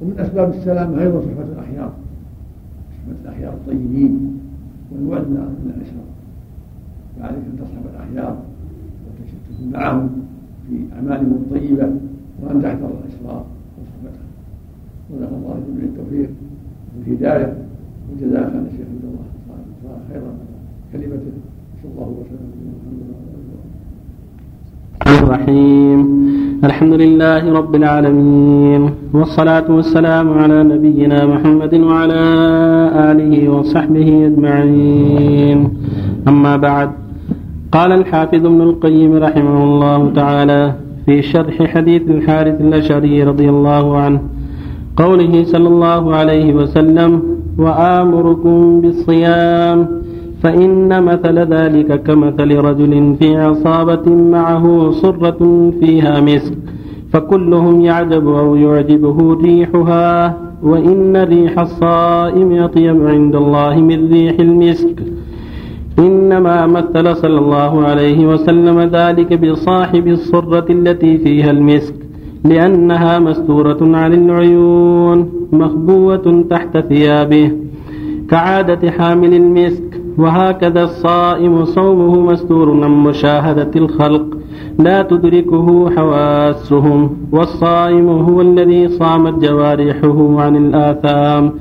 ومن 0.00 0.18
أسباب 0.18 0.50
السلام 0.50 0.98
أيضا 0.98 1.20
صحبة 1.20 1.52
الأخيار 1.52 1.92
صحبة 3.08 3.30
الأخيار 3.30 3.52
الطيبين 3.52 4.40
والوعد 4.92 5.26
من 5.28 5.72
الأشرار 5.76 6.08
فعليك 7.18 7.44
أن 7.44 7.58
تصحب 7.58 7.82
الأخيار 7.94 8.42
وتكون 9.04 9.72
معهم 9.72 10.10
في 10.68 10.94
أعمالهم 10.96 11.32
الطيبة 11.32 11.90
وأن 12.42 12.62
تحذر 12.62 12.90
الأسرار 12.90 13.46
وصحبتها. 13.78 14.28
ونسأل 15.10 15.34
الله 15.34 15.60
جميع 15.68 15.84
التوفيق 15.84 16.30
والهداية 16.96 17.58
وجزاك 18.12 18.52
عن 18.52 18.66
الشيخ 18.72 18.86
عبد 18.86 19.04
الله 19.04 19.98
خيرا. 20.12 20.32
كلمته 20.92 21.32
صلى 21.82 21.92
الله 21.92 22.08
وسلم 22.08 23.27
الرحيم. 25.08 25.98
الحمد 26.64 26.92
لله 26.92 27.52
رب 27.52 27.74
العالمين 27.74 28.90
والصلاة 29.14 29.64
والسلام 29.70 30.38
على 30.38 30.62
نبينا 30.62 31.26
محمد 31.26 31.74
وعلى 31.74 32.22
آله 33.10 33.48
وصحبه 33.48 34.08
أجمعين. 34.26 35.58
أما 36.28 36.56
بعد 36.56 36.90
قال 37.72 37.92
الحافظ 37.92 38.46
ابن 38.46 38.60
القيم 38.60 39.12
رحمه 39.16 39.64
الله 39.64 40.10
تعالى 40.14 40.72
في 41.06 41.22
شرح 41.22 41.62
حديث 41.62 42.02
الحارث 42.10 42.60
الأشعري 42.60 43.22
رضي 43.22 43.48
الله 43.48 43.96
عنه 43.96 44.20
قوله 44.96 45.44
صلى 45.44 45.68
الله 45.68 46.14
عليه 46.14 46.54
وسلم 46.54 47.22
وآمركم 47.58 48.80
بالصيام 48.80 49.97
فإن 50.42 51.02
مثل 51.02 51.38
ذلك 51.38 52.02
كمثل 52.02 52.56
رجل 52.56 53.16
في 53.18 53.36
عصابة 53.36 54.14
معه 54.14 54.90
صرة 54.90 55.72
فيها 55.80 56.20
مسك 56.20 56.58
فكلهم 57.12 57.80
يعجب 57.80 58.28
أو 58.28 58.56
يعجبه 58.56 59.34
ريحها 59.42 60.36
وإن 60.62 61.16
ريح 61.16 61.58
الصائم 61.58 62.52
أطيب 62.62 63.06
عند 63.06 63.36
الله 63.36 63.76
من 63.76 64.12
ريح 64.12 64.40
المسك. 64.40 65.02
إنما 65.98 66.66
مثل 66.66 67.16
صلى 67.16 67.38
الله 67.38 67.84
عليه 67.84 68.26
وسلم 68.26 68.80
ذلك 68.80 69.40
بصاحب 69.44 70.06
الصرة 70.08 70.66
التي 70.70 71.18
فيها 71.18 71.50
المسك 71.50 71.94
لأنها 72.44 73.18
مستورة 73.18 73.78
عن 73.96 74.12
العيون 74.12 75.30
مخبوة 75.52 76.44
تحت 76.50 76.78
ثيابه 76.78 77.52
كعادة 78.30 78.90
حامل 78.90 79.34
المسك. 79.34 79.97
وهكذا 80.18 80.84
الصائم 80.84 81.64
صومه 81.64 82.20
مستور 82.20 82.84
عن 82.84 82.90
مشاهدة 82.90 83.70
الخلق. 83.76 84.24
لا 84.78 85.02
تدركه 85.02 85.90
حواسهم. 85.90 87.10
والصائم 87.32 88.08
هو 88.08 88.40
الذي 88.40 88.88
صامت 88.88 89.44
جوارحه 89.44 90.40
عن 90.40 90.56
الآثام 90.56 91.52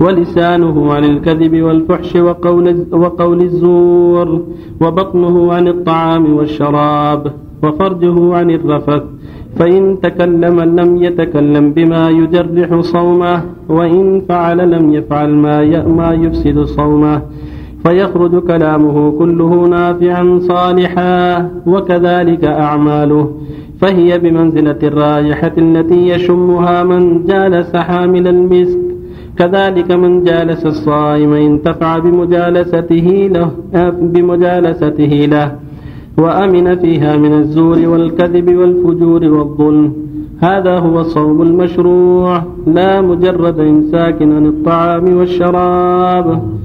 ولسانه 0.00 0.92
عن 0.92 1.04
الكذب 1.04 1.62
والفحش 1.62 2.16
وقول, 2.16 2.86
وقول 2.92 3.42
الزور. 3.42 4.42
وبطنه 4.80 5.52
عن 5.52 5.68
الطعام 5.68 6.34
والشراب. 6.34 7.32
وفرجه 7.62 8.34
عن 8.34 8.50
الرفث. 8.50 9.02
فإن 9.56 9.98
تكلم 10.02 10.60
لم 10.60 11.02
يتكلم 11.02 11.72
بما 11.72 12.10
يجرح 12.10 12.80
صومه. 12.80 13.42
وإن 13.68 14.22
فعل 14.28 14.70
لم 14.70 14.94
يفعل 14.94 15.28
ما 15.28 15.86
ما 15.86 16.12
يفسد 16.12 16.58
صومه. 16.64 17.22
فيخرج 17.84 18.42
كلامه 18.42 19.10
كله 19.18 19.66
نافعا 19.68 20.38
صالحا 20.38 21.50
وكذلك 21.66 22.44
أعماله. 22.44 23.30
فهي 23.80 24.18
بمنزلة 24.18 24.78
الرائحة 24.82 25.52
التي 25.58 26.08
يشمها 26.08 26.82
من 26.84 27.24
جالس 27.24 27.76
حامل 27.76 28.28
المسك. 28.28 28.78
كذلك 29.38 29.92
من 29.92 30.24
جالس 30.24 30.66
الصائم 30.66 31.32
انتفع 31.32 31.98
بمجالسته 31.98 33.30
له 33.32 33.50
بمجالسته 33.92 35.26
له. 35.30 35.52
وأمن 36.18 36.76
فيها 36.76 37.16
من 37.16 37.32
الزور 37.32 37.88
والكذب 37.88 38.56
والفجور 38.56 39.24
والظلم. 39.24 39.92
هذا 40.40 40.78
هو 40.78 41.00
الصوم 41.00 41.42
المشروع 41.42 42.42
لا 42.66 43.00
مجرد 43.00 43.60
إمساك 43.60 44.22
عن 44.22 44.46
الطعام 44.46 45.16
والشراب. 45.16 46.59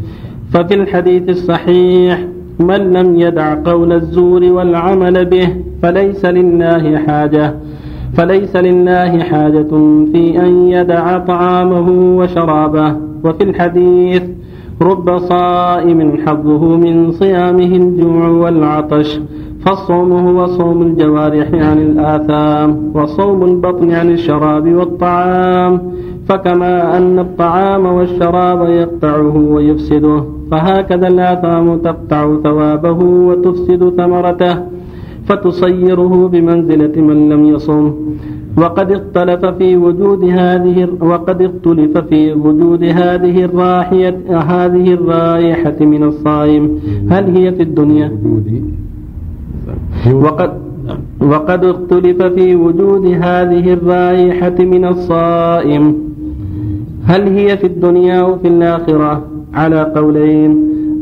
ففي 0.55 0.73
الحديث 0.73 1.29
الصحيح 1.29 2.19
من 2.59 2.93
لم 2.93 3.19
يدع 3.19 3.55
قول 3.65 3.93
الزور 3.93 4.43
والعمل 4.43 5.25
به 5.25 5.49
فليس 5.81 6.25
لله 6.25 6.97
حاجة 6.97 7.53
فليس 8.13 8.55
لله 8.55 9.19
حاجة 9.19 9.67
في 10.11 10.39
أن 10.39 10.67
يدع 10.67 11.17
طعامه 11.17 12.17
وشرابه. 12.17 12.95
وفي 13.23 13.43
الحديث 13.43 14.23
رب 14.81 15.17
صائم 15.17 16.17
حظه 16.25 16.77
من 16.77 17.11
صيامه 17.11 17.75
الجوع 17.75 18.27
والعطش 18.27 19.19
فالصوم 19.65 20.11
هو 20.11 20.47
صوم 20.47 20.81
الجوارح 20.81 21.47
عن 21.53 21.77
الآثام 21.77 22.91
وصوم 22.93 23.43
البطن 23.43 23.91
عن 23.91 24.09
الشراب 24.09 24.73
والطعام 24.73 25.81
فكما 26.29 26.97
أن 26.97 27.19
الطعام 27.19 27.85
والشراب 27.85 28.69
يقطعه 28.69 29.37
ويفسده. 29.37 30.34
فهكذا 30.51 31.07
الآثام 31.07 31.77
تقطع 31.77 32.37
ثوابه 32.43 32.99
وتفسد 33.27 33.93
ثمرته 33.97 34.55
فتصيره 35.27 36.27
بمنزلة 36.27 37.01
من 37.01 37.29
لم 37.29 37.45
يصم. 37.45 37.93
وقد 38.57 38.91
اختلف 38.91 39.45
في 39.45 39.77
وجود 39.77 40.23
هذه 40.23 40.87
وقد 41.01 41.41
اختلف 41.41 41.97
في 41.97 42.33
وجود 42.33 42.83
هذه 42.83 43.45
الراحية 43.45 44.17
هذه 44.29 44.93
الرائحة 44.93 45.79
من 45.81 46.03
الصائم. 46.03 46.79
هل 47.09 47.37
هي 47.37 47.51
في 47.51 47.63
الدنيا؟ 47.63 48.11
وقد 50.13 50.51
وقد 51.21 51.65
اختلف 51.65 52.23
في 52.23 52.55
وجود 52.55 53.05
هذه 53.05 53.73
الرائحة 53.73 54.57
من 54.59 54.85
الصائم. 54.85 55.95
هل 57.05 57.27
هي 57.27 57.57
في 57.57 57.67
الدنيا 57.67 58.21
أو 58.21 58.37
في 58.37 58.47
الآخرة؟ 58.47 59.34
على 59.55 59.91
قولين. 59.95 60.51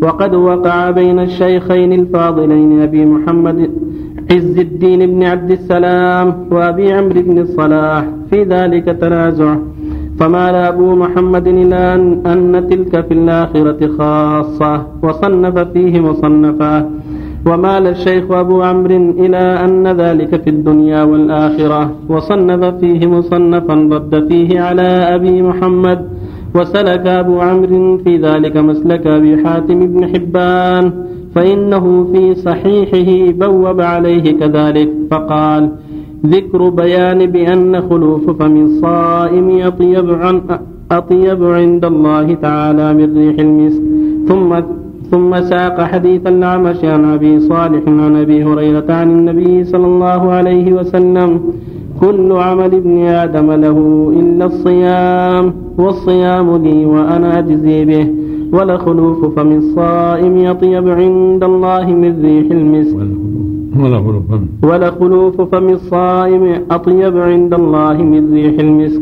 وقد 0.04 0.34
وقع 0.36 0.92
بين 0.92 1.20
الشيخين 1.20 1.94
الفاضلين 1.94 2.82
أبي 2.82 3.06
محمد 3.06 3.70
عز 4.32 4.60
الدين 4.60 5.00
بن 5.12 5.24
عبد 5.24 5.52
السلام 5.52 6.28
وأبي 6.52 6.94
عمرو 6.94 7.22
بن 7.22 7.38
الصلاح 7.38 8.04
في 8.30 8.44
ذلك 8.44 8.86
تنازع. 8.86 9.56
فمال 10.20 10.56
أبو 10.56 10.96
محمد 10.96 11.48
إلى 11.48 11.94
أن 12.26 12.66
تلك 12.70 12.94
في 13.08 13.14
الآخرة 13.14 13.88
خاصة 13.98 14.74
وصنف 15.04 15.60
فيه 15.60 16.00
مصنفا. 16.00 16.90
ومال 17.48 17.88
الشيخ 17.88 18.32
أبو 18.32 18.62
عمرو 18.62 19.12
إلى 19.24 19.44
أن 19.66 19.88
ذلك 19.88 20.42
في 20.44 20.50
الدنيا 20.50 21.04
والآخرة 21.04 21.92
وصنف 22.10 22.62
فيه 22.80 23.08
مصنفا 23.08 23.74
رد 23.74 24.28
فيه 24.30 24.62
على 24.62 24.90
أبي 25.16 25.42
محمد 25.42 26.00
وسلك 26.56 27.08
أبو 27.08 27.40
عمرو 27.40 27.98
في 27.98 28.18
ذلك 28.18 28.58
مسلك 28.58 29.08
أبي 29.08 29.44
حاتم 29.44 29.80
بن 29.80 30.08
حبان 30.08 30.92
فإنه 31.36 32.08
في 32.12 32.36
صحيحه 32.36 33.32
بوب 33.32 33.82
عليه 33.82 34.40
كذلك 34.40 34.90
فقال 35.12 35.70
ذكر 36.26 36.70
بيان 36.70 37.26
بأن 37.26 37.82
خلوف 37.82 38.30
فم 38.30 38.66
الصائم 38.66 39.60
أطيب, 39.62 40.10
عن 40.10 40.42
أطيب 40.92 41.44
عند 41.44 41.86
الله 41.86 42.34
تعالى 42.34 42.94
من 42.94 43.18
ريح 43.18 43.40
المسك 43.40 43.82
ثم 44.28 44.60
ثم 45.12 45.42
ساق 45.42 45.82
حديث 45.82 46.28
الأعمش 46.28 46.86
عن 46.86 47.06
أبي 47.06 47.40
صالح 47.40 47.84
عن 47.88 48.16
أبي 48.16 48.44
هريرة 48.44 48.94
عن 48.94 49.10
النبي 49.12 49.64
صلى 49.64 49.86
الله 49.86 50.32
عليه 50.32 50.74
وسلم 50.74 51.54
كل 52.02 52.32
عمل 52.32 52.76
ابن 52.76 52.98
آدم 52.98 53.52
له 53.52 53.78
إلا 54.20 54.46
الصيام. 54.46 55.63
والصيام 55.78 56.48
لي 56.64 56.86
وأنا 56.86 57.40
أجزي 57.40 57.86
به 57.86 58.08
ولخلوف 58.54 59.20
فم 59.36 59.52
الصائم 59.52 60.46
أطيب 60.46 60.90
عند 60.90 61.44
الله 61.44 61.86
من 62.02 62.22
ريح 62.22 62.48
المسك. 62.52 62.98
ولخلوف 64.70 65.42
فم. 65.42 65.70
الصائم 65.70 66.44
أطيب 66.72 67.18
عند 67.18 67.54
الله 67.54 67.98
من 68.04 68.34
ريح 68.34 68.60
المسك. 68.60 69.02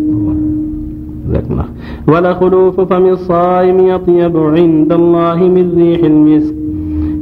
ولخلوف 2.07 2.76
فم 2.82 3.05
الصائم 3.05 3.80
أطيب 3.97 4.38
عند 4.38 4.91
الله 4.93 5.39
من 5.55 5.65
ريح 5.78 6.03
المسك. 6.03 6.55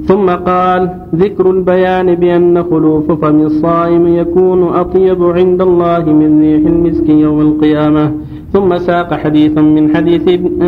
ثم 0.10 0.28
قال 0.30 0.89
ذكر 1.16 1.52
البيان 1.52 2.16
بأن 2.16 2.64
خلوف 2.64 3.12
فم 3.12 3.39
الصائم 3.39 4.08
يكون 4.08 4.64
أطيب 4.64 5.24
عند 5.24 5.62
الله 5.62 6.04
من 6.14 6.30
ريح 6.41 6.64
المسك 6.74 7.10
يوم 7.10 7.41
القيامة. 7.41 8.12
ثم 8.54 8.78
ساق 8.78 9.14
حديثا 9.14 9.62
من 9.62 9.95
حديث 9.95 10.26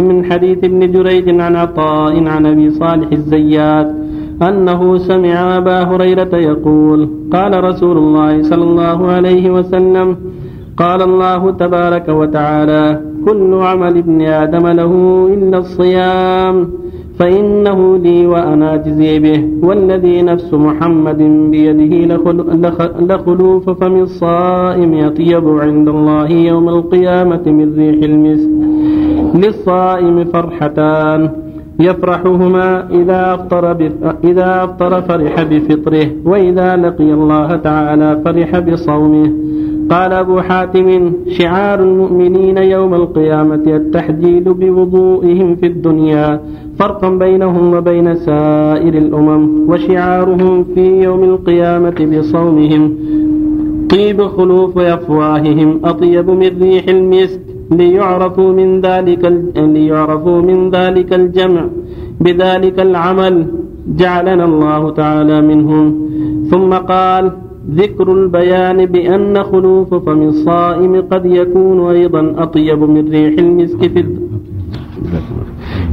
من 0.09 0.25
حديث 0.25 0.59
ابن 0.63 0.91
جريج 0.91 1.41
عن 1.41 1.55
عطاء 1.55 2.27
عن 2.27 2.45
أبي 2.45 2.69
صالح 2.69 3.11
الزيات 3.11 3.89
أنه 4.41 4.97
سمع 4.97 5.57
أبا 5.57 5.83
هريرة 5.83 6.33
يقول 6.35 7.09
قال 7.33 7.63
رسول 7.63 7.97
الله 7.97 8.43
صلى 8.43 8.63
الله 8.63 9.07
عليه 9.07 9.51
وسلم 9.51 10.17
قال 10.77 11.01
الله 11.01 11.51
تبارك 11.51 12.07
وتعالى 12.09 13.01
كل 13.25 13.53
عمل 13.53 13.97
ابن 13.97 14.21
آدم 14.21 14.67
له 14.67 14.93
إلا 15.33 15.57
الصيام. 15.57 16.55
فإنه 17.21 17.97
لي 17.97 18.25
وأنا 18.27 18.73
أجزي 18.73 19.19
به 19.19 19.39
والذي 19.67 20.21
نفس 20.21 20.53
محمد 20.53 21.17
بيده 21.51 21.93
لخلوف 23.09 23.69
فم 23.69 23.95
الصائم 24.01 24.93
أطيب 24.93 25.59
عند 25.59 25.87
الله 25.89 26.29
يوم 26.31 26.69
القيامة 26.69 27.41
من 27.45 27.73
ريح 27.77 28.03
المسك 28.03 28.49
للصائم 29.35 30.23
فرحتان 30.23 31.29
يفرحهما 31.79 32.89
إذا 32.89 33.33
أفطر 33.33 33.71
إذا 34.23 34.63
أفطر 34.63 35.01
فرح 35.01 35.43
بفطره 35.43 36.07
وإذا 36.25 36.75
لقي 36.75 37.13
الله 37.13 37.55
تعالى 37.55 38.21
فرح 38.25 38.59
بصومه. 38.59 39.31
قال 39.91 40.13
أبو 40.13 40.41
حاتم 40.41 41.13
شعار 41.27 41.79
المؤمنين 41.79 42.57
يوم 42.57 42.93
القيامة 42.93 43.63
التحديد 43.67 44.49
بوضوئهم 44.49 45.55
في 45.55 45.67
الدنيا 45.67 46.41
فرقا 46.79 47.09
بينهم 47.09 47.73
وبين 47.73 48.15
سائر 48.15 48.93
الأمم 48.93 49.69
وشعارهم 49.69 50.63
في 50.63 51.03
يوم 51.03 51.23
القيامة 51.23 51.97
بصومهم. 52.11 52.95
طيب 53.89 54.23
خلوف 54.23 54.77
أفواههم 54.77 55.79
أطيب 55.85 56.29
من 56.29 56.51
ريح 56.61 56.85
المسك 56.87 57.41
ليعرفوا 57.71 58.53
من 58.53 58.81
ذلك 58.81 59.23
ليعرفوا 59.55 60.41
من 60.41 60.69
ذلك 60.69 61.13
الجمع. 61.13 61.65
بذلك 62.21 62.79
العمل 62.79 63.45
جعلنا 63.97 64.45
الله 64.45 64.89
تعالى 64.89 65.41
منهم. 65.41 65.85
ثم 66.51 66.73
قال 66.73 67.31
ذكر 67.69 68.11
البيان 68.11 68.85
بأن 68.85 69.43
خلوف 69.43 69.93
فم 69.93 70.21
الصائم 70.21 71.01
قد 71.11 71.25
يكون 71.25 71.89
أيضا 71.95 72.35
أطيب 72.37 72.79
من 72.83 73.09
ريح 73.09 73.33
المسك 73.39 73.81
في 73.93 74.05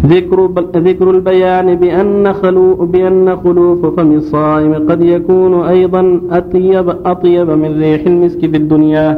ذكر 0.06 0.38
ذكر 0.76 1.10
البيان 1.10 1.74
بأن 1.74 2.32
خلو 2.32 2.74
بأن 2.74 3.36
خلوف 3.36 3.86
فم 3.86 4.12
الصائم 4.12 4.74
قد 4.90 5.02
يكون 5.02 5.54
أيضا 5.62 6.20
أطيب 6.30 6.88
أطيب 7.04 7.50
من 7.50 7.80
ريح 7.80 8.06
المسك 8.06 8.40
في 8.40 8.56
الدنيا. 8.56 9.08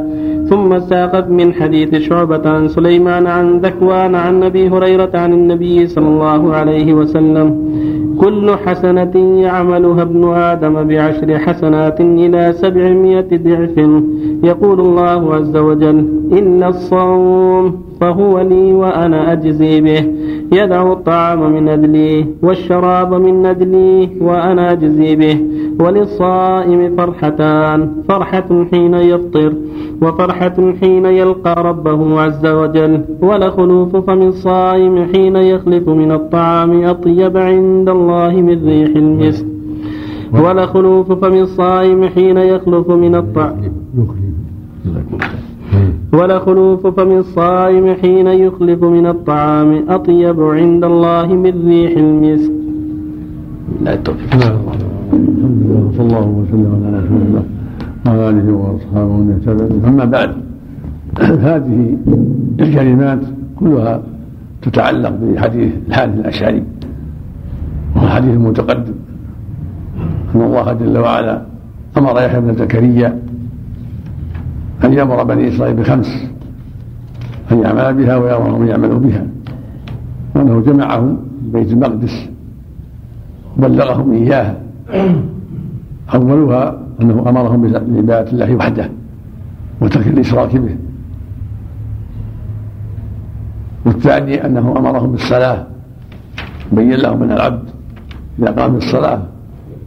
ثم 0.51 0.79
ساقت 0.79 1.31
من 1.31 1.53
حديث 1.53 1.95
شعبة 1.95 2.51
عن 2.51 2.69
سليمان 2.69 3.27
عن 3.27 3.59
ذكوان 3.59 4.15
عن 4.15 4.43
أبي 4.43 4.69
هريرة 4.69 5.11
عن 5.15 5.33
النبي 5.33 5.87
صلى 5.87 6.09
الله 6.09 6.55
عليه 6.55 6.95
وسلم. 6.95 7.49
كل 8.21 8.51
حسنة 8.65 9.41
يعملها 9.47 10.03
ابن 10.03 10.33
آدم 10.33 10.75
بعشر 10.89 11.39
حسنات 11.39 12.01
إلى 12.01 12.53
سبعمائة 12.53 13.31
ضعف. 13.47 13.77
يقول 14.45 14.81
الله 14.81 15.35
عز 15.35 15.57
وجل 15.57 15.99
إلا 16.33 16.69
الصوم 16.69 17.83
فهو 18.01 18.41
لي 18.41 18.73
وأنا 18.73 19.33
أجزي 19.33 19.81
به. 19.81 20.03
يدع 20.53 20.93
الطعام 20.93 21.53
من 21.53 21.69
أجلي 21.69 22.27
والشراب 22.43 23.15
من 23.15 23.47
أجلي 23.47 24.09
وأنا 24.21 24.73
أجزي 24.73 25.17
به. 25.17 25.37
وللصائم 25.81 26.97
فرحتان 26.97 27.89
فرحة 28.09 28.65
حين 28.71 28.95
يفطر 28.95 29.53
وفرحة 30.03 30.73
حين 30.81 31.07
يلقى 31.07 31.63
ربه 31.63 32.21
عز 32.21 32.47
وجل 32.47 33.01
ولخلوف 33.23 33.97
فم 33.97 34.23
الصائم 34.23 35.05
حين 35.13 35.37
يخلف 35.37 35.89
من 35.89 36.13
الطعام 36.13 36.85
أطيب 36.85 37.37
عند 37.37 37.89
الله 37.89 38.33
من 38.41 38.67
ريح 38.67 38.97
المسك. 38.97 39.47
ولخلوف 40.45 41.13
فم 41.13 41.35
الصائم 41.35 42.09
حين 42.09 42.37
يخلف 42.37 42.91
من 42.91 43.15
الطعام. 43.15 43.73
ولخلوف 46.13 46.87
فم 46.87 47.11
الصائم 47.19 47.95
حين 47.95 48.27
يخلف 48.27 48.85
من 48.85 49.07
الطعام 49.07 49.85
أطيب 49.89 50.43
عند 50.43 50.85
الله 50.85 51.27
من 51.27 51.69
ريح 51.69 51.93
المسك. 51.97 52.53
لا 53.83 53.95
التوفيق 53.95 54.31
الحمد 55.13 55.63
لله 55.67 55.81
وصلى 55.87 56.07
الله 56.07 56.27
وسلم 56.29 56.71
على 56.87 56.99
رسول 56.99 57.23
الله 57.23 57.45
وعلى 58.07 58.29
آله 58.31 58.53
وأصحابه 58.53 59.11
ومن 59.15 59.33
اهتدى 59.33 59.89
أما 59.89 60.05
بعد 60.05 60.31
هذه 61.21 61.97
الكلمات 62.61 63.19
كلها 63.57 64.03
تتعلق 64.63 65.11
بحديث 65.11 65.73
الحارث 65.89 66.15
الأشعري 66.15 66.63
وهو 67.97 68.09
حديث 68.09 68.35
متقدم. 68.39 68.95
أن 70.35 70.41
الله 70.43 70.73
جل 70.73 70.99
وعلا 70.99 71.43
أمر 71.99 72.21
يحيى 72.23 72.41
بن 72.41 72.55
زكريا 72.55 73.19
أن 74.85 74.93
يأمر 74.93 75.25
بني 75.25 75.49
إسرائيل 75.49 75.77
بخمس 75.77 76.11
أن 77.53 77.59
يعمل 77.59 77.95
بها 77.95 78.17
ويأمرهم 78.17 78.63
أن 78.63 78.69
يعملوا 78.69 78.99
بها. 78.99 79.27
وأنه 80.37 80.61
جمعهم 80.61 81.19
بيت 81.53 81.73
المقدس 81.73 82.29
وبلغهم 83.59 84.13
إياها. 84.13 84.57
أولها 86.15 86.79
أنه 87.01 87.29
أمرهم 87.29 87.63
بعبادة 87.73 88.33
الله 88.33 88.55
وحده 88.55 88.91
وترك 89.81 90.07
الإشراك 90.07 90.57
به. 90.57 90.77
والثاني 93.87 94.47
أنه 94.47 94.75
أمرهم 94.79 95.13
بالصلاة. 95.13 95.67
بين 96.73 96.95
لهم 96.95 97.23
أن 97.23 97.33
العبد 97.33 97.63
إذا 98.39 98.51
قام 98.51 98.73
بالصلاة 98.73 99.23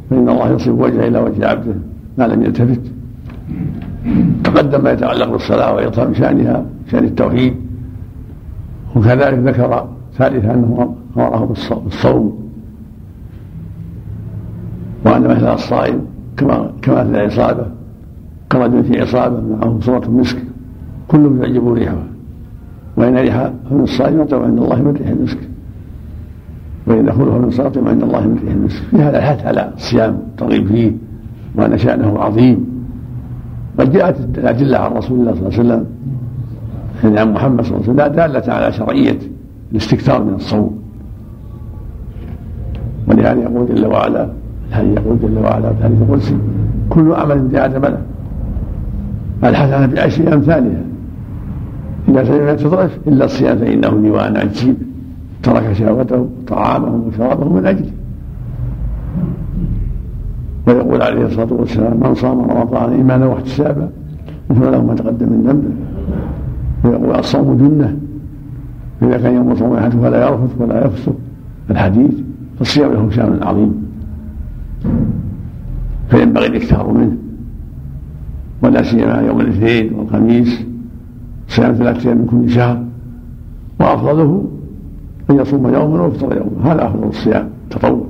فإن 0.10 0.30
الله 0.30 0.52
يصب 0.52 0.80
وجهه 0.80 1.08
إلى 1.08 1.20
وجه 1.20 1.48
عبده 1.48 1.76
ما 2.18 2.28
لم 2.28 2.44
يلتفت. 2.44 2.82
تقدم 4.44 4.84
ما 4.84 4.92
يتعلق 4.92 5.32
بالصلاة 5.32 5.74
وإعطاء 5.74 6.14
شأنها 6.14 6.66
شأن 6.92 7.04
التوحيد. 7.04 7.56
وكذلك 8.96 9.40
ذكر 9.40 9.88
ثالثا 10.18 10.54
أنه 10.54 10.96
أمره 11.18 11.58
بالصوم. 11.84 12.43
وأن 15.06 15.22
مثل 15.22 15.54
الصائم 15.54 16.02
كما 16.38 16.72
كما 16.82 17.04
في 17.04 17.10
العصابة 17.10 17.66
كرجل 18.52 18.84
في 18.84 19.02
عصابة 19.02 19.42
معه 19.42 19.80
صورة 19.82 20.10
مسك 20.10 20.38
كل 21.08 21.40
يعجب 21.42 21.74
ريحها 21.74 22.04
وإن 22.98 23.18
ريح 23.18 23.52
فم 23.70 23.84
الصائم 23.84 24.22
يطلب 24.22 24.44
عند 24.44 24.60
الله 24.60 24.82
من 24.82 24.94
ريح 25.00 25.08
المسك. 25.08 25.38
وإن 26.88 27.06
دخوله 27.06 27.38
من 27.38 27.52
صلاة 27.52 27.72
عند 27.90 28.04
الله 28.04 28.28
من 28.28 28.40
ريح 28.44 28.54
المسك. 28.54 28.84
في 28.92 28.98
هذا 28.98 29.18
الحث 29.18 29.46
على 29.46 29.72
الصيام 29.76 30.18
الترغيب 30.32 30.68
فيه 30.68 30.92
وأن 31.56 31.78
شأنه 31.78 32.20
عظيم. 32.20 32.66
قد 33.80 33.92
جاءت 33.92 34.38
الأدلة 34.38 34.78
عن 34.78 34.92
رسول 34.92 35.20
الله 35.20 35.34
صلى 35.34 35.48
الله 35.48 35.60
عليه 35.60 35.70
وسلم 35.70 35.86
يعني 37.04 37.20
عن 37.20 37.34
محمد 37.34 37.64
صلى 37.64 37.78
الله 37.78 37.90
عليه 37.90 38.04
وسلم 38.04 38.16
دالة 38.16 38.54
على 38.54 38.74
شرعية 38.74 39.20
الاستكثار 39.72 40.24
من 40.24 40.34
الصوم. 40.34 40.84
ولهذا 43.08 43.42
يقول 43.42 43.76
جل 43.76 43.86
وعلا 43.86 44.30
هل 44.72 44.92
يقول 44.92 45.20
جل 45.20 45.38
وعلا 45.38 45.74
في 45.74 45.84
حديث 45.84 46.02
القدسي 46.02 46.38
كل 46.90 47.14
عمل 47.14 47.56
آدم 47.56 47.82
له 47.82 48.02
الحسنه 49.44 49.86
بعشر 49.86 50.34
أمثالها؟ 50.34 50.82
اذا 52.10 52.24
سمعت 52.24 52.60
تضعف 52.60 52.98
إلا 53.08 53.26
الصيام 53.26 53.58
فإنه 53.58 54.02
لي 54.02 54.10
وأنا 54.10 54.44
اجزي 54.44 54.74
ترك 55.44 55.74
شهوته 55.74 56.28
طعامه 56.48 57.02
وشرابه 57.08 57.54
من 57.54 57.66
أجله. 57.66 57.92
ويقول 60.68 61.02
عليه 61.02 61.26
الصلاة 61.26 61.54
والسلام 61.54 62.00
من 62.04 62.16
صام 62.16 62.42
رمضان 62.42 62.94
إيمانا 62.94 63.26
واحتسابا 63.26 63.90
غفر 64.52 64.72
له 64.72 64.84
ما 64.84 64.96
تقدم 64.96 65.30
من 65.30 65.44
ذنبه. 65.48 65.74
ويقول 66.84 67.20
الصوم 67.20 67.58
جنة 67.58 67.98
فاذا 69.02 69.18
كان 69.18 69.36
يوم 69.36 69.56
صوم 69.56 69.74
أحد 69.74 69.92
فلا 69.92 70.28
يرفث 70.28 70.62
ولا 70.62 70.86
يفسق. 70.86 71.16
الحديث 71.70 72.14
فالصيام 72.60 72.94
له 72.94 73.10
شأن 73.10 73.40
عظيم. 73.44 73.93
فينبغي 76.10 76.48
الاكثار 76.48 76.94
منه. 76.94 77.18
ولا 78.64 78.84
سيما 78.84 79.22
يوم 79.22 79.42
الاثنين 79.42 79.94
والخميس 79.94 80.62
صيام 81.48 81.74
ثلاثة 81.74 82.10
أيام 82.10 82.18
من 82.18 82.26
كل 82.26 82.50
شهر. 82.50 82.84
وأفضله 83.80 84.50
أن 85.30 85.36
يصوم 85.36 85.74
يوما 85.74 86.02
ويفطر 86.02 86.38
يوما. 86.38 86.74
هذا 86.74 86.88
أفضل 86.88 87.08
الصيام 87.08 87.50
تطوع 87.70 88.06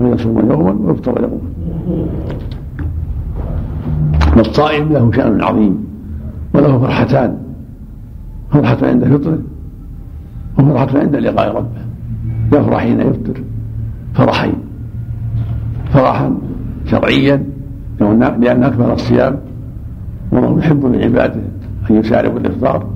أن 0.00 0.06
يصوم 0.06 0.50
يوما 0.50 0.72
ويفطر 0.72 1.22
يوما. 1.22 1.40
والصائم 4.36 4.92
له 4.92 5.12
شأن 5.12 5.40
عظيم 5.42 5.86
وله 6.54 6.78
فرحتان. 6.78 7.36
فرحة 8.50 8.78
عند 8.82 9.04
فطره 9.04 9.38
وفرحة 10.58 10.98
عند 10.98 11.16
لقاء 11.16 11.56
ربه. 11.56 11.86
يفرح 12.52 12.78
حين 12.78 13.00
يفطر. 13.00 13.42
فرحين. 14.14 14.65
فرحا 15.96 16.34
شرعيا 16.86 17.44
لأن 18.00 18.62
أكمل 18.62 18.90
الصيام 18.90 19.36
والله 20.32 20.58
يحب 20.58 20.84
من 20.84 21.02
عباده 21.02 21.40
أن 21.90 21.96
يسارعوا 21.96 22.38
الإفطار. 22.38 22.86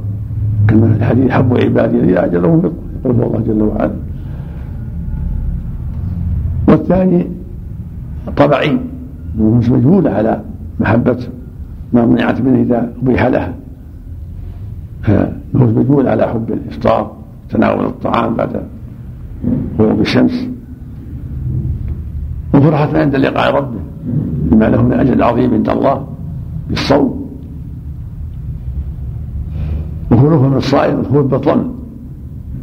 كما 0.69 0.93
في 0.93 0.97
الحديث 0.97 1.31
حب 1.31 1.57
عبادي 1.57 2.01
إذا 2.01 2.25
أجلهم 2.25 2.73
يقول 3.05 3.23
الله 3.23 3.41
جل 3.47 3.63
وعلا. 3.63 3.91
والثاني 6.69 7.27
طبعي 8.37 8.79
مجبولة 9.39 10.11
على 10.11 10.41
محبة 10.81 11.19
ما 11.93 12.07
منعت 12.07 12.41
منه 12.41 12.63
إذا 12.63 12.93
أبيح 13.03 13.27
لها 13.27 13.55
فالنفوس 15.03 15.71
مجبولة 15.77 16.11
على 16.11 16.29
حب 16.29 16.53
الإفطار 16.53 17.13
تناول 17.51 17.85
الطعام 17.85 18.35
بعد 18.35 18.63
غروب 19.79 20.01
الشمس. 20.01 20.49
وفرحة 22.61 22.99
عند 22.99 23.17
لقاء 23.17 23.55
ربه 23.55 23.81
بما 24.51 24.65
له 24.65 24.83
من 24.83 24.93
أجل 24.93 25.23
عظيم 25.23 25.55
عند 25.55 25.69
الله 25.69 26.07
بالصوم. 26.69 27.31
وخلوفه 30.11 30.49
من 30.49 30.57
الصائم 30.57 31.01
الخلوف 31.01 31.27
بطن 31.27 31.71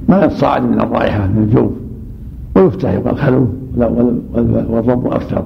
ما 0.10 0.26
يتصاعد 0.26 0.64
من 0.64 0.80
الرائحة 0.82 1.28
من 1.28 1.44
الجوف. 1.44 1.72
ويفتح 2.56 2.90
يقال 2.92 3.18
خلوف 3.18 3.50
والرب 4.70 5.08
أكثر 5.08 5.46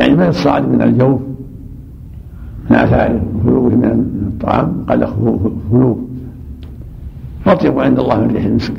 يعني 0.00 0.14
ما 0.14 0.26
يتصاعد 0.26 0.68
من 0.68 0.82
الجوف 0.82 1.20
من 2.70 2.76
آثاره 2.76 3.22
وخلوفه 3.36 3.76
من 3.76 4.06
الطعام 4.26 4.84
قال 4.88 5.08
خلوف 5.70 5.96
أطيب 7.46 7.78
عند 7.78 7.98
الله 7.98 8.20
من 8.20 8.30
ريح 8.30 8.44
المسك. 8.44 8.74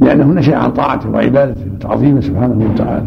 لأنه 0.00 0.26
نشأ 0.26 0.56
عن 0.56 0.70
طاعته 0.70 1.10
وعبادته 1.10 1.72
وتعظيمه 1.74 2.20
سبحانه 2.20 2.70
وتعالى. 2.72 3.06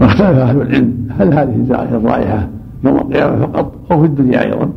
واختلف 0.00 0.38
أهل 0.38 0.60
العلم 0.62 1.08
هل 1.18 1.34
هذه 1.34 1.96
الرائحة 1.96 2.48
يوم 2.84 2.96
القيامة 2.96 3.46
فقط 3.46 3.72
أو 3.90 4.00
في 4.00 4.06
الدنيا 4.06 4.44
أيضا؟ 4.44 4.70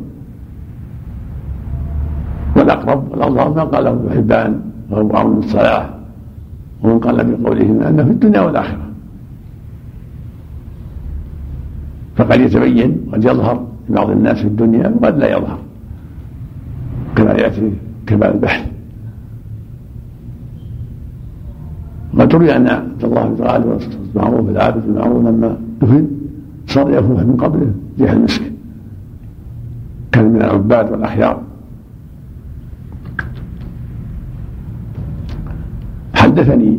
والأقرب 2.56 3.10
والأظهر 3.10 3.54
ما 3.54 3.64
قاله 3.64 3.90
ابن 3.90 4.10
حبان 4.16 4.60
وهو 4.90 5.16
عون 5.16 5.38
الصلاح 5.38 5.90
ومن 6.82 6.98
قال 6.98 7.24
بقولهم 7.24 7.82
أنه 7.82 8.04
في 8.04 8.10
الدنيا 8.10 8.40
والآخرة. 8.40 8.90
فقد 12.16 12.40
يتبين 12.40 12.96
قد 13.12 13.24
يظهر 13.24 13.64
لبعض 13.88 14.10
الناس 14.10 14.38
في 14.38 14.46
الدنيا 14.46 14.94
وقد 15.00 15.18
لا 15.18 15.36
يظهر. 15.36 15.58
كما 17.16 17.32
يأتي 17.32 17.72
كمال 18.06 18.34
البحث 18.34 18.66
وقد 22.14 22.34
روي 22.34 22.56
أن 22.56 22.66
عبد 22.66 23.04
الله 23.04 23.26
بن 23.28 23.44
غالب 23.44 23.80
المعروف 24.14 24.48
العابد 24.48 24.84
المعروف 24.84 25.24
لما 25.26 25.56
دفن 25.82 26.06
صار 26.66 26.90
يفوح 26.90 27.20
من 27.22 27.36
قبره 27.36 27.74
ريح 28.00 28.10
المسك 28.10 28.42
كان 30.12 30.24
من 30.32 30.36
العباد 30.42 30.92
والاخيار 30.92 31.42
حدثني 36.14 36.78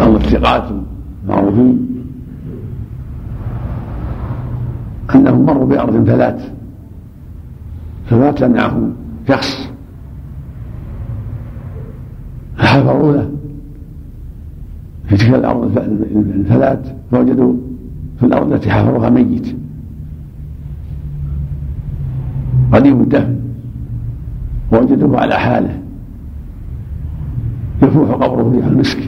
بعض 0.00 0.14
الثقات 0.14 0.64
المعروفين 1.24 1.90
أنهم 5.14 5.46
مروا 5.46 5.66
بأرض 5.66 6.06
فلات 6.06 6.42
فمات 8.10 8.44
معه 8.44 8.90
شخص 9.28 9.70
فحفروا 12.56 13.12
له. 13.12 13.30
في 15.08 15.16
تلك 15.16 15.34
الأرض 15.34 15.78
الفلات 16.16 16.86
فوجدوا 17.10 17.54
في 18.18 18.26
الأرض 18.26 18.52
التي 18.52 18.70
حفروها 18.70 19.10
ميت. 19.10 19.56
قديم 22.72 23.00
الدفن 23.00 23.36
ووجدوه 24.72 25.20
على 25.20 25.34
حاله. 25.34 25.82
يفوح 27.82 28.10
قبره 28.10 28.52
ريح 28.56 28.66
المسك. 28.66 28.98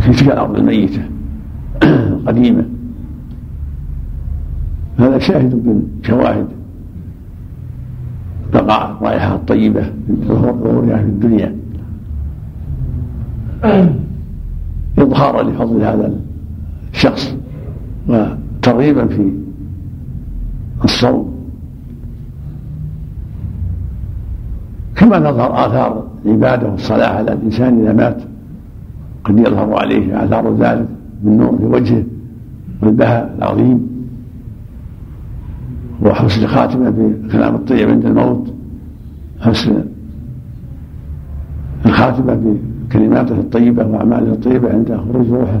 في 0.00 0.12
تلك 0.12 0.32
الأرض 0.32 0.56
الميتة. 0.56 1.02
القديمة. 1.82 2.79
هذا 5.00 5.18
شاهد 5.18 5.54
من 5.54 5.82
شواهد 6.02 6.46
بقاء 8.52 8.90
الرائحة 8.90 9.34
الطيبة 9.34 9.82
من 10.08 10.24
ظهورها 10.28 10.96
في 10.96 11.02
الدنيا. 11.02 11.56
إظهارا 14.98 15.42
لفضل 15.42 15.82
هذا 15.82 16.12
الشخص 16.92 17.36
وترغيبا 18.08 19.06
في 19.06 19.32
الصوم. 20.84 21.34
كما 24.96 25.18
تظهر 25.18 25.66
آثار 25.66 26.06
العبادة 26.26 26.70
والصلاة 26.70 27.08
على 27.08 27.32
الإنسان 27.32 27.80
إذا 27.80 27.92
مات 27.92 28.22
قد 29.24 29.38
يظهر 29.38 29.74
عليه 29.74 30.24
آثار 30.24 30.56
ذلك 30.56 30.86
من 31.24 31.36
نور 31.36 31.58
في 31.58 31.64
وجهه 31.64 32.04
والبهاء 32.82 33.34
العظيم. 33.38 33.89
وحسن 36.02 36.42
الخاتمة 36.42 36.90
بالكلام 36.90 37.54
الطيب 37.54 37.90
عند 37.90 38.06
الموت. 38.06 38.54
حسن 39.40 39.84
الخاتمة 41.86 42.58
بكلماته 42.88 43.34
الطيبة 43.34 43.86
وأعماله 43.86 44.32
الطيبة 44.32 44.72
عند 44.72 45.00
خروج 45.12 45.28
روحه. 45.28 45.60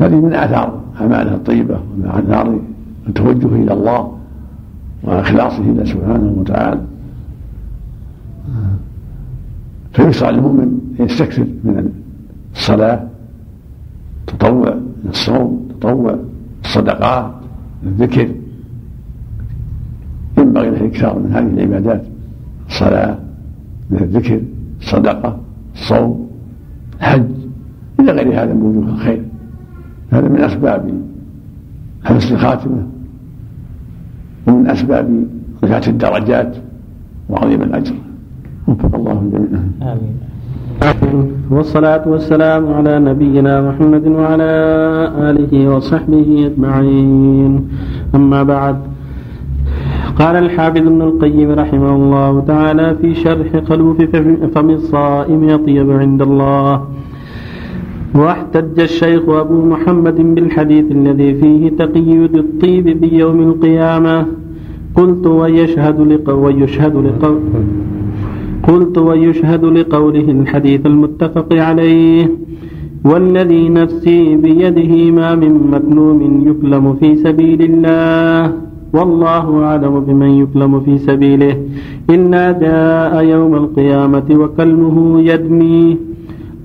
هذه 0.00 0.14
من 0.14 0.34
آثار 0.34 0.80
أعماله 1.00 1.34
الطيبة 1.34 1.74
ومن 1.74 2.06
آثار 2.06 2.60
التوجه 3.08 3.46
إلى 3.46 3.72
الله 3.72 4.12
وإخلاصه 5.02 5.62
له 5.62 5.84
سبحانه 5.84 6.34
وتعالى. 6.38 6.80
فيشرع 9.92 10.30
للمؤمن 10.30 10.78
يستكثر 11.00 11.46
من 11.64 11.92
الصلاة 12.54 13.06
تطوع 14.26 14.74
الصوم 15.08 15.68
تطوع 15.80 16.18
الصدقات 16.64 17.30
الذكر. 17.86 18.28
ينبغي 20.56 20.70
له 20.70 20.80
الاكثار 20.80 21.18
من 21.18 21.32
هذه 21.32 21.46
العبادات. 21.54 22.02
الصلاه 22.68 23.18
من 23.90 23.98
الذكر 23.98 24.40
الصدقه 24.80 25.38
الصوم 25.74 26.26
الحج 27.00 27.24
إلى 28.00 28.12
غير 28.12 28.42
هذا 28.42 28.54
من 28.54 28.62
وجوه 28.62 28.94
الخير. 28.94 29.22
هذا 30.10 30.28
من 30.28 30.40
أسباب 30.40 31.00
حسن 32.04 32.34
الخاتمة 32.34 32.86
ومن 34.46 34.66
أسباب 34.66 35.24
رفعة 35.64 35.82
الدرجات 35.88 36.56
وعظيم 37.28 37.62
الأجر. 37.62 37.94
وفق 38.68 38.94
الله 38.94 39.12
الجميع 39.12 39.60
آمين. 39.82 40.16
والصلاة 41.50 42.08
والسلام 42.08 42.72
على 42.72 42.98
نبينا 42.98 43.68
محمد 43.68 44.06
وعلى 44.06 44.52
آله 45.30 45.68
وصحبه 45.68 46.46
أجمعين. 46.46 47.68
أما 48.14 48.42
بعد 48.42 48.76
قال 50.18 50.36
الحافظ 50.36 50.86
ابن 50.86 51.02
القيم 51.02 51.50
رحمه 51.50 51.96
الله 51.96 52.40
تعالى 52.40 52.96
في 53.00 53.14
شرح 53.14 53.64
خلوف 53.68 54.02
فم 54.54 54.70
الصائم 54.70 55.48
أطيب 55.48 55.90
عند 55.90 56.22
الله. 56.22 56.82
واحتج 58.14 58.80
الشيخ 58.80 59.28
أبو 59.28 59.64
محمد 59.64 60.34
بالحديث 60.34 60.86
الذي 60.90 61.34
فيه 61.34 61.62
تقييد 61.68 62.34
الطيب 62.36 63.00
بيوم 63.00 63.40
القيامة. 63.48 64.26
قلت 64.94 65.26
ويشهد 65.26 66.00
لقو 66.00 66.44
ويشهد 66.44 66.94
لقو 66.96 67.34
قلت 68.68 68.98
ويشهد 68.98 69.64
لقوله 69.64 70.30
الحديث 70.30 70.86
المتفق 70.86 71.48
عليه. 71.52 72.30
والذي 73.04 73.68
نفسي 73.68 74.36
بيده 74.36 75.10
ما 75.10 75.34
من 75.34 75.52
مكلوم 75.74 76.20
يكلم 76.48 76.94
في 77.00 77.16
سبيل 77.16 77.60
الله. 77.62 78.52
والله 78.92 79.64
أعلم 79.64 80.00
بمن 80.00 80.30
يكلم 80.30 80.80
في 80.80 80.98
سبيله. 80.98 81.54
إلا 82.10 82.52
جاء 82.52 83.24
يوم 83.24 83.54
القيامة 83.54 84.28
وكلمه 84.30 85.20
يدمي. 85.20 85.96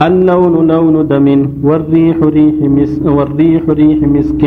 اللون 0.08 0.68
لون 0.68 1.08
دم 1.08 1.28
والريح 1.64 2.18
ريح 2.24 2.56
مسك 2.62 3.06
والريح 3.06 3.64
ريح 3.70 4.00
مسك 4.16 4.44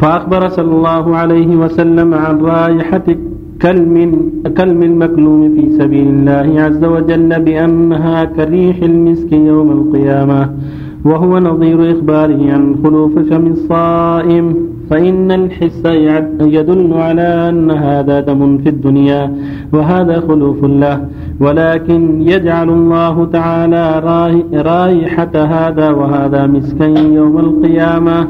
فأخبر 0.00 0.48
صلى 0.48 0.72
الله 0.78 1.16
عليه 1.16 1.56
وسلم 1.56 2.14
عن 2.14 2.34
رائحة 2.40 3.06
كلم 3.62 3.94
كلم 4.58 4.82
المكلوم 4.82 5.40
في 5.54 5.64
سبيل 5.78 6.06
الله 6.08 6.60
عز 6.60 6.84
وجل 6.84 7.30
بأنها 7.46 8.24
كريح 8.24 8.76
المسك 8.82 9.32
يوم 9.32 9.68
القيامة. 9.70 10.40
وهو 11.04 11.38
نظير 11.38 11.78
إخباره 11.92 12.52
عن 12.52 12.76
خلوف 12.84 13.18
فم 13.18 13.46
الصائم 13.46 14.46
فإن 14.92 15.30
الحس 15.30 15.82
يدل 16.40 16.92
على 16.92 17.48
أن 17.48 17.70
هذا 17.70 18.20
دم 18.20 18.58
في 18.58 18.68
الدنيا 18.68 19.32
وهذا 19.72 20.20
خلوف 20.20 20.64
له 20.64 21.08
ولكن 21.40 22.20
يجعل 22.20 22.68
الله 22.70 23.24
تعالى 23.24 23.84
رائحة 24.54 25.34
هذا 25.34 25.90
وهذا 25.90 26.46
مسكا 26.46 26.84
يوم 27.18 27.38
القيامة. 27.38 28.28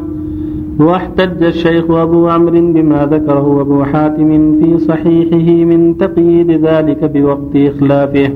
واحتج 0.78 1.42
الشيخ 1.42 1.90
أبو 1.90 2.28
عمرو 2.28 2.72
بما 2.72 3.06
ذكره 3.06 3.60
أبو 3.60 3.84
حاتم 3.84 4.30
في 4.60 4.78
صحيحه 4.78 5.48
من 5.64 5.96
تقييد 5.96 6.50
ذلك 6.50 7.04
بوقت 7.04 7.54
إخلافه 7.56 8.30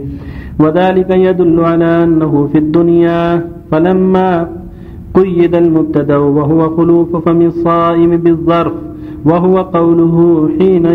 وذلك 0.60 1.10
يدل 1.10 1.60
على 1.60 2.02
أنه 2.02 2.48
في 2.52 2.58
الدنيا. 2.58 3.46
فلما 3.70 4.48
قيد 5.16 5.54
المبتدا 5.54 6.16
وهو 6.16 6.76
خلوف 6.76 7.16
فم 7.16 7.42
الصائم 7.42 8.16
بالظرف 8.16 8.72
وهو 9.24 9.56
قوله 9.58 10.48
حين 10.58 10.86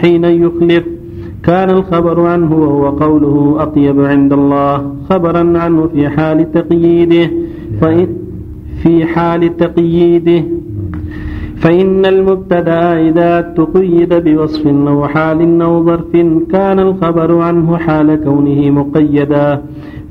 حين 0.00 0.24
يخلف. 0.24 0.84
كان 1.44 1.70
الخبر 1.70 2.20
عنه 2.20 2.50
وهو 2.54 2.84
قوله 2.88 3.62
أطيب 3.62 4.00
عند 4.00 4.32
الله 4.32 4.94
خبرا 5.10 5.58
عنه 5.58 5.86
في 5.92 6.08
حال 6.08 6.52
تقييده 6.52 7.30
فإن 7.80 8.08
في 8.82 9.04
حال 9.04 9.56
تقييده. 9.56 10.42
فإن 11.56 12.06
المبتدأ 12.06 13.08
إذا 13.08 13.40
تقيد 13.40 14.14
بوصف 14.14 14.66
أو 14.66 15.06
حال 15.06 15.62
أو 15.62 15.84
ظرف 15.84 16.12
كان 16.52 16.78
الخبر 16.78 17.38
عنه 17.38 17.76
حال 17.76 18.08
كونه 18.24 18.70
مقيدا. 18.70 19.62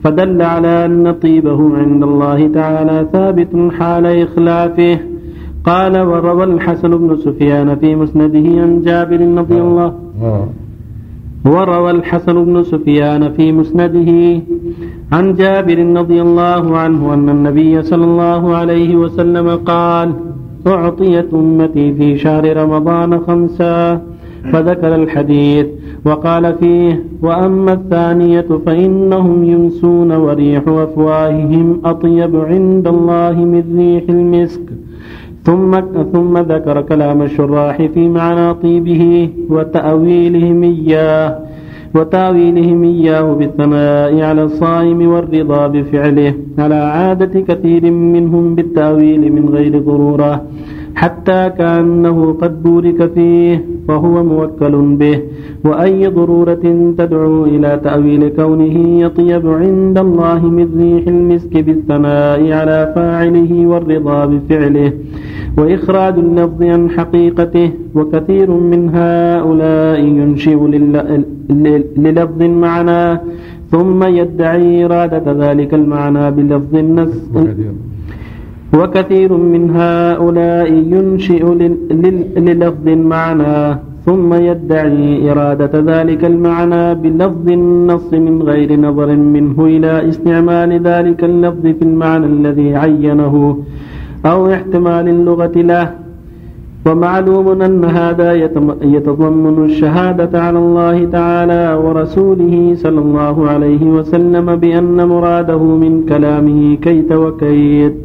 فدل 0.03 0.41
على 0.41 0.85
أن 0.85 1.11
طيبه 1.11 1.77
عند 1.77 2.03
الله 2.03 2.47
تعالى 2.47 3.07
ثابت 3.13 3.71
حال 3.79 4.05
إخلافه. 4.05 4.99
قال 5.65 6.01
وروى 6.01 6.43
الحسن 6.43 6.89
بن 6.97 7.15
سفيان 7.15 7.75
في 7.75 7.95
مسنده 7.95 8.61
عن 8.61 8.81
جابر 8.81 9.21
رضي 9.37 9.61
الله 9.61 9.93
وروى 11.45 11.91
الحسن 11.91 12.45
بن 12.45 12.63
سفيان 12.63 13.31
في 13.31 13.51
مسنده 13.51 14.41
عن 15.11 15.33
جابر 15.33 15.93
رضي 15.99 16.21
الله 16.21 16.77
عنه 16.77 17.13
أن 17.13 17.29
النبي 17.29 17.81
صلى 17.81 18.03
الله 18.03 18.55
عليه 18.55 18.95
وسلم 18.95 19.49
قال 19.49 20.13
أعطيت 20.67 21.33
أمتي 21.33 21.93
في 21.93 22.17
شهر 22.17 22.57
رمضان 22.57 23.19
خمسا. 23.19 24.01
فذكر 24.53 24.95
الحديث 24.95 25.65
وقال 26.05 26.55
فيه 26.59 27.03
وأما 27.21 27.73
الثانية 27.73 28.47
فإنهم 28.65 29.43
يمسون 29.43 30.11
وريح 30.11 30.63
أفواههم 30.67 31.81
أطيب 31.85 32.35
عند 32.35 32.87
الله 32.87 33.45
من 33.45 33.63
ريح 33.77 34.03
المسك. 34.09 34.61
ثم 35.43 35.71
ثم 36.13 36.37
ذكر 36.37 36.81
كلام 36.81 37.21
الشراح 37.21 37.81
في 37.93 38.09
معنى 38.09 38.53
طيبه 38.53 39.29
وتأويلهم 39.49 40.63
إياه 40.63 41.39
وتأويلهم 41.95 42.83
إياه 42.83 43.33
بالثناء 43.33 44.21
على 44.21 44.43
الصائم 44.43 45.07
والرضا 45.07 45.67
بفعله 45.67 46.33
على 46.59 46.75
عادة 46.75 47.39
كثير 47.39 47.91
منهم 47.91 48.55
بالتأويل 48.55 49.33
من 49.33 49.49
غير 49.49 49.79
ضرورة 49.79 50.41
حتى 50.95 51.49
كأنه 51.57 52.33
قد 52.41 52.63
بورك 52.63 53.11
فيه 53.13 53.65
فهو 53.87 54.23
موكل 54.23 54.95
به. 54.99 55.19
وأي 55.65 56.07
ضرورة 56.07 56.93
تدعو 56.97 57.45
إلى 57.45 57.79
تأويل 57.83 58.27
كونه 58.27 58.75
يطيب 59.05 59.47
عند 59.47 59.97
الله 59.97 60.41
من 60.57 60.67
ريح 60.81 61.07
المسك 61.07 61.57
بالثناء 61.57 62.51
على 62.51 62.91
فاعله 62.95 63.65
والرضا 63.65 64.25
بفعله. 64.25 64.91
وإخراج 65.57 66.15
اللفظ 66.17 66.63
عن 66.63 66.89
حقيقته 66.89 67.71
وكثير 67.95 68.51
من 68.51 68.89
هؤلاء 68.89 69.99
ينشئ 69.99 70.59
للفظ 71.97 72.41
معنى 72.41 73.19
ثم 73.71 74.03
يدعي 74.03 74.85
إرادة 74.85 75.25
ذلك 75.43 75.73
المعنى 75.73 76.31
بلفظ 76.31 76.75
النص 76.75 77.15
وكثير 78.73 79.33
من 79.33 79.63
هؤلاء 79.75 80.71
ينشئ 80.93 81.43
للفظ 82.37 82.87
معنى 82.87 83.79
ثم 84.05 84.33
يدعي 84.33 85.31
إرادة 85.31 85.73
ذلك 85.91 86.25
المعنى 86.25 86.95
بلفظ 86.95 87.47
النص 87.49 88.13
من 88.13 88.41
غير 88.41 88.79
نظر 88.79 89.15
منه 89.15 89.65
إلى 89.65 90.09
استعمال 90.09 90.71
ذلك 90.89 91.23
اللفظ 91.23 91.61
في 91.61 91.81
المعنى 91.81 92.25
الذي 92.25 92.75
عينه 92.75 93.57
أو 94.25 94.51
احتمال 94.53 95.07
اللغة 95.07 95.51
له. 95.55 95.91
ومعلوم 96.85 97.61
أن 97.61 97.85
هذا 97.85 98.33
يتضمن 98.95 99.65
الشهادة 99.65 100.41
على 100.41 100.59
الله 100.59 101.05
تعالى 101.05 101.63
ورسوله 101.83 102.73
صلى 102.75 102.99
الله 102.99 103.49
عليه 103.49 103.83
وسلم 103.85 104.55
بأن 104.55 105.07
مراده 105.07 105.63
من 105.63 106.05
كلامه 106.09 106.75
كيت 106.75 107.11
وكيت. 107.11 107.95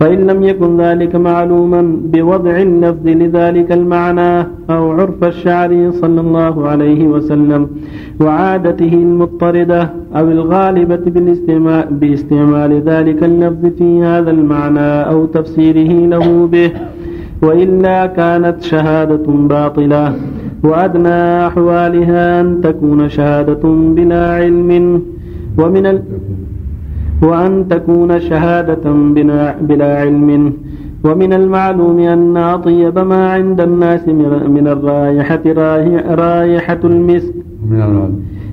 فإن 0.00 0.18
لم 0.30 0.42
يكن 0.42 0.80
ذلك 0.80 1.16
معلوما 1.16 1.96
بوضع 2.12 2.56
اللفظ 2.56 3.06
لذلك 3.06 3.72
المعنى 3.72 4.46
أو 4.70 4.90
عرف 4.92 5.24
الشعر 5.24 5.90
صلى 5.90 6.20
الله 6.20 6.68
عليه 6.68 7.06
وسلم 7.06 7.68
وعادته 8.20 8.92
المضطردة 8.92 9.90
أو 10.16 10.30
الغالبة 10.30 11.04
باستعمال 11.90 12.82
ذلك 12.90 13.24
اللفظ 13.24 13.66
في 13.78 14.02
هذا 14.02 14.30
المعنى 14.30 14.90
أو 15.12 15.26
تفسيره 15.26 16.06
له 16.06 16.46
به. 16.46 16.70
وإلا 17.42 18.06
كانت 18.06 18.62
شهادة 18.62 19.26
باطلة 19.26 20.14
وأدنى 20.64 21.46
أحوالها 21.46 22.40
أن 22.40 22.60
تكون 22.60 23.08
شهادة 23.08 23.62
بلا 23.96 24.34
علم. 24.34 25.02
ومن 25.58 25.86
ال... 25.86 26.02
وأن 27.22 27.68
تكون 27.68 28.20
شهادة 28.20 28.84
بلا 29.60 30.00
علم. 30.00 30.52
ومن 31.04 31.32
المعلوم 31.32 31.98
أن 31.98 32.36
أطيب 32.36 32.98
ما 32.98 33.32
عند 33.32 33.60
الناس 33.60 34.08
من 34.56 34.66
الرائحة 34.74 35.44
رائحة 36.24 36.80
المسك. 36.84 37.34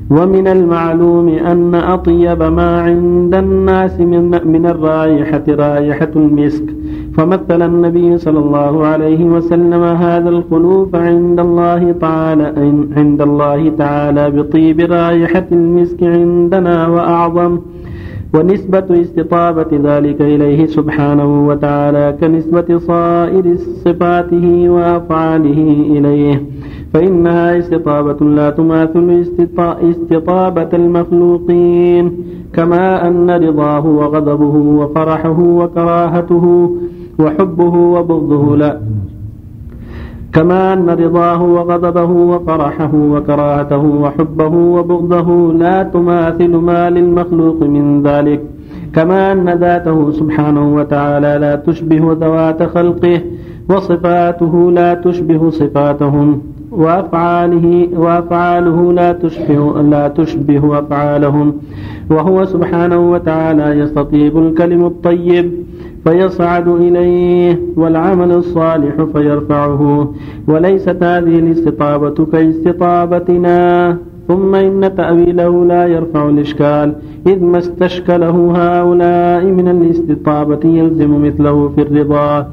ومن 0.09 0.47
المعلوم 0.47 1.27
أن 1.29 1.75
أطيب 1.75 2.43
ما 2.43 2.81
عند 2.81 3.35
الناس 3.35 3.99
من, 3.99 4.23
من 4.53 4.65
الرائحة 4.65 5.43
رائحة 5.49 6.13
المسك. 6.15 6.63
فمثل 7.17 7.61
النبي 7.61 8.17
صلى 8.17 8.39
الله 8.39 8.85
عليه 8.85 9.25
وسلم 9.25 9.83
هذا 9.83 10.29
الخلوف 10.29 10.95
عند 10.95 11.39
الله 11.39 11.95
تعالى 12.01 12.53
عند 12.97 13.21
الله 13.21 13.69
تعالى 13.77 14.31
بطيب 14.31 14.79
رائحة 14.79 15.45
المسك 15.51 16.03
عندنا 16.03 16.87
وأعظم. 16.87 17.57
ونسبة 18.35 19.01
استطابة 19.01 19.67
ذلك 19.83 20.21
إليه 20.21 20.65
سبحانه 20.65 21.47
وتعالى 21.47 22.17
كنسبة 22.21 22.77
صائر 22.77 23.55
صفاته 23.85 24.69
وأفعاله 24.69 25.85
إليه. 25.97 26.43
فإنها 26.93 27.57
استطابة 27.57 28.25
لا 28.25 28.49
تماثل 28.49 29.25
استطابة 29.91 30.69
المخلوقين 30.73 32.11
كما 32.53 33.07
أن 33.07 33.31
رضاه 33.31 33.85
وغضبه 33.85 34.55
وفرحه 34.55 35.39
وكراهته 35.39 36.75
وحبه 37.19 37.75
وبغضه 37.75 38.57
لا. 38.57 38.81
كما 40.35 40.73
أن 40.73 40.89
رضاه 40.89 41.43
وغضبه 41.43 42.11
وفرحه 42.11 42.91
وكراهته 42.93 43.83
وحبه 43.85 44.55
وبغضه 44.55 45.53
لا 45.53 45.83
تماثل 45.83 46.55
ما 46.55 46.89
للمخلوق 46.89 47.63
من 47.63 48.03
ذلك. 48.03 48.41
كما 48.95 49.31
أن 49.31 49.49
ذاته 49.49 50.11
سبحانه 50.11 50.75
وتعالى 50.75 51.37
لا 51.41 51.55
تشبه 51.55 52.17
ذوات 52.21 52.63
خلقه 52.63 53.21
وصفاته 53.69 54.71
لا 54.71 54.93
تشبه 54.93 55.49
صفاتهم 55.49 56.41
وأفعاله 56.71 57.87
وأفعاله 57.97 58.93
لا 58.93 59.11
تشبه 59.11 59.81
لا 59.81 60.07
تشبه 60.07 60.79
أفعالهم. 60.79 61.53
وهو 62.09 62.45
سبحانه 62.45 63.11
وتعالى 63.11 63.79
يستطيب 63.79 64.37
الكلم 64.37 64.85
الطيب 64.85 65.51
فيصعد 66.05 66.67
إليه 66.67 67.59
والعمل 67.77 68.31
الصالح 68.31 69.03
فيرفعه. 69.13 70.13
وليست 70.47 71.03
هذه 71.03 71.39
الاستطابة 71.39 72.25
كاستطابتنا. 72.25 73.97
ثم 74.27 74.55
إن 74.55 74.95
تأويله 74.97 75.65
لا 75.65 75.85
يرفع 75.87 76.29
الإشكال. 76.29 76.95
إذ 77.27 77.43
ما 77.43 77.57
استشكله 77.57 78.53
هؤلاء 78.55 79.45
من 79.45 79.67
الاستطابة 79.67 80.59
يلزم 80.63 81.25
مثله 81.25 81.69
في 81.75 81.81
الرضا. 81.81 82.47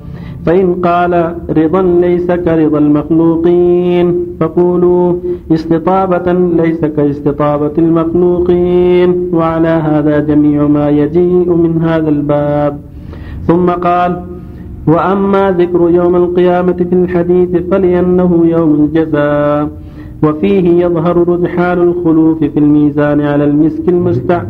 فإن 0.46 0.74
قال 0.74 1.34
رضا 1.50 1.82
ليس 1.82 2.26
كرضا 2.26 2.78
المخلوقين 2.78 4.26
فقولوا 4.40 5.14
استطابة 5.52 6.32
ليس 6.32 6.80
كاستطابة 6.84 7.72
المخلوقين. 7.78 9.30
وعلى 9.32 9.68
هذا 9.68 10.18
جميع 10.18 10.66
ما 10.66 10.90
يجيء 10.90 11.52
من 11.54 11.82
هذا 11.82 12.08
الباب. 12.08 12.91
ثم 13.46 13.66
قال 13.70 14.22
وأما 14.86 15.50
ذكر 15.50 15.90
يوم 15.90 16.16
القيامة 16.16 16.72
في 16.72 16.92
الحديث 16.92 17.50
فلأنه 17.70 18.42
يوم 18.44 18.74
الجزاء 18.74 19.68
وفيه 20.24 20.84
يظهر 20.84 21.28
رجحان 21.28 21.78
الخلوف 21.82 22.38
في 22.38 22.58
الميزان 22.58 23.20
على 23.20 23.44
المسك 23.44 23.88
المستع 23.88 24.42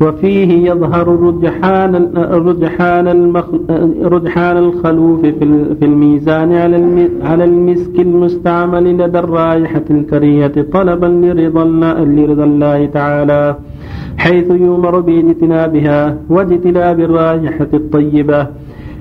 وفيه 0.00 0.70
يظهر 0.70 1.08
رجحان 1.08 1.94
رجحان 2.48 3.06
رجحان 4.02 4.56
الخلوف 4.56 5.20
في 5.78 5.84
الميزان 5.84 6.52
على 6.52 7.08
على 7.22 7.44
المسك 7.44 8.00
المستعمل 8.00 8.84
لدى 8.98 9.18
الرائحة 9.18 9.84
الكريهة 9.90 10.62
طلبا 10.72 11.06
لرضا 11.06 11.64
لرضا 12.04 12.44
الله 12.44 12.86
تعالى. 12.86 13.56
حيث 14.18 14.50
يؤمر 14.50 15.00
باجتنابها 15.00 16.16
واجتناب 16.28 17.00
الرائحة 17.00 17.68
الطيبة 17.74 18.46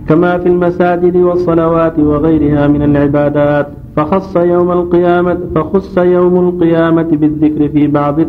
كما 0.09 0.37
في 0.37 0.49
المساجد 0.49 1.15
والصلوات 1.15 1.99
وغيرها 1.99 2.67
من 2.67 2.81
العبادات. 2.81 3.67
فخص 3.95 4.35
يوم 4.35 4.71
القيامة 4.71 5.37
فخص 5.55 5.97
يوم 5.97 6.49
القيامة 6.49 7.03
بالذكر 7.11 7.69
في 7.69 7.87
بعض 7.87 8.21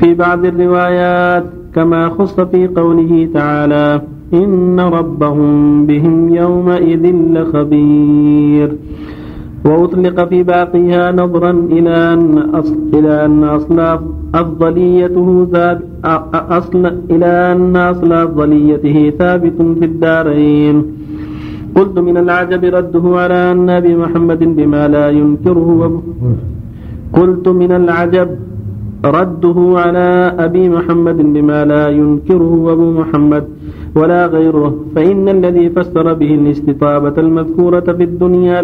في 0.00 0.14
بعض 0.14 0.44
الروايات 0.44 1.44
كما 1.74 2.08
خص 2.08 2.40
في 2.40 2.66
قوله 2.66 3.28
تعالى 3.34 4.00
إن 4.34 4.80
ربهم 4.80 5.86
بهم 5.86 6.34
يومئذ 6.34 7.14
لخبير. 7.34 8.72
وأطلق 9.64 10.16
في 10.30 10.38
باقيها 10.42 11.12
نظرا 11.12 11.52
إلى 11.76 11.96
أن 12.14 12.22
أصل 12.60 12.76
إلى 12.96 13.14
أن 13.26 13.44
أصل 13.44 13.78
أفضليته 14.34 15.28
ثابت 15.52 15.80
أصل 16.58 16.82
إلى 17.12 17.32
أن 17.52 17.76
أصل 17.76 18.10
أفضليته 18.12 18.96
ثابت 19.18 19.58
في 19.78 19.84
الدارين. 19.90 20.76
قلت 21.76 21.96
من 21.98 22.16
العجب 22.24 22.62
رده 22.64 23.04
على 23.22 23.40
أن 23.52 23.70
أبي 23.70 23.92
محمد 24.02 24.42
بما 24.58 24.82
لا 24.88 25.06
ينكره 25.08 26.02
قلت 27.12 27.46
من 27.48 27.72
العجب 27.80 28.28
رده 29.04 29.58
على 29.84 30.08
أبي 30.46 30.64
محمد 30.76 31.18
بما 31.34 31.64
لا 31.64 31.84
ينكره 31.88 32.52
أبو 32.72 32.86
محمد. 33.00 33.44
ولا 33.96 34.26
غيره 34.26 34.74
فإن 34.94 35.28
الذي 35.28 35.70
فسر 35.70 36.14
به 36.14 36.34
الاستطابة 36.34 37.16
المذكورة 37.18 37.80
في 37.80 38.04
الدنيا 38.04 38.62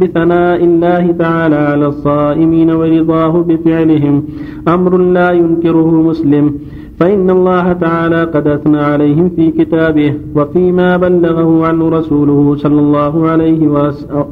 بثناء 0.00 0.64
الله 0.64 1.12
تعالى 1.12 1.56
على 1.56 1.86
الصائمين 1.86 2.70
ورضاه 2.70 3.34
بفعلهم 3.48 4.24
أمر 4.68 4.98
لا 4.98 5.30
ينكره 5.30 5.90
مسلم. 6.10 6.54
فإن 7.00 7.30
الله 7.30 7.72
تعالى 7.72 8.24
قد 8.24 8.46
أثنى 8.48 8.78
عليهم 8.78 9.28
في 9.36 9.50
كتابه 9.50 10.14
وفيما 10.36 10.96
بلغه 10.96 11.66
عنه 11.66 11.88
رسوله 11.88 12.56
صلى 12.56 12.80
الله 12.80 13.28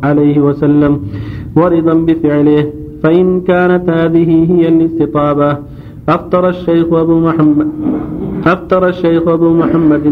عليه 0.04 0.40
وسلم 0.40 1.00
ورضا 1.56 1.94
بفعله. 1.94 2.66
فإن 3.02 3.40
كانت 3.40 3.90
هذه 3.90 4.30
هي 4.52 4.68
الاستطابة 4.68 5.56
أفطر 6.08 6.48
الشيخ 6.48 6.92
أبو 6.92 7.20
محمد 7.20 7.68
أفطر 8.46 8.88
الشيخ 8.88 9.28
أبو 9.28 9.52
محمد 9.54 10.06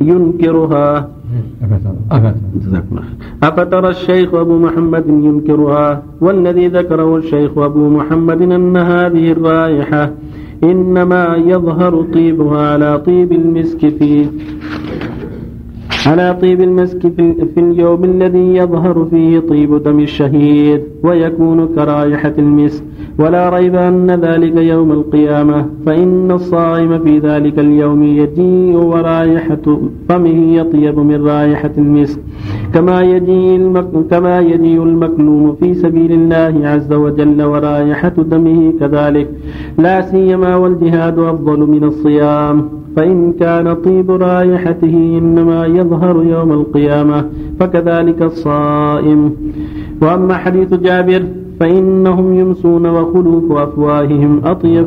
ينكرها. 0.00 1.08
أفتر 3.42 3.88
الشيخ 3.88 4.34
أبو 4.34 4.58
محمد 4.58 5.04
ينكرها 5.08 6.02
والذي 6.20 6.68
ذكره 6.68 7.16
الشيخ 7.16 7.58
أبو 7.58 7.88
محمد 7.88 8.42
أن 8.42 8.76
هذه 8.76 9.32
الرائحة 9.32 10.10
إنما 10.64 11.36
يظهر 11.36 12.02
طيبها 12.02 12.72
على 12.72 12.98
طيب 12.98 13.32
المسك 13.32 13.78
في 13.98 14.26
على 16.06 16.38
طيب 16.42 16.60
المسك 16.60 17.00
في 17.54 17.60
اليوم 17.60 18.04
الذي 18.04 18.56
يظهر 18.56 19.06
فيه 19.10 19.38
طيب 19.38 19.82
دم 19.82 20.00
الشهيد 20.00 20.82
ويكون 21.02 21.68
كرائحة 21.74 22.32
المسك. 22.38 22.82
ولا 23.18 23.48
ريب 23.48 23.74
أن 23.74 24.10
ذلك 24.10 24.56
يوم 24.56 24.92
القيامة 24.92 25.66
فإن 25.86 26.30
الصائم 26.30 26.98
في 26.98 27.18
ذلك 27.18 27.58
اليوم 27.58 28.02
يجيء 28.02 28.76
ورائحة 28.76 29.66
فمه 30.08 30.56
يطيب 30.56 30.98
من 30.98 31.26
رائحة 31.26 31.70
المسك 31.78 32.20
كما 32.74 33.02
يجيء. 33.02 33.82
كما 34.10 34.40
يجيء 34.40 34.82
المكلوم 34.82 35.56
في 35.60 35.74
سبيل 35.74 36.12
الله 36.12 36.68
عز 36.68 36.92
وجل 36.92 37.42
ورائحة 37.42 38.12
دمه 38.18 38.72
كذلك 38.80 39.28
لا 39.78 40.00
سيما 40.00 40.56
والجهاد 40.56 41.18
أفضل 41.18 41.60
من 41.60 41.84
الصيام 41.84 42.68
فإن 42.96 43.32
كان 43.32 43.74
طيب 43.74 44.10
رائحته 44.10 45.18
إنما 45.18 45.66
يظهر 45.66 46.24
يوم 46.24 46.52
القيامة 46.52 47.24
فكذلك 47.60 48.22
الصائم 48.22 49.32
وأما 50.02 50.34
حديث 50.36 50.74
جابر 50.74 51.22
فإنهم 51.60 52.34
يمسون 52.34 52.86
وخلوف 52.86 53.52
أفواههم 53.52 54.40
أطيب. 54.44 54.86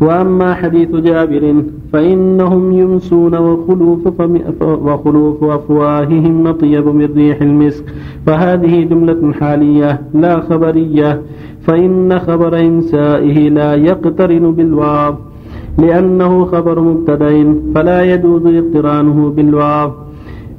وأما 0.00 0.54
حديث 0.54 0.90
جابر 0.96 1.54
فإنهم 1.92 2.72
يمسون 2.72 3.34
وخلوف, 3.36 4.20
وخلوف 4.62 5.44
أفواههم 5.44 6.46
أطيب 6.46 6.86
من 6.88 7.08
ريح 7.16 7.42
المسك. 7.42 7.84
فهذه 8.26 8.84
جملة 8.84 9.32
حالية 9.32 10.00
لا 10.14 10.40
خبرية. 10.40 11.22
فإن 11.60 12.18
خبر 12.18 12.60
إنسائه 12.60 13.48
لا 13.48 13.74
يقترن 13.74 14.52
بالواو 14.52 15.14
لأنه 15.78 16.44
خبر 16.44 16.80
مبتدأ 16.80 17.54
فلا 17.74 18.14
يجوز 18.14 18.46
اقترانه 18.46 19.32
بالواو. 19.36 19.90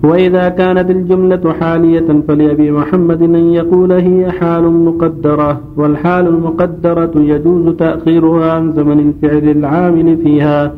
وإذا 0.03 0.49
كانت 0.49 0.89
الجملة 0.91 1.53
حالية 1.59 2.21
فلأبي 2.27 2.71
محمد 2.71 3.21
أن 3.21 3.35
يقول 3.35 3.91
هي 3.91 4.31
حال 4.31 4.63
مقدرة 4.63 5.61
والحال 5.77 6.27
المقدرة 6.27 7.11
يجوز 7.15 7.75
تأخيرها 7.75 8.51
عن 8.51 8.73
زمن 8.73 8.99
الفعل 8.99 9.49
العامل 9.49 10.17
فيها. 10.17 10.73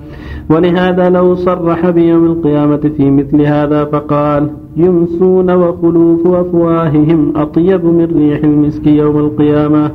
ولهذا 0.49 1.09
لو 1.09 1.35
صرح 1.35 1.89
بيوم 1.89 2.25
القيامة 2.25 2.91
في 2.97 3.11
مثل 3.11 3.41
هذا 3.41 3.85
فقال 3.85 4.49
يمسون 4.77 5.51
وخلوف 5.51 6.27
أفواههم 6.27 7.33
أطيب 7.35 7.85
من 7.85 8.07
ريح 8.17 8.43
المسك 8.43 8.87
يوم 8.87 9.17
القيامة 9.17 9.91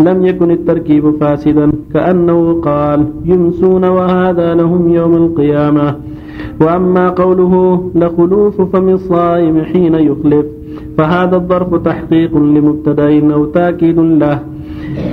لم 0.00 0.26
يكن 0.26 0.50
التركيب 0.50 1.10
فاسدا 1.20 1.72
كأنه 1.94 2.60
قال 2.60 3.06
يمسون 3.24 3.84
وهذا 3.84 4.54
لهم 4.54 4.88
يوم 4.94 5.14
القيامة 5.14 5.96
وأما 6.60 7.08
قوله 7.10 7.82
لخلوف 7.94 8.60
فم 8.60 8.88
الصائم 8.88 9.62
حين 9.62 9.94
يخلف 9.94 10.46
فهذا 10.98 11.36
الظرف 11.36 11.74
تحقيق 11.74 12.36
لمبتدأ 12.36 13.34
أو 13.34 13.44
تأكيد 13.44 13.98
له 13.98 14.40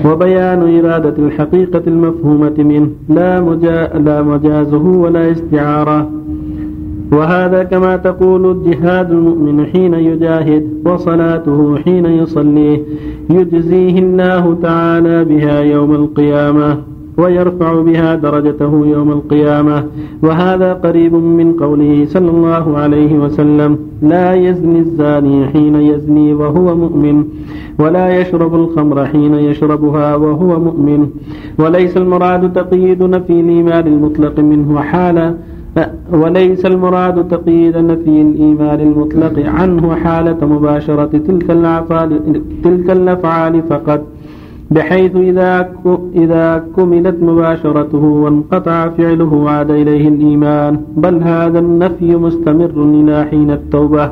وبيان 0.06 0.80
إرادة 0.80 1.14
الحقيقة 1.18 1.82
المفهومة 1.88 2.54
منه 2.58 2.90
لا, 3.10 3.42
مجا 3.42 3.88
لا 4.06 4.22
مجازه 4.22 4.86
ولا 4.86 5.32
استعارة. 5.32 6.10
وهذا 7.12 7.64
كما 7.64 7.96
تقول 7.96 8.64
جهاد 8.66 9.12
المؤمن 9.12 9.66
حين 9.66 9.94
يجاهد 9.94 10.70
وصلاته 10.86 11.78
حين 11.78 12.06
يصلي 12.06 12.82
يجزيه 13.30 14.00
الله 14.00 14.58
تعالى 14.62 15.26
بها 15.26 15.60
يوم 15.60 15.96
القيامة. 15.96 16.93
ويرفع 17.18 17.82
بها 17.82 18.16
درجته 18.16 18.86
يوم 18.88 19.12
القيامة. 19.12 19.84
وهذا 20.24 20.74
قريب 20.74 21.14
من 21.16 21.54
قوله 21.54 22.06
صلى 22.06 22.30
الله 22.30 22.78
عليه 22.78 23.14
وسلم 23.20 23.78
لا 24.02 24.34
يزني 24.34 24.80
الزاني 24.80 25.48
حين 25.48 25.76
يزني 25.76 26.34
وهو 26.34 26.76
مؤمن 26.76 27.26
ولا 27.80 28.22
يشرب 28.22 28.56
الخمر 28.56 29.06
حين 29.06 29.34
يشربها 29.34 30.16
وهو 30.16 30.60
مؤمن. 30.60 31.10
وليس 31.60 31.98
المراد 31.98 32.54
تقييد 32.54 33.04
نفي 33.04 33.34
الإيمان 33.42 33.88
المطلق 33.88 34.40
منه 34.40 34.82
حال 34.82 35.36
وليس 36.14 36.66
المراد 36.66 37.28
تقييد 37.28 37.78
نفي 37.78 38.22
الإيمان 38.22 38.80
المطلق 38.80 39.36
عنه 39.58 39.96
حالة 39.96 40.46
مباشرة 40.46 41.12
تلك 42.64 42.90
الأفعال 42.90 43.62
فقط. 43.70 44.02
بحيث 44.76 45.14
إذا 45.16 45.52
إذا 46.24 46.46
كملت 46.76 47.18
مباشرته 47.30 48.04
وانقطع 48.24 48.90
فعله 48.98 49.32
عاد 49.50 49.72
إليه 49.82 50.08
الإيمان. 50.14 50.74
بل 51.04 51.16
هذا 51.24 51.60
النفي 51.60 52.10
مستمر 52.26 52.76
إلى 53.00 53.18
حين 53.30 53.50
التوبة. 53.52 54.06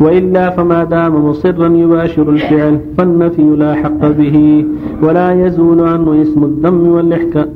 وإلا 0.00 0.50
فما 0.50 0.84
دام 0.84 1.28
مصرا 1.28 1.68
يباشر 1.68 2.30
الفعل 2.30 2.80
فالنفي 2.98 3.42
لا 3.42 3.74
حق 3.74 4.08
به 4.08 4.64
ولا 5.02 5.46
يزول 5.46 5.80
عنه 5.80 6.22
اسم 6.22 6.44
الذم 6.44 6.88
والإحكام 6.88 7.48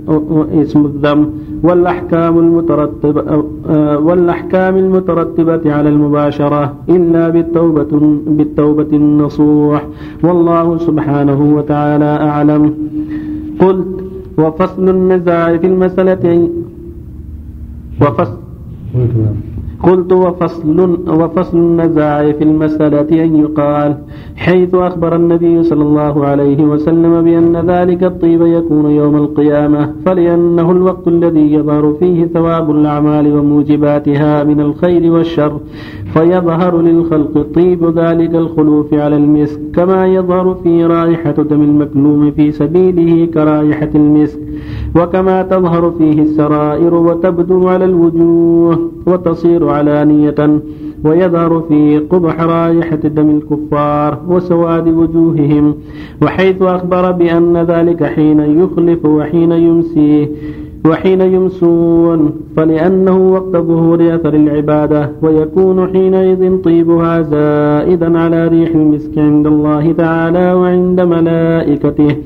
اسم 0.63 0.87
الذم 0.87 1.31
والأحكام 1.63 2.39
المترتبة 2.39 3.45
والأحكام 4.07 4.77
المترتبة 4.77 5.73
على 5.73 5.89
المباشرة 5.89 6.75
إلا 6.89 7.29
بالتوبة 7.29 8.19
بالتوبة 8.27 8.89
النصوح. 8.93 9.87
والله 10.23 10.79
سبحانه 10.79 11.55
وتعالى 11.57 12.05
أعلم. 12.05 12.75
قلت 13.61 13.87
وفصل 14.39 14.89
النزاع 14.89 15.57
في 15.57 15.67
المسألة 15.67 16.49
وفصل 18.01 18.37
قلت 19.83 20.13
وفصل 20.13 20.99
وفصل 21.09 21.59
النزاع 21.59 22.33
في 22.33 22.45
المسألة 22.45 23.25
أن 23.25 23.37
يقال 23.37 23.97
حيث 24.37 24.75
أخبر 24.75 25.17
النبي 25.17 25.63
صلى 25.63 25.83
الله 25.83 26.27
عليه 26.27 26.65
وسلم 26.65 27.25
بأن 27.25 27.57
ذلك 27.71 28.05
الطيب 28.05 28.43
يكون 28.43 28.91
يوم 28.91 29.17
القيامة 29.17 29.93
فلأنه 30.07 30.71
الوقت 30.71 31.09
الذي 31.09 31.53
يظهر 31.53 31.95
فيه 32.01 32.25
ثواب 32.25 32.71
الأعمال 32.71 33.37
وموجباتها 33.39 34.45
من 34.45 34.61
الخير 34.61 35.13
والشر 35.13 35.61
فيظهر 36.15 36.81
للخلق 36.81 37.47
طيب 37.55 37.99
ذلك 37.99 38.35
الخلوف 38.35 38.95
على 38.95 39.17
المسك 39.17 39.61
كما 39.75 40.07
يظهر 40.07 40.55
في 40.55 40.85
رائحة 40.85 41.33
دم 41.33 41.63
المكلوم 41.63 42.31
في 42.31 42.53
سبيله 42.53 43.27
كرائحة 43.27 43.91
المسك. 43.95 44.39
وكما 44.97 45.43
تظهر 45.43 45.91
فيه 45.99 46.23
السرائر 46.23 46.95
وتبدو 46.95 47.69
على 47.69 47.85
الوجوه 47.85 48.91
وتصير 49.07 49.69
علانية 49.69 50.61
ويظهر 51.05 51.63
فيه 51.69 51.99
قبح 52.11 52.41
رائحة 52.41 52.97
دم 52.97 53.31
الكفار 53.31 54.19
وسواد 54.29 54.89
وجوههم 54.89 55.75
وحيث 56.23 56.63
أخبر 56.63 57.11
بأن 57.11 57.57
ذلك 57.57 58.05
حين 58.05 58.41
يخلف 58.41 59.07
وحين 59.07 59.53
يمسيه. 59.53 60.29
وحين 60.89 61.21
يمسون 61.21 62.31
فلأنه 62.57 63.33
وقت 63.33 63.57
ظهور 63.57 64.15
أثر 64.15 64.35
العبادة 64.35 65.11
ويكون 65.23 65.89
حينئذ 65.93 66.61
طيبها 66.61 67.23
زائدا 67.23 68.19
على 68.19 68.49
ريح 68.49 68.71
المسك 68.75 69.19
عند 69.19 69.47
الله 69.47 69.93
تعالى 69.93 70.53
وعند 70.53 71.01
ملائكته. 71.01 72.17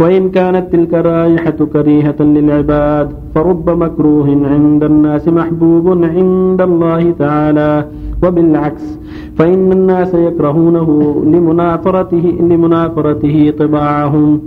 وإن 0.00 0.30
كانت 0.30 0.72
تلك 0.72 0.94
الرائحة 0.94 1.58
كريهة 1.72 2.14
للعباد 2.20 3.08
فرب 3.34 3.70
مكروه 3.70 4.28
عند 4.52 4.84
الناس 4.84 5.28
محبوب 5.28 6.04
عند 6.04 6.60
الله 6.60 7.10
تعالى. 7.18 7.84
وبالعكس 8.24 8.98
فإن 9.36 9.72
الناس 9.72 10.14
يكرهونه 10.14 10.88
لمنافرته 11.26 12.34
لمنافرته 12.40 13.52
طباعهم. 13.58 14.40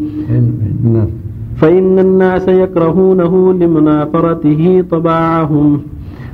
فإن 1.56 2.00
الناس 2.00 2.48
يكرهونه 2.48 3.54
لمنافرته 3.54 4.84
طباعهم. 4.92 5.82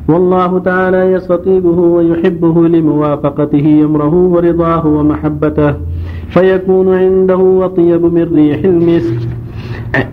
والله 0.09 0.59
تعالى 0.59 1.11
يستطيبه 1.11 1.79
ويحبه 1.79 2.67
لموافقته 2.67 3.81
أمره 3.85 4.15
ورضاه 4.15 4.87
ومحبته. 4.87 5.73
فيكون 6.29 6.93
عنده 6.93 7.65
أطيب 7.65 8.05
من 8.05 8.31
ريح 8.35 8.63
المسك. 8.63 9.19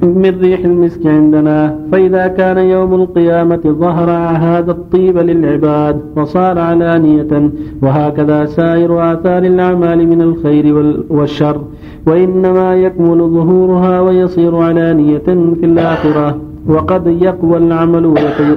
من 0.03 0.39
ريح 0.41 0.61
المسك 0.65 1.07
عندنا. 1.07 1.79
فإذا 1.93 2.27
كان 2.27 2.59
يوم 2.59 2.95
القيامة 2.95 3.61
ظهر 3.67 4.11
هذا 4.47 4.71
الطيب 4.71 5.19
للعباد 5.19 6.01
وصار 6.17 6.59
علانية 6.59 7.51
وهكذا 7.83 8.45
سائر 8.47 9.13
آثار 9.13 9.43
الأعمال 9.45 10.09
من 10.09 10.23
الخير 10.23 10.95
والشر. 11.11 11.61
وإنما 12.07 12.75
يكمل 12.75 13.19
ظهورها 13.19 14.01
ويصير 14.01 14.57
علانية 14.57 15.29
في 15.59 15.65
الآخرة 15.65 16.37
وقد 16.69 17.07
يقوى 17.07 17.57
العمل 17.57 18.15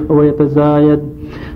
ويتزايد. 0.08 1.00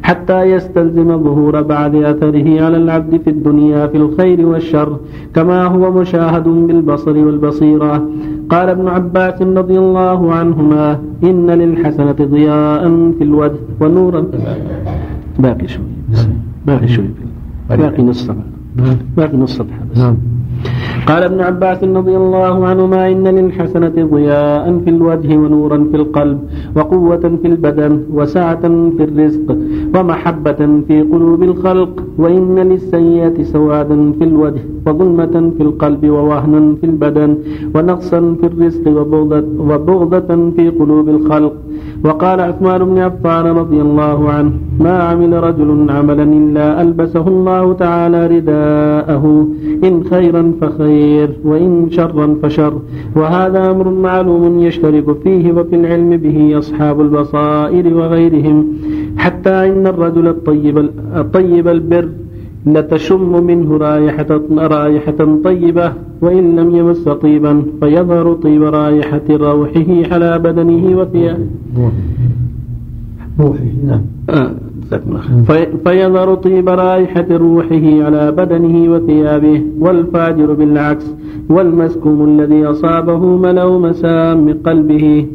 حتى 0.08 0.42
يستلزم 0.42 1.08
ظهور 1.24 1.62
بعض 1.62 1.96
أثره 1.96 2.48
على 2.64 2.76
العبد 2.76 3.20
في 3.24 3.30
الدنيا 3.30 3.86
في 3.86 3.96
الخير 3.96 4.46
والشر 4.46 4.98
كما 5.34 5.64
هو 5.64 5.92
مشاهد 6.00 6.48
بالبصر 6.48 7.16
والبصيرة. 7.26 8.08
قال 8.48 8.68
ابن 8.68 8.88
عباس 8.88 9.42
رضي 9.42 9.78
الله 9.78 10.32
عنهما 10.32 10.98
إن 11.24 11.50
للحسنة 11.50 12.18
ضياء 12.20 12.82
في 13.18 13.24
الوجه 13.24 13.60
ونورا. 13.80 14.24
باقي 15.38 15.68
شوي. 15.68 15.84
باقي 16.66 16.88
شوي. 16.88 17.10
باقي 17.70 18.02
نص 18.02 18.26
صفحة 18.26 18.44
باقي 19.16 19.36
نص 19.36 19.52
صفحة 19.58 19.80
بس 19.92 19.98
نعم. 19.98 20.16
قال 21.08 21.22
ابن 21.22 21.40
عباس 21.40 21.84
رضي 21.84 22.16
الله 22.16 22.66
عنهما 22.66 23.00
إن 23.12 23.28
للحسنة 23.28 23.96
ضياء 24.14 24.64
في 24.84 24.90
الوجه 24.90 25.36
ونورا 25.36 25.78
في 25.90 25.96
القلب 25.96 26.38
وقوة 26.76 27.24
في 27.42 27.46
البدن 27.52 27.92
وسعة 28.12 28.64
في 28.96 29.02
الرزق 29.08 29.56
ومحبة 29.94 30.60
في 30.88 31.02
قلوب 31.12 31.42
الخلق 31.42 31.92
وإن 32.18 32.58
للسيئة 32.58 33.42
سوادا 33.42 34.12
في 34.18 34.24
الوجه 34.24 34.62
وظلمة 34.86 35.34
في 35.56 35.62
القلب 35.62 36.02
ووهنا 36.10 36.74
في 36.80 36.84
البدن 36.86 37.30
ونقصا 37.74 38.20
في 38.40 38.46
الرزق 38.46 38.84
وبغضة, 39.68 40.50
في 40.56 40.64
قلوب 40.78 41.08
الخلق. 41.08 41.52
وقال 42.04 42.40
عثمان 42.40 42.84
بن 42.84 42.98
عفان 42.98 43.46
رضي 43.46 43.80
الله 43.80 44.30
عنه 44.30 44.52
ما 44.80 44.98
عمل 45.08 45.32
رجل 45.48 45.86
عملا 45.90 46.22
إلا 46.22 46.82
ألبسه 46.82 47.28
الله 47.28 47.72
تعالى 47.72 48.26
رداءه. 48.26 49.24
إن 49.84 50.04
خيرا 50.04 50.42
فخير 50.60 50.93
وإن 51.44 51.90
شرا 51.90 52.36
فشر. 52.42 52.72
وهذا 53.16 53.70
أمر 53.70 53.90
معلوم 53.90 54.58
يشترك 54.58 55.16
فيه 55.22 55.52
وفي 55.52 55.76
العلم 55.76 56.16
به 56.16 56.58
أصحاب 56.58 57.00
البصائر 57.00 57.94
وغيرهم. 57.94 58.66
حتى 59.16 59.50
إن 59.50 59.86
الرجل 59.86 60.28
الطيب, 60.28 60.78
الطيب 61.16 61.68
البر 61.68 62.08
لتشم 62.66 63.44
منه 63.46 63.76
رائحة 63.76 64.40
رائحة 64.50 65.38
طيبة 65.44 65.92
وإن 66.20 66.56
لم 66.56 66.76
يمس 66.76 67.08
طيبا 67.08 67.62
فيظهر 67.80 68.32
طيب 68.32 68.62
رائحة 68.62 69.22
روحه 69.30 70.14
على 70.14 70.38
بدنه 70.38 70.98
وثيابه 70.98 71.46
روحه. 73.38 73.58
نعم. 73.86 74.00
آه، 74.94 75.66
فيظهر 75.84 76.34
طيب 76.34 76.68
رائحة 76.68 77.26
روحه 77.30 78.04
على 78.04 78.32
بدنه 78.32 78.92
وثيابه 78.92 79.62
والفاجر 79.80 80.52
بالعكس 80.52 81.14
والمسكوم 81.48 82.24
الذي 82.28 82.64
أصابه 82.66 83.18
ملو 83.18 83.78
مسام 83.78 84.58
قلبه. 84.66 85.26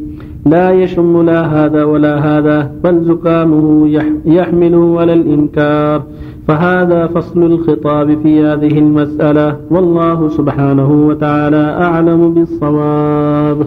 لا 0.46 0.70
يشم 0.70 1.22
لا 1.22 1.40
هذا 1.46 1.84
ولا 1.84 2.18
هذا 2.18 2.70
بل 2.84 3.04
زكامه 3.04 3.88
يحمله 4.24 5.00
على 5.00 5.12
الإنكار. 5.12 6.02
فهذا 6.48 7.06
فصل 7.06 7.42
الخطاب 7.42 8.18
في 8.22 8.44
هذه 8.44 8.78
المسألة 8.78 9.56
والله 9.70 10.28
سبحانه 10.28 11.06
وتعالى 11.06 11.64
أعلم 11.86 12.34
بالصواب. 12.34 13.66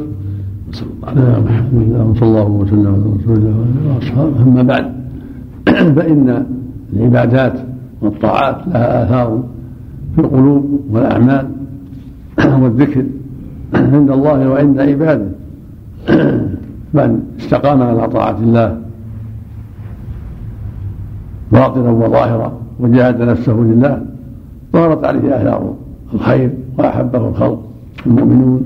صلى 0.71 0.87
الله 0.95 1.07
عليه 1.07 1.21
وسلم 1.21 2.13
صلى 2.19 2.29
الله 2.29 2.49
وسلم 2.49 2.87
على 2.87 3.03
رسول 3.19 3.37
الله 3.37 3.55
وأصحابه. 3.95 4.43
أما 4.43 4.63
بعد. 4.63 5.02
فإن 5.95 6.45
العبادات 6.93 7.59
والطاعات 8.01 8.57
لها 8.67 9.03
آثار 9.03 9.43
في 10.15 10.21
القلوب 10.21 10.79
والأعمال 10.91 11.47
والذكر 12.61 13.05
عند 13.73 14.11
الله 14.11 14.49
وعند 14.49 14.79
عباده. 14.79 15.27
من 16.93 17.23
استقام 17.39 17.81
على 17.81 18.07
طاعة 18.07 18.37
الله 18.37 18.77
باطنا 21.51 21.89
وظاهرا 21.89 22.53
وجاهد 22.79 23.21
نفسه 23.21 23.53
لله 23.53 24.05
ظهرت 24.73 25.05
عليه 25.05 25.41
آثار 25.41 25.73
الخير 26.13 26.49
وأحبه 26.77 27.27
الخلق 27.27 27.63
المؤمنون 28.05 28.65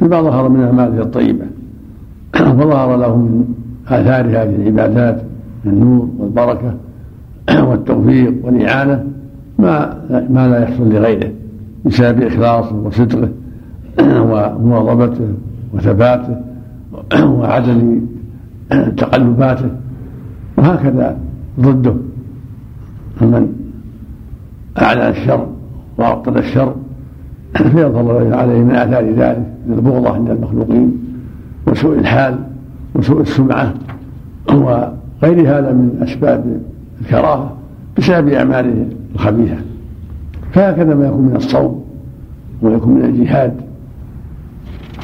بما 0.00 0.22
ظهر 0.22 0.48
من 0.48 0.64
أعماله 0.64 1.02
الطيبة. 1.02 1.44
وظهر 2.40 2.96
له 2.96 3.16
من 3.16 3.54
آثار 3.88 4.26
هذه 4.26 4.56
العبادات 4.56 5.22
النور 5.66 6.08
والبركة 6.18 6.74
والتوفيق 7.68 8.34
والإعانة 8.42 9.04
ما 9.58 9.98
ما 10.30 10.48
لا 10.48 10.62
يحصل 10.62 10.92
لغيره 10.92 11.30
بسبب 11.84 12.22
إخلاصه 12.22 12.76
وصدقه 12.76 13.28
ومواظبته 14.30 15.28
وثباته 15.72 16.36
وعدم 17.38 18.00
تقلباته 18.96 19.70
وهكذا 20.56 21.16
ضده. 21.60 21.94
من 23.20 23.52
أعلن 24.82 25.00
الشر 25.00 25.46
وأبطل 25.98 26.38
الشر 26.38 26.74
فيظهر 27.54 28.34
عليه 28.34 28.58
من 28.58 28.70
آثار 28.70 29.04
ذلك 29.04 29.46
من 29.66 29.74
البغضة 29.74 30.10
عند 30.10 30.30
المخلوقين 30.30 30.98
وسوء 31.66 31.98
الحال 31.98 32.38
وسوء 32.94 33.20
السمعة 33.20 33.74
وغير 35.24 35.58
هذا 35.58 35.72
من 35.72 36.00
أسباب 36.02 36.60
الكراهة 37.00 37.56
بسبب 37.98 38.28
أعماله 38.28 38.86
الخبيثة. 39.14 39.56
فهكذا 40.52 40.94
ما 40.94 41.06
يكون 41.06 41.22
من 41.22 41.36
الصوم 41.36 41.84
ويكون 42.62 42.94
من 42.94 43.04
الجهاد. 43.04 43.52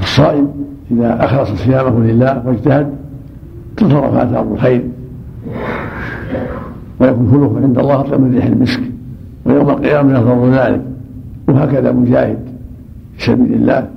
الصائم 0.00 0.48
إذا 0.90 1.24
أخلص 1.24 1.50
صيامه 1.50 2.00
لله 2.00 2.42
واجتهد 2.46 2.90
تصرف 3.76 4.14
آثار 4.14 4.52
الخير. 4.52 4.84
ويكون 7.00 7.30
خلقه 7.30 7.62
عند 7.62 7.78
الله 7.78 8.00
أطيب 8.00 8.20
من 8.20 8.34
ريح 8.34 8.44
المسك. 8.44 8.80
ويوم 9.44 9.70
القيامة 9.70 10.18
يظهر 10.18 10.50
ذلك. 10.50 10.82
وهكذا 11.48 11.92
مجاهد 11.92 12.38
في 13.16 13.24
سبيل 13.24 13.54
الله 13.54 13.88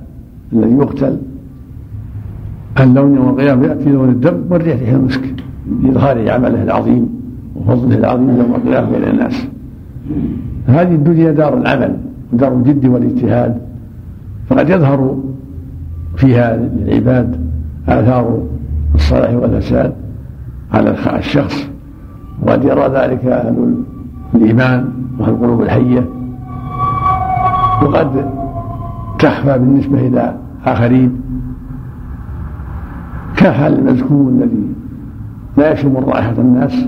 الذي 0.52 0.74
يقتل. 0.74 1.18
عن 2.76 2.94
لون 2.94 3.14
يوم 3.14 3.28
القيامة 3.28 3.66
يأتي 3.66 3.90
لون 3.90 4.08
الدم 4.08 4.42
والريح 4.50 4.80
ريح 4.80 4.88
المسك. 4.88 5.34
بإظهار 5.66 6.30
عمله 6.30 6.62
العظيم 6.62 7.08
وفضله 7.56 7.98
العظيم 7.98 8.28
يوم 8.28 8.54
القيامة 8.54 8.90
بين 8.90 9.04
الناس. 9.04 9.46
هذه 10.66 10.94
الدنيا 10.94 11.32
دار 11.32 11.58
العمل 11.58 11.96
ودار 12.32 12.52
الجد 12.52 12.86
والاجتهاد 12.86 13.58
فقد 14.48 14.70
يظهر 14.70 15.18
فيها 16.16 16.56
للعباد 16.56 17.40
آثار 17.88 18.42
الصلاح 18.94 19.30
والفساد 19.34 19.92
على 20.72 20.94
الشخص 21.18 21.68
وقد 22.42 22.64
يرى 22.64 22.88
ذلك 22.88 23.24
أهل 23.24 23.74
الإيمان 24.34 24.88
وأهل 25.18 25.30
القلوب 25.30 25.62
الحية 25.62 26.06
وقد 27.82 28.30
تخفى 29.18 29.58
بالنسبة 29.58 30.06
إلى 30.06 30.36
آخرين 30.66 31.20
كحال 33.36 33.78
المزكوم 33.78 34.28
الذي 34.28 34.66
لا 35.58 35.72
يشم 35.72 35.96
رائحة 35.96 36.34
الناس 36.38 36.86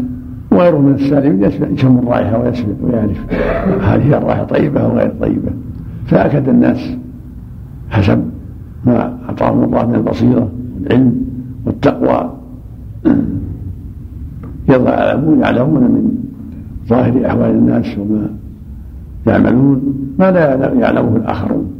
وغيره 0.50 0.78
من 0.78 0.94
السالمين 0.94 1.50
يشم 1.74 1.98
الرائحة 1.98 2.42
ويسمع 2.42 2.74
ويعرف 2.82 3.20
هل 3.82 4.00
هي 4.00 4.18
الرائحة 4.18 4.44
طيبة 4.44 4.80
أو 4.80 4.96
غير 4.96 5.12
طيبة. 5.20 5.50
فأكد 6.06 6.48
الناس 6.48 6.96
حسب 7.90 8.24
ما 8.84 9.18
أعطاهم 9.28 9.64
الله 9.64 9.86
من 9.86 9.94
البصيرة 9.94 10.50
والعلم 10.80 11.26
والتقوى. 11.66 12.32
يعلمون 14.68 15.40
يعلمون 15.40 15.80
من 15.80 16.18
ظاهر 16.88 17.26
أحوال 17.26 17.50
الناس 17.50 17.98
وما 17.98 18.30
يعملون 19.26 19.94
ما 20.18 20.30
لا 20.30 20.72
يعلمه 20.74 21.16
الآخرون. 21.16 21.70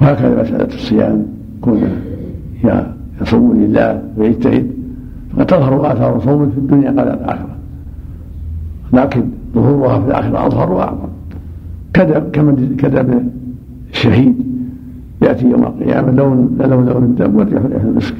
وهكذا 0.00 0.42
مسألة 0.42 0.74
الصيام 0.74 1.26
كون 1.60 1.82
يصوم 3.22 3.60
لله 3.60 4.02
ويجتهد 4.16 4.79
فقد 5.36 5.46
تظهر 5.46 5.92
آثار 5.92 6.20
صومه 6.20 6.50
في 6.50 6.58
الدنيا 6.58 6.90
قبل 6.90 7.00
الآخرة. 7.00 7.56
لكن 8.92 9.22
ظهورها 9.54 10.00
في 10.00 10.06
الآخرة 10.06 10.46
أظهر 10.46 10.72
وأعظم. 10.72 11.08
كذب 11.92 12.30
كمن 12.32 12.76
كذب 12.78 13.28
الشهيد 13.90 14.34
يأتي 15.22 15.50
يوم 15.50 15.62
القيامة 15.62 16.10
لون 16.12 16.56
لون 16.60 16.86
لون 16.86 17.04
الدم 17.04 17.36
والريح 17.36 17.62
ريح 17.62 17.82
المسك. 17.82 18.14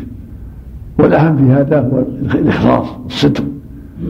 والأهم 0.98 1.36
في 1.36 1.42
هذا 1.42 1.80
هو 1.80 2.02
الإخلاص 2.34 2.86
الصدق. 3.06 3.44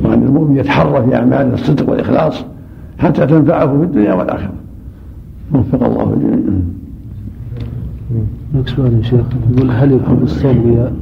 وأن 0.05 0.23
المؤمن 0.23 0.57
يتحرى 0.57 1.03
في 1.07 1.17
أعماله 1.17 1.55
الصدق 1.55 1.91
والإخلاص 1.91 2.45
حتى 2.99 3.27
تنفعه 3.27 3.79
في 3.79 3.85
الدنيا 3.85 4.15
والآخرة. 4.15 4.53
وفق 5.55 5.85
الله 5.85 6.15
الجميع. 6.15 6.61
لك 8.55 8.69
سؤال 8.69 8.95
يا 8.95 9.03
شيخ 9.03 9.27
يقول 9.57 9.71
هل 9.71 9.93
يكون 9.93 10.19
الصوم 10.23 10.63
رياء؟ 10.67 10.93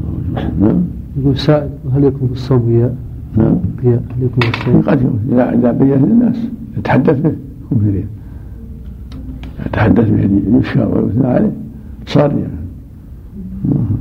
نعم. 0.61 0.98
يقول 1.19 1.37
سائل 1.37 1.69
هل 1.95 2.05
يكون 2.05 2.29
الصوم 2.33 2.69
رياء؟ 2.69 2.95
نعم. 3.37 3.57
رياء 3.85 4.03
هل 4.17 4.23
يكون 4.23 4.43
الصوم؟ 4.55 4.81
قد 4.81 5.01
يكون. 5.01 5.21
إذا 5.33 5.55
إذا 5.55 5.73
بين 5.73 6.05
للناس 6.05 6.37
يتحدث 6.79 7.21
به 7.21 7.33
يكون 7.65 7.79
في 7.85 7.91
رياء. 7.91 8.07
يتحدث 9.67 10.11
به 10.11 10.59
يشكر 10.59 10.99
ويثنى 10.99 11.27
عليه. 11.27 11.53
صار 12.07 12.35
رياء. 12.35 12.51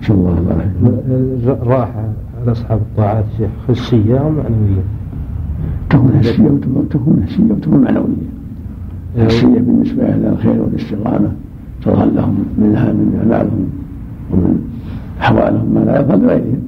نسأل 0.01 0.15
الله 0.15 0.37
العافية. 0.37 1.51
الراحة 1.61 2.05
على 2.41 2.51
أصحاب 2.51 2.77
الطاعات 2.77 3.25
شيخ 3.37 3.49
حسية 3.67 4.17
أو 4.17 4.29
معنوية؟ 4.29 4.83
تكون 5.89 6.11
حسية 6.19 6.49
وتكون 6.75 7.23
حسية 7.27 7.43
وتكون 7.43 7.81
معنوية. 7.81 8.27
حسية 9.25 9.59
بالنسبة 9.59 10.03
إلى 10.03 10.29
الخير 10.29 10.61
والاستقامة. 10.61 11.31
تظهر 11.83 12.05
لهم 12.05 12.45
منها 12.57 12.93
من 12.93 13.19
أعمالهم 13.21 13.69
ومن 14.31 14.59
أحوالهم 15.21 15.73
ما 15.73 15.79
لا 15.79 16.01
يظهر 16.01 16.17
لغيرهم. 16.17 16.61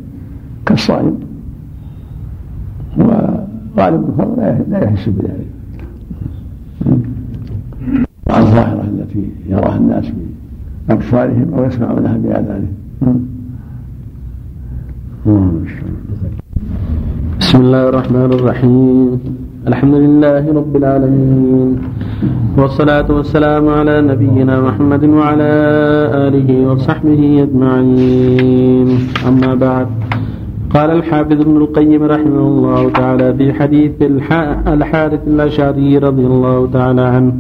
كالصائم. 0.70 1.16
وغالب 2.98 4.02
الفضل 4.10 4.36
لا 4.72 4.80
يحس 4.84 5.10
بذلك. 5.10 5.50
الظاهرة 8.38 8.84
التي 8.94 9.30
يراها 9.50 9.78
الناس 9.78 10.06
بأبصارهم 10.88 11.48
أو 11.54 11.64
يسمعونها 11.64 12.18
بآذانهم 12.18 12.74
بسم 17.40 17.58
الله 17.62 17.90
الرحمن 17.90 18.30
الرحيم. 18.40 19.20
الحمد 19.68 19.96
لله 19.96 20.44
رب 20.60 20.74
العالمين. 20.76 21.70
والصلاة 22.58 23.12
والسلام 23.12 23.66
على 23.70 24.02
نبينا 24.02 24.62
محمد 24.62 25.04
وعلى 25.04 25.52
آله 26.28 26.50
وصحبه 26.72 27.22
أجمعين. 27.44 28.88
أما 29.28 29.52
بعد. 29.56 29.88
قال 30.76 30.90
الحافظ 30.92 31.42
ابن 31.42 31.58
القيم 31.58 32.04
رحمه 32.04 32.46
الله 32.54 32.90
تعالى 32.90 33.34
في 33.34 33.54
حديث 33.54 33.92
الحارث 34.68 35.28
الأشعري 35.28 35.98
رضي 35.98 36.26
الله 36.26 36.68
تعالى 36.74 37.02
عنه. 37.02 37.34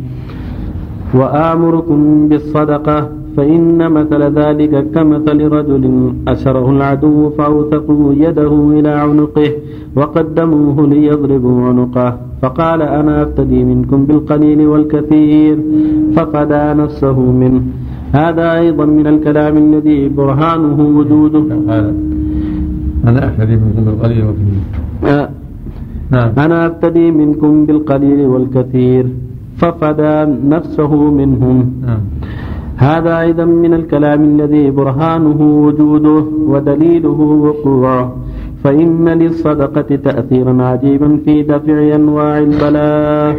وآمركم 1.13 2.27
بالصدقة 2.29 3.09
فإن 3.37 3.91
مثل 3.91 4.21
ذلك 4.39 4.91
كمثل 4.95 5.39
رجل 5.47 6.13
أسره 6.27 6.69
العدو 6.69 7.29
فأوثقوا 7.29 8.13
يده 8.13 8.53
إلى 8.79 8.89
عنقه 8.89 9.51
وقدموه 9.95 10.87
ليضربوا 10.87 11.61
عنقه. 11.67 12.17
فقال 12.41 12.81
أنا 12.81 13.23
أفتدي 13.23 13.63
منكم 13.63 14.05
بالقليل 14.05 14.67
والكثير 14.67 15.57
فقدى 16.15 16.81
نفسه 16.81 17.19
منه. 17.19 17.61
هذا 18.13 18.53
أيضا 18.53 18.85
من 18.85 19.07
الكلام 19.07 19.57
الذي 19.57 20.09
برهانه 20.09 20.79
وجوده. 20.97 21.43
أنا 23.09 23.19
أفتدي 23.27 23.55
منكم 23.55 23.81
بالقليل 23.85 24.23
والكثير. 24.27 24.63
نعم. 26.11 26.29
أنا 26.45 26.57
أفتدي 26.67 27.11
منكم 27.11 27.65
بالقليل 27.65 28.19
والكثير 28.33 29.05
ففدى 29.59 30.15
نفسه 30.55 30.91
منهم. 31.19 31.57
نعم. 31.87 32.01
هذا 32.77 33.13
أيضا 33.19 33.45
من 33.45 33.73
الكلام 33.73 34.21
الذي 34.23 34.71
برهانه 34.71 35.39
وجوده 35.65 36.25
ودليله 36.51 37.19
وقوعه 37.45 38.05
فإن 38.63 39.09
للصدقة 39.09 39.95
تأثيرا 39.95 40.63
عجيبا 40.63 41.19
في 41.25 41.43
دفع 41.43 41.95
أنواع 41.95 42.37
البلاء. 42.37 43.35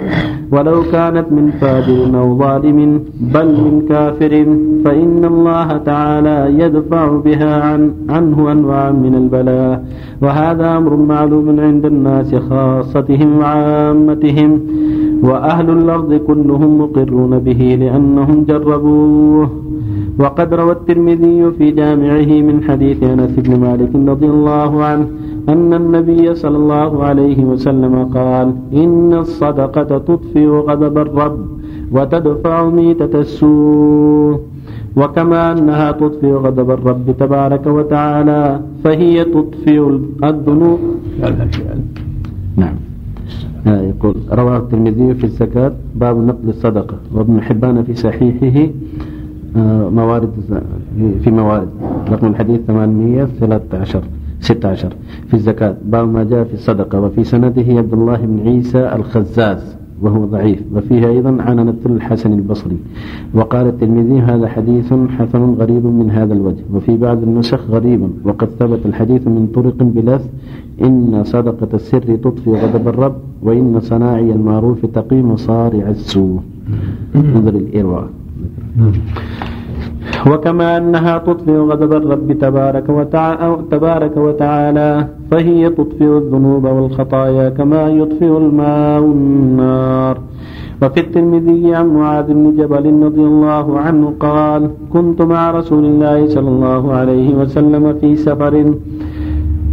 ولو 0.52 0.82
كانت 0.92 1.32
من 1.32 1.50
فاجر 1.60 2.18
أو 2.20 2.38
ظالم 2.38 3.00
بل 3.34 3.46
من 3.46 3.86
كافر 3.88 4.46
فإن 4.84 5.24
الله 5.24 5.76
تعالى 5.76 6.64
يدفع 6.64 7.16
بها 7.16 7.62
عن 7.62 7.92
عنه 8.08 8.52
أنواعا 8.52 8.90
من 8.90 9.14
البلاء. 9.14 9.84
وهذا 10.22 10.76
أمر 10.76 10.96
معلوم 10.96 11.60
عند 11.60 11.86
الناس 11.86 12.34
خاصتهم 12.34 13.38
وعامتهم. 13.38 14.60
وأهل 15.22 15.70
الأرض 15.70 16.14
كلهم 16.14 16.78
مقرون 16.78 17.38
به 17.38 17.76
لأنهم 17.80 18.44
جربوه. 18.48 19.50
وقد 20.20 20.54
روى 20.54 20.72
الترمذي 20.72 21.50
في 21.58 21.70
جامعه 21.70 22.30
من 22.48 22.56
حديث 22.68 23.02
أنس 23.02 23.30
بن 23.44 23.52
مالك 23.60 23.92
رضي 24.12 24.26
الله 24.26 24.84
عنه 24.84 25.06
أن 25.48 25.74
النبي 25.74 26.34
صلى 26.34 26.56
الله 26.56 27.04
عليه 27.04 27.44
وسلم 27.44 27.94
قال 28.14 28.46
إن 28.72 29.12
الصدقة 29.24 29.82
تطفئ 29.98 30.46
غضب 30.68 30.98
الرب 30.98 31.38
وتدفع 31.92 32.68
ميتة 32.68 33.20
السوء. 33.20 34.38
وكما 34.96 35.52
أنها 35.52 35.92
تطفئ 35.92 36.32
غضب 36.32 36.70
الرب 36.70 37.06
تبارك 37.18 37.66
وتعالى 37.66 38.60
فهي 38.84 39.24
تطفئ 39.24 39.98
الذنوب 40.24 40.78
نعم. 42.56 42.74
آه، 43.66 43.80
يقول 43.80 44.14
رواه 44.32 44.56
الترمذي 44.56 45.14
في 45.14 45.24
الزكاة 45.24 45.72
باب 45.94 46.16
نقل 46.26 46.48
الصدقة. 46.48 46.96
وابن 47.14 47.40
حبان 47.42 47.82
في 47.82 47.94
صحيحه 47.94 48.70
موارد 49.56 50.30
في 51.24 51.30
موارد. 51.30 51.68
رقم 52.10 52.26
الحديث 52.26 52.60
813 52.66 54.02
16 54.40 54.92
في 55.26 55.34
الزكاة. 55.34 55.76
باب 55.84 56.08
ما 56.08 56.24
جاء 56.24 56.44
في 56.44 56.54
الصدقة. 56.54 57.00
وفي 57.00 57.24
سنده 57.24 57.64
عبد 57.68 57.92
الله 57.92 58.16
بن 58.16 58.40
عيسى 58.48 58.92
الخزاز 58.94 59.76
وهو 60.02 60.24
ضعيف. 60.24 60.62
وفيه 60.74 61.08
أيضا 61.08 61.42
عن 61.42 61.60
نتل 61.60 61.92
الحسن 61.92 62.32
البصري. 62.32 62.76
وقال 63.34 63.66
الترمذي 63.66 64.20
هذا 64.20 64.48
حديث 64.48 64.92
حسن 65.18 65.54
غريب 65.54 65.86
من 65.86 66.10
هذا 66.10 66.34
الوجه. 66.34 66.64
وفي 66.74 66.96
بعض 66.96 67.22
النسخ 67.22 67.70
غريب. 67.70 68.08
وقد 68.24 68.48
ثبت 68.48 68.86
الحديث 68.86 69.26
من 69.26 69.48
طرق 69.54 69.82
بلفظ 69.82 70.26
إن 70.82 71.22
صدقة 71.24 71.68
السر 71.74 72.16
تطفي 72.16 72.50
غضب 72.50 72.88
الرب 72.88 73.14
وإن 73.42 73.80
صناعي 73.80 74.32
المعروف 74.32 74.86
تقي 74.86 75.22
مصارع 75.22 75.88
السوء. 75.88 76.40
نظر 77.14 77.54
الإرواء. 77.54 78.08
وكما 80.26 80.76
أنها 80.76 81.18
تطفئ 81.18 81.56
غضب 81.56 81.92
الرب 81.92 82.32
تبارك 82.32 82.88
وتعالى, 82.88 83.58
تبارك 83.70 84.16
وتعالى 84.16 85.06
فهي 85.30 85.70
تطفئ 85.70 86.18
الذنوب 86.18 86.64
والخطايا 86.64 87.48
كما 87.48 87.88
يطفئ 87.88 88.36
الماء 88.36 89.02
النار 89.02 90.18
وفي 90.82 91.00
الترمذي 91.00 91.74
عن 91.74 91.86
معاذ 91.86 92.26
بن 92.26 92.56
جبل 92.56 93.02
رضي 93.02 93.24
الله 93.32 93.78
عنه 93.78 94.14
قال 94.20 94.70
كنت 94.92 95.22
مع 95.22 95.50
رسول 95.50 95.84
الله 95.84 96.28
صلى 96.28 96.48
الله 96.48 96.92
عليه 96.92 97.34
وسلم 97.34 97.94
في 98.00 98.16
سفر 98.16 98.74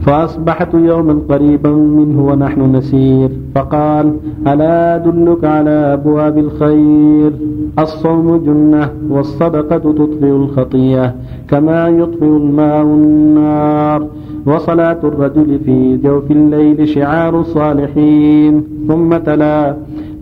فأصبحت 0.02 0.74
يوما 0.74 1.22
قريبا 1.30 1.72
منه 1.72 2.26
ونحن 2.28 2.76
نسير. 2.76 3.30
فقال 3.58 4.14
ألا 4.48 4.96
أدلك 4.96 5.44
على 5.44 5.70
أبواب 5.70 6.38
الخير؟ 6.38 7.32
الصوم 7.80 8.38
جنة 8.46 8.90
والصدقة 9.10 9.78
تطفئ 9.78 10.30
الخطيئة 10.30 11.14
كما 11.50 11.88
يطفئ 11.88 12.26
الماء 12.26 12.82
النار 12.82 14.08
وصلاة 14.46 14.98
الرجل 15.04 15.60
في 15.66 15.98
جوف 15.98 16.32
الليل 16.32 16.88
شعار 16.88 17.40
الصالحين. 17.40 18.64
ثم 18.88 19.18
تلا 19.18 19.76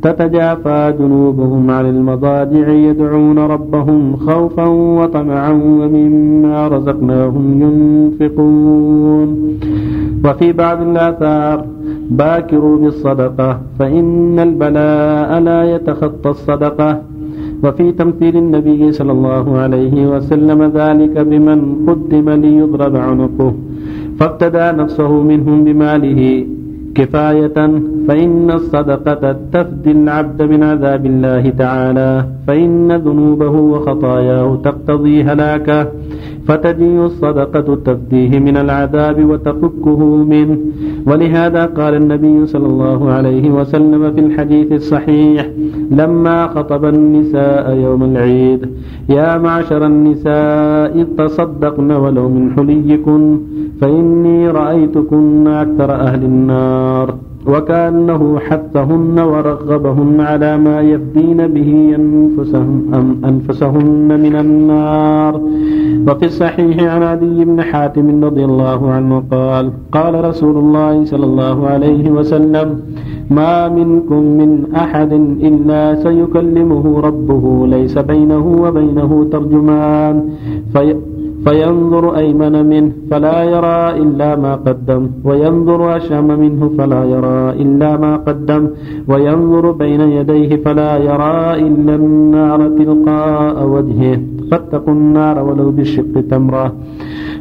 تتجافى 0.06 0.94
جنوبهم 1.00 1.72
عن 1.72 1.86
المضاجع 1.96 2.68
يدعون 2.70 3.40
ربهم 3.40 4.16
خوفا 4.16 4.68
وطمعا 5.00 5.54
ومما 5.80 6.68
رزقناهم 6.68 7.46
ينفقون. 7.64 9.30
وفي 10.26 10.48
بعض 10.62 10.82
الآثار 10.82 11.58
باكروا 12.10 12.78
بالصدقة 12.78 13.50
فإن 13.80 14.40
البلاء 14.48 15.30
لا 15.40 15.60
يتخطى 15.74 16.30
الصدقة. 16.30 16.90
وفي 17.64 17.92
تمثيل 17.92 18.38
النبي 18.38 18.92
صلى 18.92 19.12
الله 19.12 19.58
عليه 19.58 19.96
وسلم 20.14 20.60
ذلك 20.80 21.16
بمن 21.18 21.60
قدم 21.88 22.28
ليضرب 22.30 22.96
عنقه 22.96 23.54
فابتدى 24.20 24.66
نفسه 24.82 25.12
منهم 25.32 25.58
بماله. 25.64 26.22
كفاية 26.96 27.58
فإن 28.08 28.52
الصدقة 28.52 29.36
تفدي 29.54 29.92
العبد 29.92 30.42
من 30.42 30.64
عذاب 30.64 31.06
الله 31.06 31.50
تعالى 31.50 32.26
فإن 32.48 32.92
ذنوبه 32.92 33.50
وخطاياه 33.50 34.56
تقتضي 34.64 35.24
هلاكه. 35.24 35.88
فتجيء 36.48 37.06
الصدقة 37.06 37.76
تفديه 37.76 38.40
من 38.40 38.58
العذاب 38.58 39.26
وتفكه 39.30 40.00
منه. 40.34 40.58
ولهذا 41.08 41.66
قال 41.66 41.94
النبي 41.96 42.46
صلى 42.46 42.68
الله 42.68 43.12
عليه 43.12 43.52
وسلم 43.52 44.12
في 44.12 44.20
الحديث 44.20 44.72
الصحيح 44.72 45.50
لما 45.92 46.48
خطب 46.48 46.86
النساء 46.86 47.76
يوم 47.76 48.04
العيد 48.04 48.70
يا 49.10 49.38
معشر 49.38 49.86
النساء 49.86 51.04
تصدقن 51.18 51.92
ولو 51.92 52.30
من 52.30 52.52
حليكن 52.56 53.40
فإني 53.82 54.50
رأيتكن 54.50 55.48
أكثر 55.48 55.92
أهل 55.92 56.24
النار. 56.24 57.16
وكأنه 57.48 58.40
حثهن 58.40 59.20
ورغبهن 59.20 60.22
على 60.22 60.58
ما 60.58 60.82
يفدين 60.82 61.48
به 61.48 61.96
أنفسهم 61.96 62.72
أنفسهن 63.26 64.20
من 64.20 64.36
النار. 64.36 65.42
وفي 66.08 66.26
الصحيح 66.26 66.84
عن 66.94 67.04
عدي 67.04 67.46
بن 67.46 67.62
حاتم 67.62 68.24
رضي 68.24 68.46
الله 68.46 68.92
عنه 68.92 69.24
قال 69.32 69.72
قال 69.92 70.26
رسول 70.26 70.58
الله 70.58 71.06
صلى 71.06 71.26
الله 71.26 71.68
عليه 71.68 72.12
وسلم 72.12 72.68
ما 73.30 73.70
منكم 73.70 74.22
من 74.40 74.76
أحد 74.76 75.14
إلا 75.50 75.96
سيكلمه 75.96 77.00
ربه 77.00 77.68
ليس 77.68 77.98
بينه 77.98 78.46
وبينه 78.64 79.28
ترجمان 79.32 80.24
في 80.74 80.96
فينظر 81.44 82.18
أيمن 82.18 82.56
منه 82.66 82.92
فلا 83.12 83.44
يرى 83.44 83.82
إلا 84.04 84.36
ما 84.36 84.56
قدم 84.56 85.02
وينظر 85.24 85.98
أشأم 85.98 86.28
منه 86.40 86.62
فلا 86.78 87.04
يرى 87.04 87.50
إلا 87.64 87.98
ما 87.98 88.16
قدم 88.28 88.64
وينظر 89.08 89.72
بين 89.72 90.02
يديه 90.02 90.52
فلا 90.66 90.98
يرى 90.98 91.38
إلا 91.68 91.96
النار 91.96 92.60
تلقاء 92.78 93.68
وجهه. 93.68 94.20
فاتقوا 94.52 94.94
النار 94.94 95.36
ولو 95.44 95.72
بالشق 95.72 96.14
تمرة. 96.30 96.74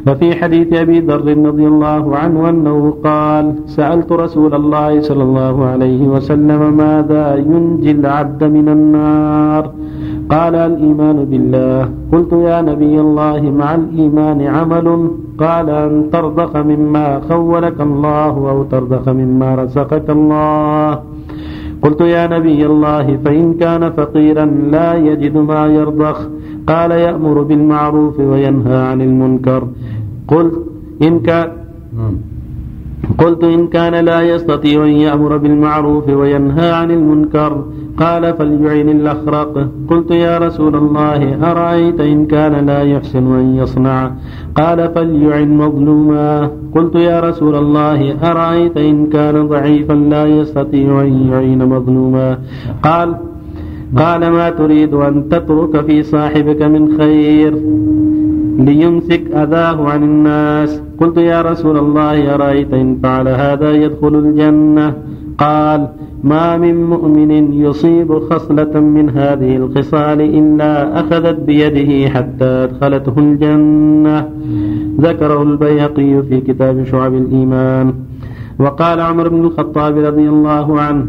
وفي 0.07 0.35
حديث 0.35 0.73
أبي 0.73 0.99
ذر 0.99 1.27
رضي 1.49 1.67
الله 1.67 2.15
عنه 2.15 2.49
أنه 2.49 2.93
قال 3.03 3.45
سألت 3.65 4.11
رسول 4.11 4.53
الله 4.53 5.01
صلى 5.01 5.23
الله 5.23 5.65
عليه 5.65 6.07
وسلم 6.07 6.61
ماذا 6.77 7.35
ينجي 7.35 7.91
العبد 7.91 8.43
من 8.43 8.69
النار؟ 8.69 9.63
قال 10.29 10.55
الإيمان 10.55 11.17
بالله. 11.25 11.89
قلت 12.11 12.31
يا 12.33 12.61
نبي 12.61 12.95
الله 12.99 13.41
مع 13.61 13.75
الإيمان 13.75 14.39
عمل. 14.41 14.87
قال 15.37 15.69
أن 15.69 16.09
ترضخ 16.13 16.51
مما 16.55 17.19
خولك 17.29 17.81
الله 17.81 18.33
أو 18.51 18.63
ترضخ 18.63 19.09
مما 19.09 19.55
رزقك 19.55 20.09
الله. 20.09 20.99
قلت 21.83 22.01
يا 22.01 22.27
نبي 22.27 22.65
الله 22.65 23.17
فإن 23.25 23.53
كان 23.53 23.83
فقيرا 23.97 24.45
لا 24.45 24.89
يجد 24.95 25.35
ما 25.37 25.67
يرضخ 25.67 26.17
قال 26.67 26.91
يأمر 26.91 27.41
بالمعروف 27.41 28.19
وينهى 28.19 28.77
عن 28.77 29.01
المنكر. 29.01 29.63
قلت 30.27 30.55
إن 31.01 31.19
كان 31.19 31.47
نعم. 31.97 32.34
قلت 33.17 33.43
إن 33.43 33.67
كان 33.67 34.05
لا 34.05 34.21
يستطيع 34.21 34.83
أن 34.83 34.89
يأمر 34.89 35.37
بالمعروف 35.37 36.09
وينهى 36.09 36.71
عن 36.71 36.91
المنكر 36.91 37.65
قال 37.97 38.33
فليعن 38.33 38.89
الأخرق. 38.89 39.69
قلت 39.89 40.11
يا 40.11 40.37
رسول 40.37 40.75
الله 40.75 41.51
أرأيت 41.51 41.99
إن 41.99 42.25
كان 42.25 42.65
لا 42.65 42.81
يحسن 42.81 43.39
أن 43.39 43.55
يصنع؟ 43.55 44.11
قال 44.55 44.89
فليعن 44.95 45.57
مظلوما. 45.57 46.51
قلت 46.75 46.95
يا 46.95 47.19
رسول 47.19 47.55
الله 47.55 48.31
أرأيت 48.31 48.77
إن 48.77 49.07
كان 49.07 49.47
ضعيفا 49.47 49.93
لا 49.93 50.25
يستطيع 50.25 51.01
أن 51.01 51.29
يعين 51.31 51.65
مظلوما؟ 51.65 52.37
قال 52.83 53.15
قال 53.97 54.29
ما 54.29 54.49
تريد 54.49 54.93
أن 54.93 55.29
تترك 55.29 55.85
في 55.85 56.03
صاحبك 56.03 56.61
من 56.61 56.97
خير 56.97 57.53
ليمسك 58.59 59.14
أذاه 59.35 59.89
عن 59.89 60.03
الناس. 60.03 60.81
قلت 60.99 61.17
يا 61.17 61.41
رسول 61.41 61.77
الله 61.77 62.35
أرأيت 62.35 62.73
إن 62.73 62.99
فعل 63.03 63.27
هذا 63.27 63.71
يدخل 63.71 64.15
الجنة؟ 64.15 64.93
قال 65.37 65.87
ما 66.23 66.57
من 66.57 66.83
مؤمن 66.83 67.53
يصيب 67.53 68.19
خصلة 68.19 68.79
من 68.79 69.09
هذه 69.09 69.55
الخصال 69.55 70.21
إلا 70.21 70.99
أخذت 70.99 71.39
بيده 71.39 72.09
حتى 72.09 72.45
أدخلته 72.45 73.13
الجنة. 73.17 74.29
ذكره 75.01 75.43
البيهقي 75.43 76.23
في 76.23 76.41
كتاب 76.41 76.83
شعب 76.83 77.13
الإيمان. 77.13 77.93
وقال 78.59 78.99
عمر 78.99 79.29
بن 79.29 79.45
الخطاب 79.45 79.97
رضي 79.97 80.29
الله 80.29 80.79
عنه 80.79 81.05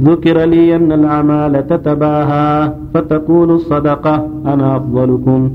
ذكر 0.00 0.44
لي 0.44 0.76
أن 0.76 0.92
الأعمال 0.92 1.66
تتباهى 1.66 2.72
فتقول 2.94 3.50
الصدقة 3.50 4.28
أنا 4.46 4.76
أفضلكم. 4.76 5.50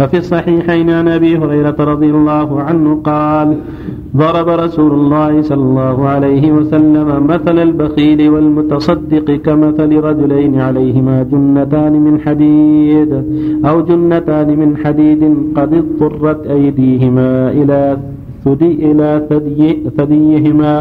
وفي 0.00 0.16
الصحيحين 0.16 0.90
عن 0.90 1.08
أبي 1.08 1.38
هريرة 1.38 1.76
رضي 1.78 2.10
الله 2.10 2.62
عنه 2.62 3.00
قال 3.04 3.56
ضرب 4.16 4.48
رسول 4.48 4.92
الله 4.92 5.42
صلى 5.42 5.62
الله 5.62 6.08
عليه 6.08 6.52
وسلم 6.52 7.26
مثل 7.26 7.58
البخيل 7.58 8.30
والمتصدق 8.30 9.30
كمثل 9.30 9.96
رجلين 9.96 10.60
عليهما 10.60 11.22
جنتان 11.22 11.92
من 11.92 12.20
حديد 12.20 13.24
أو 13.64 13.80
جنتان 13.80 14.58
من 14.58 14.76
حديد 14.76 15.22
قد 15.56 15.74
اضطرت 15.74 16.46
أيديهما 16.46 17.50
إلى 17.50 17.96
ثدي 18.44 18.92
إلى 18.92 19.26
ثدي 19.30 19.90
ثديهما 19.96 20.74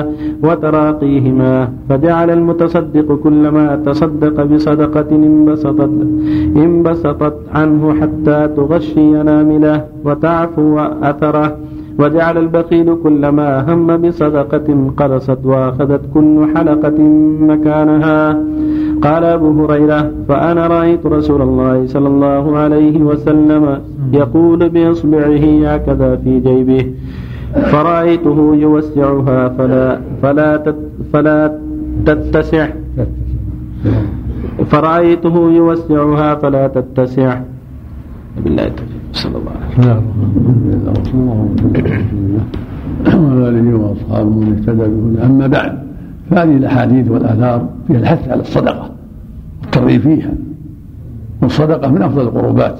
وتراقيهما 0.43 1.69
فجعل 1.89 2.29
المتصدق 2.29 3.15
كلما 3.23 3.75
تصدق 3.85 4.43
بصدقة 4.43 5.09
انبسطت 5.11 5.91
انبسطت 6.55 7.35
عنه 7.53 7.93
حتى 8.01 8.47
تغشي 8.55 9.11
نامله 9.11 9.85
وتعفو 10.05 10.79
أثره 10.79 11.57
وجعل 11.99 12.37
البخيل 12.37 12.95
كلما 13.03 13.73
هم 13.73 13.97
بصدقة 13.97 14.91
قرصت 14.97 15.39
وأخذت 15.45 16.01
كل 16.13 16.47
حلقة 16.55 16.99
مكانها. 17.39 18.19
قال 19.01 19.23
أبو 19.23 19.65
هريرة 19.65 20.11
فأنا 20.27 20.67
رأيت 20.67 21.05
رسول 21.05 21.41
الله 21.41 21.85
صلى 21.85 22.07
الله 22.07 22.57
عليه 22.57 23.03
وسلم 23.03 23.79
يقول 24.13 24.69
بإصبعه 24.69 25.45
هكذا 25.73 26.15
في 26.15 26.39
جيبه 26.39 26.85
فرأيته 27.53 28.55
يوسعها 28.55 29.49
فلا 29.49 29.99
فلا 30.21 30.63
فلا 31.13 31.59
تتسع. 32.05 32.67
فرأيته 34.69 35.51
يوسعها 35.51 36.35
فلا 36.35 36.67
تتسع. 36.67 37.41
بالله 38.43 38.67
التوفيق 38.67 38.99
صلى 39.13 39.37
الله 39.37 39.51
عليه 39.51 39.77
وسلم 39.77 40.03
وعلى 43.05 43.59
اله 43.59 43.77
واصحابه 43.77 44.29
من 44.29 44.53
اهتدى 44.53 44.85
بهدى 44.87 45.25
أما 45.25 45.47
بعد 45.47 45.79
فهذه 46.29 46.57
الأحاديث 46.57 47.11
والآثار 47.11 47.69
فيها 47.87 47.97
الحث 47.97 48.29
على 48.29 48.41
الصدقة 48.41 48.89
والترغيب 49.61 50.01
فيها. 50.01 50.31
والصدقة 51.41 51.91
من 51.91 52.01
أفضل 52.01 52.21
القربات 52.21 52.79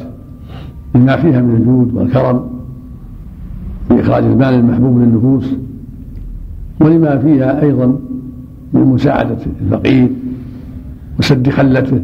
لما 0.96 1.16
فيها 1.16 1.42
من 1.42 1.56
الجود 1.56 1.94
والكرم. 1.94 2.59
في 3.90 4.00
اخراج 4.02 4.24
المال 4.24 4.54
المحبوب 4.54 5.00
للنفوس 5.00 5.46
ولما 6.80 7.18
فيها 7.18 7.62
أيضا 7.62 7.86
من 8.74 8.82
مساعدة 8.82 9.38
الفقير 9.62 10.10
وسد 11.20 11.50
خلته 11.50 12.02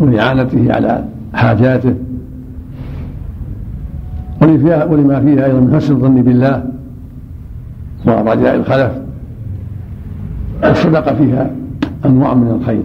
وإعانته 0.00 0.72
على 0.74 1.04
حاجاته 1.34 1.94
ولما 4.42 5.20
فيها 5.20 5.46
أيضا 5.46 5.60
من 5.60 5.74
حسن 5.74 5.94
الظن 5.94 6.22
بالله 6.22 6.64
ورجاء 8.06 8.54
الخلف 8.56 8.92
الصدقة 10.64 11.14
فيها 11.14 11.50
أنواع 12.04 12.34
من 12.34 12.50
الخير. 12.60 12.82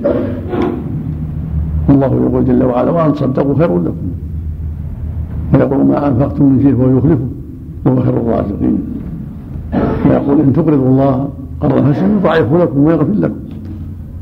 والله 1.89 2.07
يقول 2.07 2.45
جل 2.45 2.63
وعلا 2.63 2.91
وأن 2.91 3.13
تصدقوا 3.13 3.57
خير 3.57 3.79
لكم. 3.79 3.95
ويقول 5.53 5.85
ما 5.85 6.07
أنفقتم 6.07 6.45
من 6.45 6.61
شيء 6.61 6.75
فهو 6.75 6.97
يخلفه 6.97 7.27
وهو 7.85 8.01
خير 8.01 8.17
الرازقين 8.17 8.77
ويقول 10.05 10.39
إن 10.39 10.53
تقرضوا 10.53 10.89
الله 10.89 11.29
قرضا 11.61 11.93
حسنا 11.93 12.13
يضاعفه 12.13 12.57
لكم 12.57 12.79
ويغفر 12.79 13.13
لكم. 13.13 13.35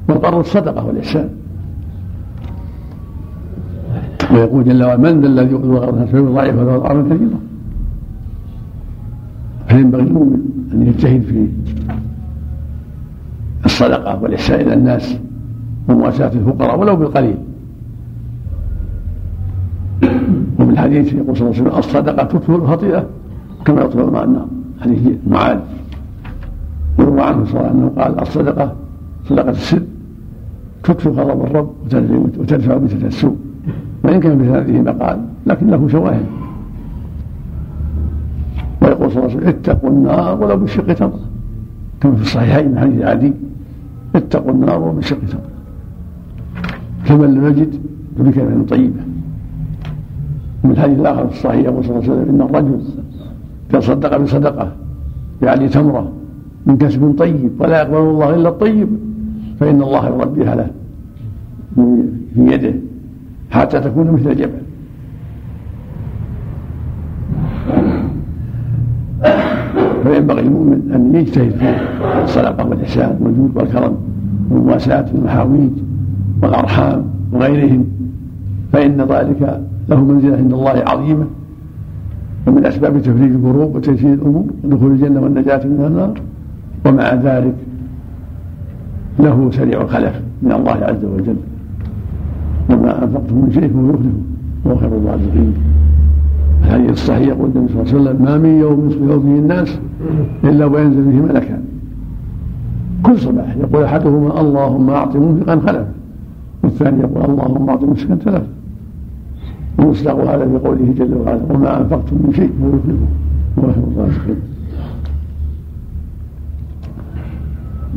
والقرض 0.09 0.37
الصدقة 0.37 0.85
والإحسان. 0.85 1.29
ويقول 4.31 4.63
جل 4.63 4.83
وعلا 4.83 4.97
من 4.97 5.21
ذا 5.21 5.27
الذي 5.27 5.51
يقرض 5.51 5.77
قرضا 5.77 6.05
حسنا 6.05 6.19
يضاعفه 6.19 6.63
له 6.63 6.75
أضعافا 6.75 7.01
كثيرة 7.01 7.39
فينبغي 9.67 10.01
المؤمن 10.01 10.39
أن 10.73 10.87
يجتهد 10.87 11.21
في 11.21 11.47
الصدقة 13.65 14.23
والإحسان 14.23 14.59
إلى 14.61 14.73
الناس 14.73 15.17
ومواساة 15.89 16.31
الفقراء 16.33 16.79
ولو 16.79 16.95
بالقليل. 16.95 17.37
وفي 20.59 20.69
الحديث 20.69 21.13
يقول 21.13 21.37
صلى 21.37 21.47
الله 21.47 21.59
عليه 21.59 21.69
وسلم 21.69 21.79
الصدقة 21.79 22.23
تطفئ 22.23 22.55
الخطيئة. 22.55 23.05
كما 23.65 23.85
الماء 23.85 24.23
النار 24.23 24.47
حديث 24.81 25.17
معاذ 25.27 25.59
يروى 26.99 27.21
عنه 27.21 27.45
صلى 27.45 27.59
الله 27.59 27.69
عليه 27.69 27.79
وسلم 27.79 27.89
قال 27.89 28.21
الصدقة 28.21 28.73
صدقة 29.29 29.49
السر. 29.49 29.81
تطفئ 30.83 31.09
غضب 31.09 31.41
الرب 31.45 31.69
وتدفع 32.39 32.77
بسة 32.77 33.07
السوء. 33.07 33.35
وإن 34.03 34.19
كان 34.19 34.37
مثل 34.37 34.49
هذه 34.49 34.81
مقال 34.81 35.19
لكن 35.47 35.67
له 35.67 35.87
شواهد. 35.87 36.25
ويقول 38.81 39.11
صلى 39.11 39.17
الله 39.17 39.29
عليه 39.29 39.37
وسلم 39.37 39.47
اتقوا 39.47 39.89
النار 39.89 40.43
ولو 40.43 40.57
بشق 40.57 40.93
تمرة 40.93 41.19
كما 42.01 42.15
في 42.15 42.21
الصحيحين 42.21 42.71
من 42.71 42.79
حديث 42.79 43.01
عدي 43.01 43.33
اتقوا 44.15 44.51
النار 44.51 44.79
ولو 44.79 44.91
بشق 44.91 45.17
تمرة 45.19 45.51
فمن 47.03 47.33
لم 47.33 47.47
يجد 47.47 47.79
فبكلمة 48.19 48.65
طيبة. 48.65 49.01
ومن 50.63 50.71
الحديث 50.71 50.99
الآخر 50.99 51.27
في 51.27 51.33
الصحيح 51.33 51.65
يقول 51.65 51.83
صلى 51.83 51.99
الله 51.99 52.03
عليه 52.03 52.21
وسلم 52.21 52.35
إن 52.35 52.41
الرجل 52.41 52.81
تصدق 53.69 54.17
بصدقة 54.17 54.71
يعني 55.41 55.67
تمرة 55.67 56.11
من 56.65 56.77
كسب 56.77 57.15
طيب 57.17 57.51
ولا 57.59 57.81
يقبل 57.81 57.97
الله 57.97 58.35
إلا 58.35 58.49
الطيب. 58.49 58.87
فإن 59.59 59.81
الله 59.81 60.05
يربيها 60.07 60.55
له 60.55 60.67
في 61.75 62.53
يده 62.53 62.73
حتى 63.51 63.79
تكون 63.79 64.11
مثل 64.11 64.31
الجبل. 64.31 64.61
فينبغي 70.03 70.41
المؤمن 70.41 70.91
أن 70.95 71.15
يجتهد 71.15 71.51
في 71.51 71.75
الصدقة 72.23 72.69
والإحسان 72.69 73.17
والجود 73.21 73.51
والكرم 73.55 73.97
ومواساة 74.51 75.05
المحاويج 75.15 75.71
والأرحام 76.43 77.05
وغيرهم. 77.31 77.85
فإن 78.73 79.01
ذلك 79.01 79.61
له 79.89 80.03
منزلة 80.03 80.37
عند 80.37 80.53
الله 80.53 80.83
عظيمة. 80.87 81.25
ومن 82.47 82.65
أسباب 82.65 83.01
تفريج 83.01 83.31
الكروب 83.31 83.75
وتيسير 83.75 84.13
الأمور 84.13 84.45
ودخول 84.63 84.91
الجنة 84.91 85.21
والنجاة 85.21 85.67
من 85.67 85.85
النار 85.87 86.21
ومع 86.85 87.13
ذلك 87.13 87.55
له 89.19 89.51
سريع 89.51 89.81
الخلف 89.81 90.21
من 90.41 90.51
الله 90.51 90.71
عز 90.71 91.05
وجل. 91.05 91.35
وما 92.69 93.03
أنفقتم 93.03 93.35
من 93.35 93.51
شيء 93.51 93.67
فهو 93.67 93.89
يخلفه 93.89 94.19
وهو 94.65 94.77
خير 94.77 94.89
الرازقين. 94.97 95.53
الحديث 96.63 96.89
الصحيح 96.91 97.27
يقول 97.27 97.49
النبي 97.55 97.73
صلى 97.73 97.81
الله 97.81 97.93
عليه 97.93 98.01
وسلم 98.01 98.23
ما 98.25 98.37
من 98.37 98.59
يوم 98.59 98.89
يصبح 98.89 99.23
فيه 99.23 99.39
الناس 99.39 99.79
إلا 100.43 100.65
وينزل 100.65 101.11
فيه 101.11 101.21
ملكان 101.21 101.61
كل 103.03 103.19
صباح 103.19 103.55
يقول 103.55 103.83
أحدهما 103.83 104.41
اللهم 104.41 104.89
اعط 104.89 105.15
منفقا 105.15 105.55
خلفا 105.55 105.87
والثاني 106.63 106.99
يقول 106.99 107.25
اللهم 107.25 107.69
اعط 107.69 107.83
مسكا 107.83 108.15
ثلاثا 108.15 108.47
ومصدق 109.77 110.15
هذا 110.15 110.45
في 110.45 110.57
قوله 110.67 110.93
جل 110.97 111.13
وعلا 111.13 111.41
وما 111.49 111.81
أنفقتم 111.81 112.15
من 112.15 112.33
شيء. 112.33 112.51
وهو 113.57 113.71
خير 113.71 113.83
الرازقين 113.83 114.35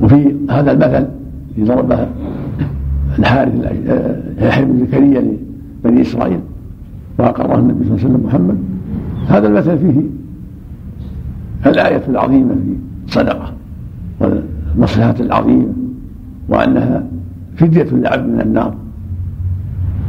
وفي 0.02 0.34
هذا 0.50 0.72
المثل 0.72 1.08
الذي 1.58 1.64
ضربه 1.64 2.06
الحارث 3.18 3.54
يحيى 4.38 4.64
بن 4.64 4.86
زكريا 4.86 5.36
لبني 5.84 6.00
إسرائيل 6.00 6.40
وأقره 7.18 7.58
النبي 7.58 7.84
صلى 7.84 7.96
الله 7.96 8.04
عليه 8.04 8.14
وسلم 8.14 8.26
محمد. 8.26 8.58
هذا 9.28 9.48
المثل 9.48 9.78
فيه 9.78 10.00
الآية 11.66 12.02
العظيمة 12.08 12.54
في 12.54 12.76
الصدقة 13.06 13.52
والمصلحة 14.20 15.14
العظيمة 15.20 15.72
وأنها 16.48 17.04
فدية 17.56 17.86
للعبد 17.92 18.28
من 18.28 18.40
النار. 18.40 18.74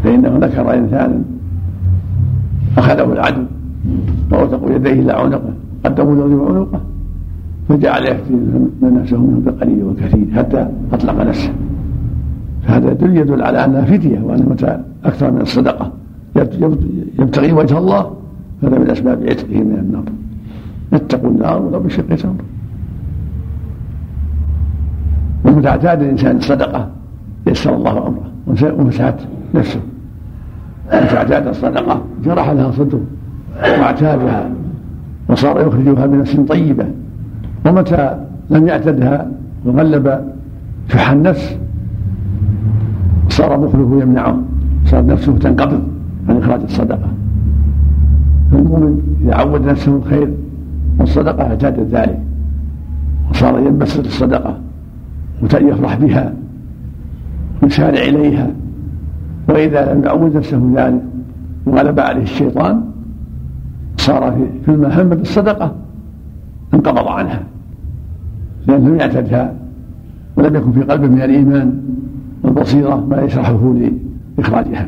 فإنه 0.04 0.38
ذكر 0.42 0.74
إنسانا 0.74 1.22
أخذه 2.78 3.14
العدو 3.14 3.44
وأوثقوا 4.32 4.70
يديه 4.70 4.94
إلى 4.94 5.12
عنقه 5.12 5.54
قدموا 5.86 6.16
له 6.16 6.46
عنقه 6.46 6.82
فجعل 7.70 8.06
يفتي 8.06 8.34
نفسه 8.84 9.18
منه 9.18 9.40
بالقليل 9.46 9.84
والكثير 9.84 10.26
حتى 10.36 10.68
أطلق 10.94 11.24
نفسه. 11.24 11.54
فهذا 12.64 12.92
يدل 12.92 13.42
على 13.42 13.66
أنها 13.66 13.82
فدية 13.82 14.20
وأن 14.20 14.46
متى 14.50 14.80
أكثر 15.06 15.32
من 15.32 15.42
الصدقة. 15.42 15.92
يبتغي 17.20 17.54
وجه 17.54 17.78
الله 17.78 18.12
هذا 18.64 18.80
من 18.80 18.90
أسباب 18.90 19.24
عتقه 19.24 19.58
من 19.58 19.78
النار. 19.80 20.04
اتقوا 20.94 21.30
النار 21.30 21.62
ولو 21.62 21.80
بشق 21.80 22.16
تمر. 22.16 22.34
ومتى 25.46 25.68
اعتاد 25.68 26.02
الإنسان 26.02 26.38
الصدقه 26.38 26.90
يسر 27.48 27.76
الله 27.76 28.08
أمره 28.08 28.32
ومسعت 28.80 29.20
نفسه. 29.56 29.80
متى 30.94 31.18
اعتاد 31.18 31.48
الصدقه 31.48 32.02
جرح 32.26 32.50
لها 32.50 32.72
صدره 32.72 33.02
واعتادها 33.64 34.50
وصار 35.30 35.68
يخرجها 35.68 36.06
بنفس 36.06 36.36
طيبة. 36.36 36.86
ومتى 37.66 38.16
لم 38.50 38.68
يعتدها 38.68 39.32
وغلب 39.66 40.22
شح 40.90 41.12
النفس 41.12 41.58
صار 43.30 43.60
مخلفه 43.60 44.02
يمنعه 44.02 44.42
صار 44.86 45.06
نفسه 45.06 45.38
تنقبض 45.38 45.84
عن 46.30 46.38
إخراج 46.38 46.62
الصدقة. 46.62 47.10
فالمؤمن 48.52 49.02
إذا 49.24 49.36
عود 49.36 49.66
نفسه 49.66 49.96
الخير 49.96 50.30
والصدقة 51.00 51.44
اعتاد 51.44 51.80
ذلك. 51.80 52.20
وصار 53.30 53.60
ينبسط 53.60 54.06
الصدقة 54.06 54.58
ويفرح 55.42 55.98
بها 55.98 56.34
ويسارع 57.64 58.02
إليها. 58.02 58.48
وإذا 59.52 59.94
لم 59.94 60.04
يعود 60.04 60.36
نفسه 60.38 60.72
ذلك 60.76 61.02
وغلب 61.66 62.00
عليه 62.00 62.24
الشيطان 62.24 62.84
صار 63.98 64.32
في 64.32 64.72
كل 64.72 64.78
ما 64.78 65.02
هم 65.02 65.10
بالصدقة 65.10 65.76
انقبض 66.74 67.08
عنها 67.08 67.44
لأنه 68.68 68.90
لم 68.90 68.96
يعتدها 68.96 69.54
ولم 70.36 70.56
يكن 70.56 70.72
في 70.72 70.82
قلبه 70.82 71.08
من 71.08 71.22
الإيمان 71.22 71.82
والبصيرة 72.44 73.06
ما 73.10 73.22
يشرحه 73.22 73.76
لإخراجها. 74.38 74.88